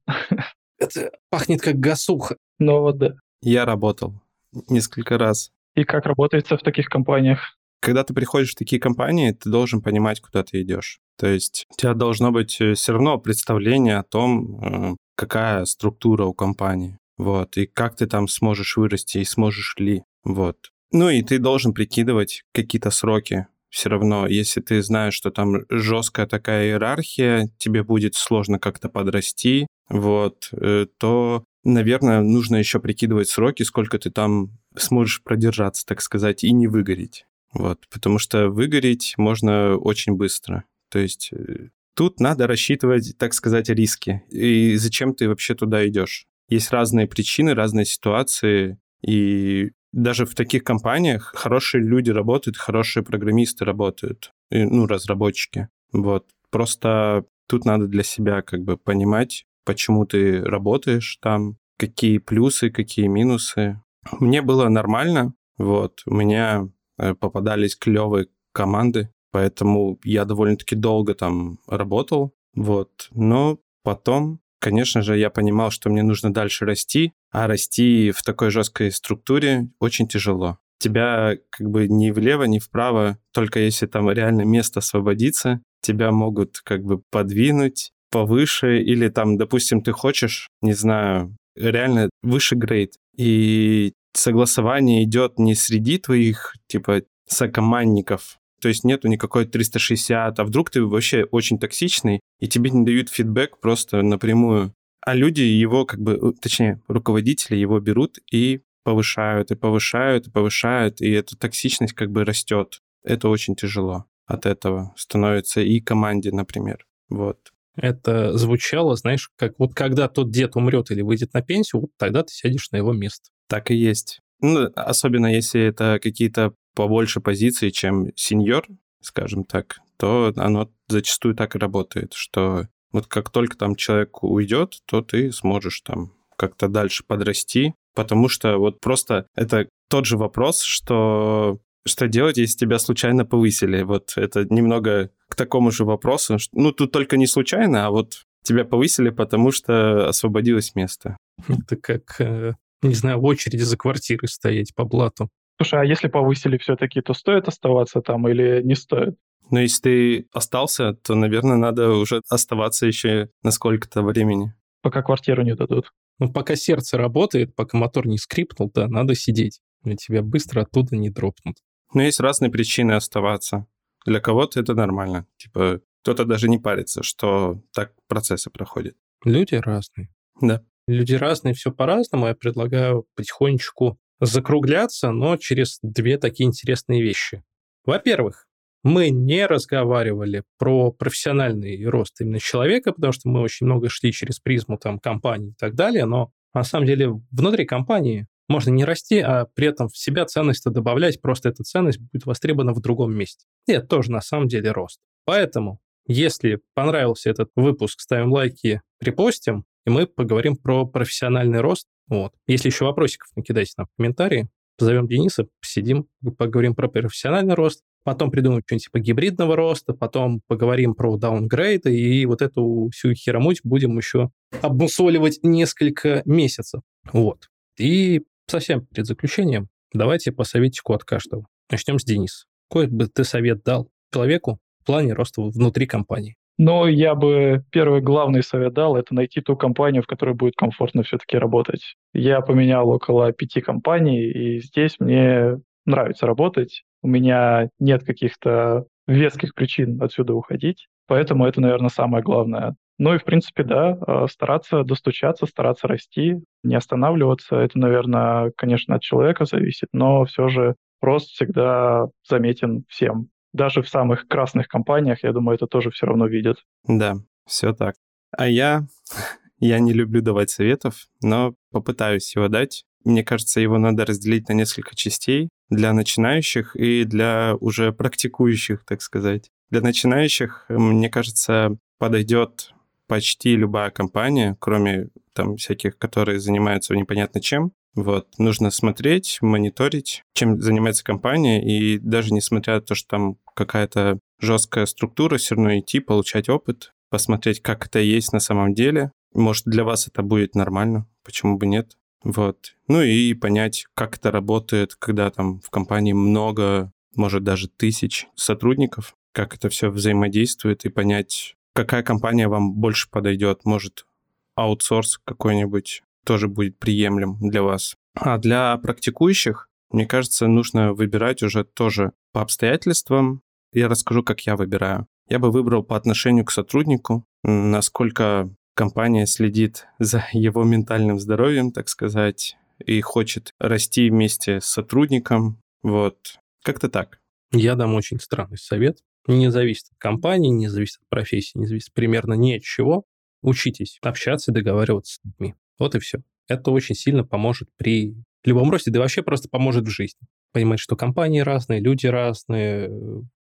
Это 0.79 1.13
пахнет 1.31 1.61
как 1.61 1.77
гасуха. 1.77 2.37
Ну 2.59 2.81
вот 2.81 2.99
да. 2.99 3.15
Я 3.43 3.65
работал 3.65 4.21
несколько 4.69 5.19
раз. 5.19 5.51
И 5.75 5.85
как 5.85 6.07
работается 6.07 6.57
в 6.57 6.63
таких 6.63 6.89
компаниях? 6.89 7.57
Когда 7.81 8.05
ты 8.05 8.13
приходишь 8.13 8.53
в 8.53 8.59
такие 8.59 8.81
компании, 8.81 9.33
ты 9.33 9.49
должен 9.49 9.81
понимать, 9.81 10.21
куда 10.21 10.43
ты 10.43 10.61
идешь. 10.63 11.01
То 11.17 11.27
есть 11.27 11.67
у 11.71 11.77
тебя 11.77 11.95
должно 11.95 12.31
быть 12.31 12.61
э, 12.61 12.75
все 12.75 12.93
равно 12.93 13.19
представление 13.19 13.99
о 13.99 14.03
том, 14.03 14.93
э, 14.93 14.97
какая 15.17 15.65
структура 15.65 16.25
у 16.25 16.35
компании. 16.35 16.99
Вот, 17.17 17.57
и 17.57 17.67
как 17.67 17.97
ты 17.97 18.07
там 18.07 18.29
сможешь 18.29 18.77
вырасти, 18.77 19.19
и 19.19 19.25
сможешь 19.25 19.77
ли. 19.79 20.03
Вот. 20.25 20.71
Ну 20.93 21.09
и 21.09 21.23
ты 21.23 21.39
должен 21.39 21.73
прикидывать 21.73 22.43
какие-то 22.53 22.91
сроки. 22.91 23.47
Все 23.69 23.89
равно, 23.89 24.27
если 24.27 24.61
ты 24.61 24.83
знаешь, 24.83 25.15
что 25.15 25.31
там 25.31 25.65
жесткая 25.71 26.27
такая 26.27 26.67
иерархия, 26.67 27.49
тебе 27.59 27.85
будет 27.85 28.17
сложно 28.17 28.59
как-то 28.59 28.89
подрасти, 28.89 29.69
вот, 29.89 30.49
э, 30.53 30.87
то, 30.99 31.45
наверное, 31.63 32.21
нужно 32.21 32.57
еще 32.57 32.81
прикидывать 32.81 33.29
сроки, 33.29 33.63
сколько 33.63 33.99
ты 33.99 34.11
там 34.11 34.59
сможешь 34.77 35.23
продержаться, 35.23 35.87
так 35.87 36.01
сказать, 36.01 36.43
и 36.43 36.53
не 36.53 36.67
выгореть. 36.67 37.27
Вот, 37.53 37.87
потому 37.91 38.19
что 38.19 38.49
выгореть 38.49 39.15
можно 39.17 39.77
очень 39.77 40.15
быстро. 40.15 40.65
То 40.91 40.99
есть 40.99 41.31
э, 41.33 41.69
тут 41.95 42.21
надо 42.21 42.47
рассчитывать, 42.47 43.17
так 43.19 43.35
сказать, 43.35 43.69
риски. 43.69 44.23
И 44.31 44.77
зачем 44.77 45.15
ты 45.15 45.29
вообще 45.29 45.55
туда 45.55 45.87
идешь? 45.87 46.27
Есть 46.49 46.71
разные 46.71 47.07
причины, 47.07 47.55
разные 47.55 47.85
ситуации, 47.85 48.79
и 49.07 49.71
даже 49.93 50.25
в 50.25 50.35
таких 50.35 50.65
компаниях 50.65 51.33
хорошие 51.35 51.83
люди 51.83 52.11
работают, 52.11 52.57
хорошие 52.57 53.03
программисты 53.03 53.65
работают, 53.65 54.33
и, 54.51 54.65
ну, 54.65 54.87
разработчики. 54.87 55.69
Вот. 55.93 56.27
Просто 56.51 57.25
тут 57.49 57.65
надо 57.65 57.87
для 57.87 58.03
себя 58.03 58.43
как 58.43 58.63
бы 58.63 58.77
понимать, 58.77 59.47
почему 59.65 60.07
ты 60.07 60.43
работаешь 60.43 61.19
там, 61.21 61.57
какие 61.79 62.19
плюсы, 62.19 62.71
какие 62.71 63.07
минусы. 63.07 63.81
Мне 64.19 64.43
было 64.43 64.69
нормально, 64.69 65.35
вот, 65.59 66.03
у 66.07 66.15
меня 66.15 66.69
э, 66.99 67.15
попадались 67.15 67.77
клевые 67.77 68.29
команды, 68.53 69.11
поэтому 69.31 69.99
я 70.05 70.25
довольно-таки 70.25 70.75
долго 70.75 71.15
там 71.15 71.59
работал, 71.67 72.35
вот, 72.55 73.09
но 73.13 73.59
потом 73.83 74.40
Конечно 74.61 75.01
же, 75.03 75.19
я 75.19 75.31
понимал, 75.31 75.71
что 75.71 75.89
мне 75.89 76.03
нужно 76.03 76.33
дальше 76.33 76.67
расти, 76.67 77.15
а 77.31 77.47
расти 77.47 78.11
в 78.11 78.23
такой 78.23 78.51
жесткой 78.51 78.93
структуре 78.93 79.69
очень 79.81 80.07
тяжело. 80.07 80.59
Тебя 80.79 81.37
как 81.51 81.69
бы 81.69 81.89
ни 81.89 82.11
влево, 82.11 82.45
ни 82.45 82.59
вправо, 82.59 83.19
только 83.33 83.61
если 83.61 83.87
там 83.87 84.11
реально 84.11 84.43
место 84.43 84.81
освободится, 84.81 85.61
тебя 85.83 86.13
могут 86.13 86.61
как 86.63 86.85
бы 86.85 87.03
подвинуть 87.11 87.93
повыше, 88.11 88.83
или 88.83 89.09
там, 89.09 89.39
допустим, 89.39 89.83
ты 89.83 89.93
хочешь, 89.93 90.49
не 90.61 90.75
знаю, 90.75 91.37
реально 91.57 92.11
выше 92.23 92.55
грейд, 92.55 92.95
и 93.17 93.93
согласование 94.15 95.05
идет 95.05 95.39
не 95.39 95.55
среди 95.55 95.99
твоих, 95.99 96.55
типа, 96.67 97.03
сокомандников, 97.29 98.40
то 98.61 98.69
есть 98.69 98.85
нету 98.85 99.09
никакой 99.09 99.47
360, 99.47 100.39
а 100.39 100.45
вдруг 100.45 100.71
ты 100.71 100.85
вообще 100.85 101.25
очень 101.25 101.59
токсичный, 101.59 102.21
и 102.39 102.49
тебе 102.49 102.71
не 102.71 102.85
дают 102.85 103.09
фидбэк 103.09 103.59
просто 103.61 104.03
напрямую. 104.03 104.75
А 105.03 105.15
люди 105.15 105.41
его 105.41 105.87
как 105.87 106.01
бы, 106.01 106.13
э, 106.13 106.33
точнее, 106.41 106.83
руководители 106.87 107.57
его 107.57 107.81
берут 107.81 108.19
и 108.31 108.61
повышают, 108.85 109.51
и 109.51 109.57
повышают, 109.57 110.27
и 110.27 110.31
повышают, 110.31 111.01
и 111.01 111.11
эта 111.11 111.37
токсичность 111.37 111.95
как 111.95 112.11
бы 112.11 112.25
растет. 112.25 112.81
Это 113.03 113.29
очень 113.29 113.57
тяжело 113.57 114.07
от 114.27 114.47
этого 114.47 114.93
становится 114.97 115.61
и 115.61 115.81
команде, 115.81 116.31
например. 116.31 116.87
Вот. 117.09 117.39
Это 117.77 118.37
звучало, 118.37 118.97
знаешь, 118.97 119.31
как 119.37 119.55
вот 119.59 119.75
когда 119.75 120.09
тот 120.09 120.31
дед 120.31 120.57
умрет 120.57 120.91
или 120.91 121.03
выйдет 121.03 121.33
на 121.35 121.43
пенсию, 121.43 121.83
вот 121.83 121.91
тогда 121.97 122.23
ты 122.23 122.33
сядешь 122.33 122.71
на 122.71 122.77
его 122.77 122.93
место. 122.93 123.31
Так 123.49 123.71
и 123.71 123.75
есть. 123.75 124.21
Ну, 124.43 124.71
особенно 124.75 125.27
если 125.27 125.61
это 125.61 125.99
какие-то 126.03 126.55
побольше 126.75 127.21
позиций, 127.21 127.71
чем 127.71 128.09
сеньор, 128.17 128.67
скажем 129.01 129.45
так, 129.45 129.79
то 129.99 130.33
оно 130.37 130.71
зачастую 130.89 131.35
так 131.35 131.57
и 131.57 131.59
работает, 131.59 132.13
что 132.15 132.69
вот 132.93 133.07
как 133.07 133.31
только 133.31 133.57
там 133.57 133.77
человек 133.77 134.23
уйдет, 134.23 134.79
то 134.87 135.03
ты 135.03 135.33
сможешь 135.33 135.81
там 135.83 136.13
как-то 136.37 136.69
дальше 136.69 137.05
подрасти, 137.07 137.75
потому 137.95 138.29
что 138.29 138.59
вот 138.59 138.81
просто 138.81 139.27
это 139.35 139.69
тот 139.89 140.07
же 140.07 140.17
вопрос, 140.17 140.63
что 140.63 141.61
что 141.87 142.09
делать, 142.09 142.37
если 142.37 142.59
тебя 142.59 142.79
случайно 142.79 143.25
повысили? 143.25 143.83
Вот 143.83 144.13
это 144.17 144.45
немного 144.53 145.11
к 145.29 145.35
такому 145.35 145.71
же 145.71 145.85
вопросу. 145.85 146.37
Ну, 146.53 146.73
тут 146.73 146.93
только 146.93 147.17
не 147.17 147.27
случайно, 147.27 147.87
а 147.87 147.91
вот 147.91 148.25
тебя 148.43 148.65
повысили, 148.65 149.11
потому 149.11 149.51
что 149.51 150.09
освободилось 150.09 150.75
место. 150.75 151.17
Это 151.49 151.77
как, 151.77 152.21
э, 152.21 152.55
не 152.83 152.95
знаю, 152.95 153.21
в 153.21 153.25
очереди 153.25 153.63
за 153.63 153.77
квартирой 153.77 154.29
стоять 154.29 154.75
по 154.75 154.85
блату. 154.85 155.29
Слушай, 155.61 155.83
а 155.83 155.85
если 155.85 156.09
повысили 156.09 156.57
все-таки, 156.57 157.03
то 157.03 157.13
стоит 157.13 157.47
оставаться 157.47 158.01
там 158.01 158.27
или 158.27 158.63
не 158.63 158.75
стоит? 158.75 159.17
Ну, 159.51 159.59
если 159.59 159.83
ты 159.83 160.29
остался, 160.33 160.95
то, 160.95 161.15
наверное, 161.15 161.57
надо 161.57 161.91
уже 161.91 162.23
оставаться 162.31 162.87
еще 162.87 163.29
на 163.43 163.51
сколько-то 163.51 164.01
времени. 164.01 164.55
Пока 164.81 165.03
квартиру 165.03 165.43
не 165.43 165.55
дадут. 165.55 165.93
Ну, 166.19 166.33
пока 166.33 166.57
сердце 166.57 166.97
работает, 166.97 167.55
пока 167.55 167.77
мотор 167.77 168.07
не 168.07 168.17
скрипнул, 168.17 168.71
да, 168.75 168.89
надо 168.89 169.15
сидеть. 169.15 169.61
И 169.85 169.97
тебя 169.97 170.23
быстро 170.23 170.63
оттуда 170.63 170.97
не 170.97 171.11
дропнут. 171.11 171.57
Но 171.93 172.01
есть 172.01 172.21
разные 172.21 172.51
причины 172.51 172.93
оставаться. 172.93 173.67
Для 174.07 174.21
кого-то 174.21 174.61
это 174.61 174.73
нормально. 174.73 175.27
Типа, 175.37 175.83
кто-то 176.01 176.25
даже 176.25 176.49
не 176.49 176.57
парится, 176.57 177.03
что 177.03 177.61
так 177.75 177.93
процессы 178.09 178.49
проходят. 178.49 178.95
Люди 179.27 179.57
разные. 179.57 180.09
Да. 180.41 180.63
Люди 180.87 181.13
разные, 181.13 181.53
все 181.53 181.71
по-разному. 181.71 182.29
Я 182.29 182.35
предлагаю 182.35 183.05
потихонечку 183.15 184.00
закругляться, 184.21 185.11
но 185.11 185.37
через 185.37 185.79
две 185.83 186.19
такие 186.19 186.47
интересные 186.47 187.03
вещи. 187.03 187.43
Во-первых, 187.85 188.47
мы 188.83 189.11
не 189.11 189.47
разговаривали 189.47 190.45
про 190.59 190.91
профессиональный 190.91 191.85
рост 191.87 192.21
именно 192.21 192.41
человека, 192.41 192.93
потому 192.93 193.13
что 193.13 193.29
мы 193.29 193.41
очень 193.41 193.67
много 193.67 193.89
шли 193.89 194.13
через 194.13 194.39
призму 194.39 194.79
там 194.79 194.99
компании 194.99 195.51
и 195.51 195.55
так 195.59 195.75
далее, 195.75 196.07
но 196.07 196.33
на 196.55 196.65
самом 196.65 196.87
деле 196.87 197.21
внутри 197.31 197.67
компании 197.67 198.27
можно 198.49 198.71
не 198.71 198.85
расти, 198.85 199.21
а 199.21 199.47
при 199.55 199.69
этом 199.69 199.89
в 199.89 199.97
себя 199.97 200.25
ценность 200.25 200.65
добавлять, 200.65 201.21
просто 201.21 201.51
эта 201.51 201.63
ценность 201.63 202.01
будет 202.01 202.27
востребована 202.27 202.73
в 202.73 202.81
другом 202.81 203.15
месте. 203.15 203.47
И 203.69 203.73
это 203.73 203.87
тоже 203.87 204.11
на 204.11 204.21
самом 204.21 204.49
деле 204.49 204.73
рост. 204.73 204.99
Поэтому, 205.25 205.79
если 206.07 206.61
понравился 206.75 207.31
этот 207.31 207.51
выпуск, 207.55 208.01
ставим 208.01 208.33
лайки, 208.33 208.83
репостим, 209.01 209.65
и 209.87 209.91
мы 209.91 210.07
поговорим 210.07 210.57
про 210.57 210.85
профессиональный 210.85 211.61
рост 211.61 211.87
вот. 212.11 212.33
Если 212.47 212.69
еще 212.69 212.85
вопросиков 212.85 213.29
накидайте 213.37 213.73
нам 213.79 213.87
в 213.87 213.97
комментарии, 213.97 214.49
позовем 214.77 215.07
Дениса, 215.07 215.47
посидим, 215.61 216.09
поговорим 216.37 216.75
про 216.75 216.89
профессиональный 216.89 217.55
рост, 217.55 217.83
потом 218.03 218.31
придумаем 218.31 218.63
что-нибудь 218.67 218.85
типа 218.85 218.99
гибридного 218.99 219.55
роста, 219.57 219.95
потом 219.95 220.41
поговорим 220.49 220.95
про 220.95 221.17
даунгрейды, 221.17 221.97
и 221.97 222.27
вот 222.27 222.43
эту 222.43 222.91
всю 222.93 223.15
херомуть 223.15 223.61
будем 223.63 223.97
еще 223.97 224.31
обмусоливать 224.61 225.39
несколько 225.43 226.23
месяцев. 226.25 226.83
Вот. 227.13 227.49
И 227.79 228.23
совсем 228.47 228.85
перед 228.87 229.07
заключением 229.07 229.69
давайте 229.93 230.33
по 230.33 230.45
советику 230.45 230.93
от 230.95 231.05
каждого. 231.05 231.47
Начнем 231.71 231.99
с 232.01 232.05
Дениса. 232.05 232.47
Какой 232.69 232.89
бы 232.89 233.07
ты 233.07 233.23
совет 233.23 233.63
дал 233.63 233.89
человеку 234.13 234.59
в 234.81 234.87
плане 234.87 235.13
роста 235.13 235.43
внутри 235.43 235.87
компании? 235.87 236.37
Но 236.63 236.87
я 236.87 237.15
бы 237.15 237.65
первый 237.71 238.03
главный 238.03 238.43
совет 238.43 238.75
дал, 238.75 238.95
это 238.95 239.15
найти 239.15 239.41
ту 239.41 239.57
компанию, 239.57 240.03
в 240.03 240.07
которой 240.07 240.35
будет 240.35 240.57
комфортно 240.57 241.03
все-таки 241.03 241.39
работать. 241.39 241.97
Я 242.13 242.43
поменял 242.43 242.87
около 242.91 243.33
пяти 243.33 243.63
компаний, 243.63 244.27
и 244.31 244.61
здесь 244.61 244.97
мне 245.01 245.57
нравится 245.87 246.27
работать. 246.27 246.83
У 247.01 247.09
меня 247.09 247.71
нет 247.79 248.05
каких-то 248.05 248.85
веских 249.07 249.55
причин 249.55 250.03
отсюда 250.03 250.35
уходить, 250.35 250.87
поэтому 251.07 251.47
это, 251.47 251.63
наверное, 251.63 251.89
самое 251.89 252.23
главное. 252.23 252.75
Ну 252.99 253.15
и, 253.15 253.19
в 253.19 253.25
принципе, 253.25 253.63
да, 253.63 253.97
а, 254.07 254.27
стараться 254.29 254.85
достучаться, 254.85 255.47
стараться 255.47 255.89
расти, 255.89 256.41
не 256.63 256.75
останавливаться. 256.75 257.57
Это, 257.57 257.79
наверное, 257.79 258.53
конечно, 258.55 258.97
от 258.97 259.01
человека 259.01 259.47
зависит, 259.47 259.89
но 259.95 260.27
все 260.27 260.49
же 260.49 260.75
рост 261.01 261.31
всегда 261.31 262.09
заметен 262.29 262.85
всем 262.87 263.31
даже 263.53 263.83
в 263.83 263.89
самых 263.89 264.29
красных 264.29 264.69
компаниях, 264.69 265.23
я 265.23 265.33
думаю, 265.33 265.57
это 265.57 265.67
тоже 265.67 265.91
все 265.91 266.07
равно 266.07 266.27
видят. 266.27 266.59
Да, 266.85 267.17
все 267.47 267.73
так. 267.73 267.97
А 268.37 268.49
я, 268.49 268.87
я 269.59 269.79
не 269.79 269.93
люблю 269.93 270.23
давать 270.23 270.51
советов, 270.51 271.07
но 271.23 271.55
попытаюсь 271.71 272.35
его 272.35 272.49
дать. 272.49 272.85
Мне 273.05 273.25
кажется, 273.25 273.61
его 273.61 273.79
надо 273.79 274.05
разделить 274.05 274.49
на 274.49 274.53
несколько 274.53 274.95
частей 274.95 275.49
для 275.71 275.93
начинающих 275.93 276.77
и 276.77 277.05
для 277.05 277.55
уже 277.61 277.93
практикующих, 277.93 278.85
так 278.85 279.01
сказать. 279.01 279.51
Для 279.71 279.81
начинающих, 279.81 280.67
мне 280.69 281.09
кажется, 281.09 281.77
подойдет 281.99 282.73
почти 283.07 283.57
любая 283.57 283.91
компания, 283.91 284.57
кроме 284.61 285.09
там 285.33 285.57
всяких, 285.57 285.97
которые 285.97 286.41
занимаются 286.41 286.95
непонятно 286.95 287.41
чем, 287.41 287.73
вот. 287.95 288.29
Нужно 288.39 288.71
смотреть, 288.71 289.39
мониторить, 289.41 290.23
чем 290.35 290.61
занимается 290.61 291.05
компания, 291.05 291.63
и 291.63 291.99
даже 291.99 292.33
несмотря 292.33 292.75
на 292.75 292.81
то, 292.81 292.95
что 292.95 293.09
там 293.09 293.37
какая-то 293.55 294.19
жесткая 294.41 294.87
структура, 294.87 295.39
все 295.39 295.55
равно 295.55 295.79
идти, 295.79 296.01
получать 296.01 296.49
опыт, 296.49 296.93
посмотреть, 297.11 297.61
как 297.61 297.87
это 297.87 297.99
есть 297.99 298.33
на 298.33 298.41
самом 298.41 298.75
деле. 298.75 299.13
Может, 299.35 299.67
для 299.67 299.85
вас 299.85 300.07
это 300.09 300.23
будет 300.23 300.55
нормально, 300.55 301.07
почему 301.25 301.59
бы 301.59 301.67
нет. 301.67 301.97
Вот. 302.23 302.75
Ну 302.87 303.03
и 303.03 303.35
понять, 303.35 303.87
как 303.95 304.17
это 304.17 304.31
работает, 304.31 304.95
когда 304.95 305.31
там 305.31 305.61
в 305.61 305.71
компании 305.71 306.13
много, 306.13 306.93
может, 307.17 307.43
даже 307.43 307.69
тысяч 307.69 308.27
сотрудников, 308.35 309.15
как 309.33 309.55
это 309.55 309.69
все 309.69 309.91
взаимодействует, 309.91 310.85
и 310.85 310.91
понять, 310.91 311.57
какая 311.73 312.03
компания 312.03 312.49
вам 312.49 312.75
больше 312.75 313.09
подойдет. 313.11 313.65
Может, 313.65 314.07
аутсорс 314.55 315.19
какой-нибудь 315.25 316.03
тоже 316.25 316.49
будет 316.49 316.79
приемлем 316.79 317.37
для 317.41 317.63
вас. 317.63 317.97
А 318.15 318.39
для 318.39 318.77
практикующих, 318.79 319.69
мне 319.91 320.07
кажется, 320.07 320.47
нужно 320.47 320.93
выбирать 320.93 321.43
уже 321.43 321.65
тоже 321.65 322.13
по 322.33 322.43
обстоятельствам. 322.43 323.43
Я 323.73 323.89
расскажу, 323.89 324.23
как 324.23 324.41
я 324.43 324.57
выбираю. 324.57 325.07
Я 325.29 325.39
бы 325.39 325.51
выбрал 325.51 325.85
по 325.85 325.97
отношению 325.97 326.45
к 326.45 326.51
сотруднику, 326.51 327.25
насколько 327.45 328.53
компания 328.75 329.27
следит 329.27 329.87
за 329.99 330.27
его 330.33 330.65
ментальным 330.65 331.19
здоровьем, 331.19 331.71
так 331.71 331.89
сказать, 331.89 332.57
и 332.85 333.01
хочет 333.01 333.53
расти 333.59 334.11
вместе 334.11 334.61
с 334.61 334.67
сотрудником. 334.67 335.61
Вот. 335.83 336.39
Как-то 336.65 336.89
так. 336.89 337.21
Я 337.53 337.75
дам 337.75 337.95
очень 337.95 338.21
странный 338.21 338.59
совет. 338.59 338.99
Не 339.27 339.51
зависит 339.51 339.89
от 339.93 339.99
компании, 339.99 340.51
не 340.51 340.69
зависит 340.69 341.01
от 341.03 341.09
профессии, 341.09 341.59
не 341.59 341.67
зависит 341.67 341.93
примерно 341.93 342.35
ни 342.35 342.55
от 342.55 342.63
чего. 342.63 343.05
Учитесь 343.43 343.99
общаться 344.03 344.51
и 344.51 344.55
договариваться 344.55 345.15
с 345.15 345.21
людьми. 345.25 345.55
Вот 345.81 345.97
и 345.97 345.99
все. 345.99 346.21
Это 346.47 346.71
очень 346.71 346.95
сильно 346.95 347.25
поможет 347.25 347.69
при 347.77 348.15
любом 348.45 348.71
росте, 348.71 348.91
да 348.93 348.99
и 348.99 349.03
вообще 349.03 349.23
просто 349.23 349.49
поможет 349.49 349.87
в 349.87 349.91
жизни. 349.91 350.21
Понимать, 350.53 350.79
что 350.79 350.95
компании 350.95 351.41
разные, 351.41 351.81
люди 351.81 352.07
разные, 352.07 352.91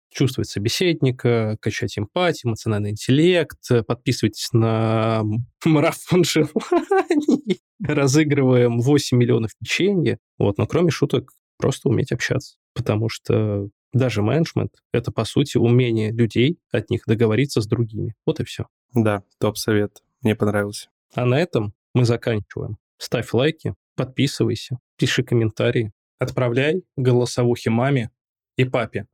чувствовать 0.09 0.49
собеседника, 0.49 1.57
качать 1.59 1.97
эмпатию, 1.97 2.49
эмоциональный 2.51 2.91
интеллект, 2.91 3.59
подписывайтесь 3.85 4.53
на 4.53 5.23
марафон 5.65 6.23
желаний, 6.23 7.59
разыгрываем 7.83 8.79
8 8.79 9.17
миллионов 9.17 9.51
печенья. 9.59 10.19
Вот, 10.37 10.57
но 10.57 10.67
кроме 10.67 10.91
шуток, 10.91 11.31
просто 11.57 11.89
уметь 11.89 12.11
общаться. 12.11 12.57
Потому 12.73 13.09
что 13.09 13.69
даже 13.93 14.21
менеджмент— 14.21 14.73
это, 14.91 15.11
по 15.11 15.25
сути, 15.25 15.57
умение 15.57 16.11
людей 16.11 16.59
от 16.71 16.89
них 16.89 17.01
договориться 17.07 17.61
с 17.61 17.67
другими. 17.67 18.13
Вот 18.25 18.39
и 18.39 18.43
все. 18.43 18.67
Да, 18.93 19.23
топ-совет. 19.39 20.03
Мне 20.21 20.35
понравился. 20.35 20.89
А 21.15 21.25
на 21.25 21.39
этом 21.39 21.73
мы 21.93 22.05
заканчиваем. 22.05 22.77
Ставь 22.97 23.31
лайки, 23.33 23.75
подписывайся, 23.95 24.79
пиши 24.97 25.23
комментарии, 25.23 25.91
отправляй 26.19 26.83
голосовухи 26.95 27.69
маме 27.69 28.09
и 28.55 28.65
папе. 28.65 29.05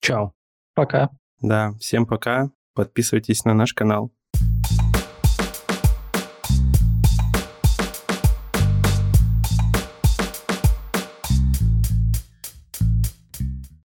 Чао. 0.00 0.32
Пока. 0.74 1.10
Да, 1.40 1.72
всем 1.80 2.06
пока. 2.06 2.50
Подписывайтесь 2.74 3.44
на 3.44 3.54
наш 3.54 3.72
канал. 3.74 4.12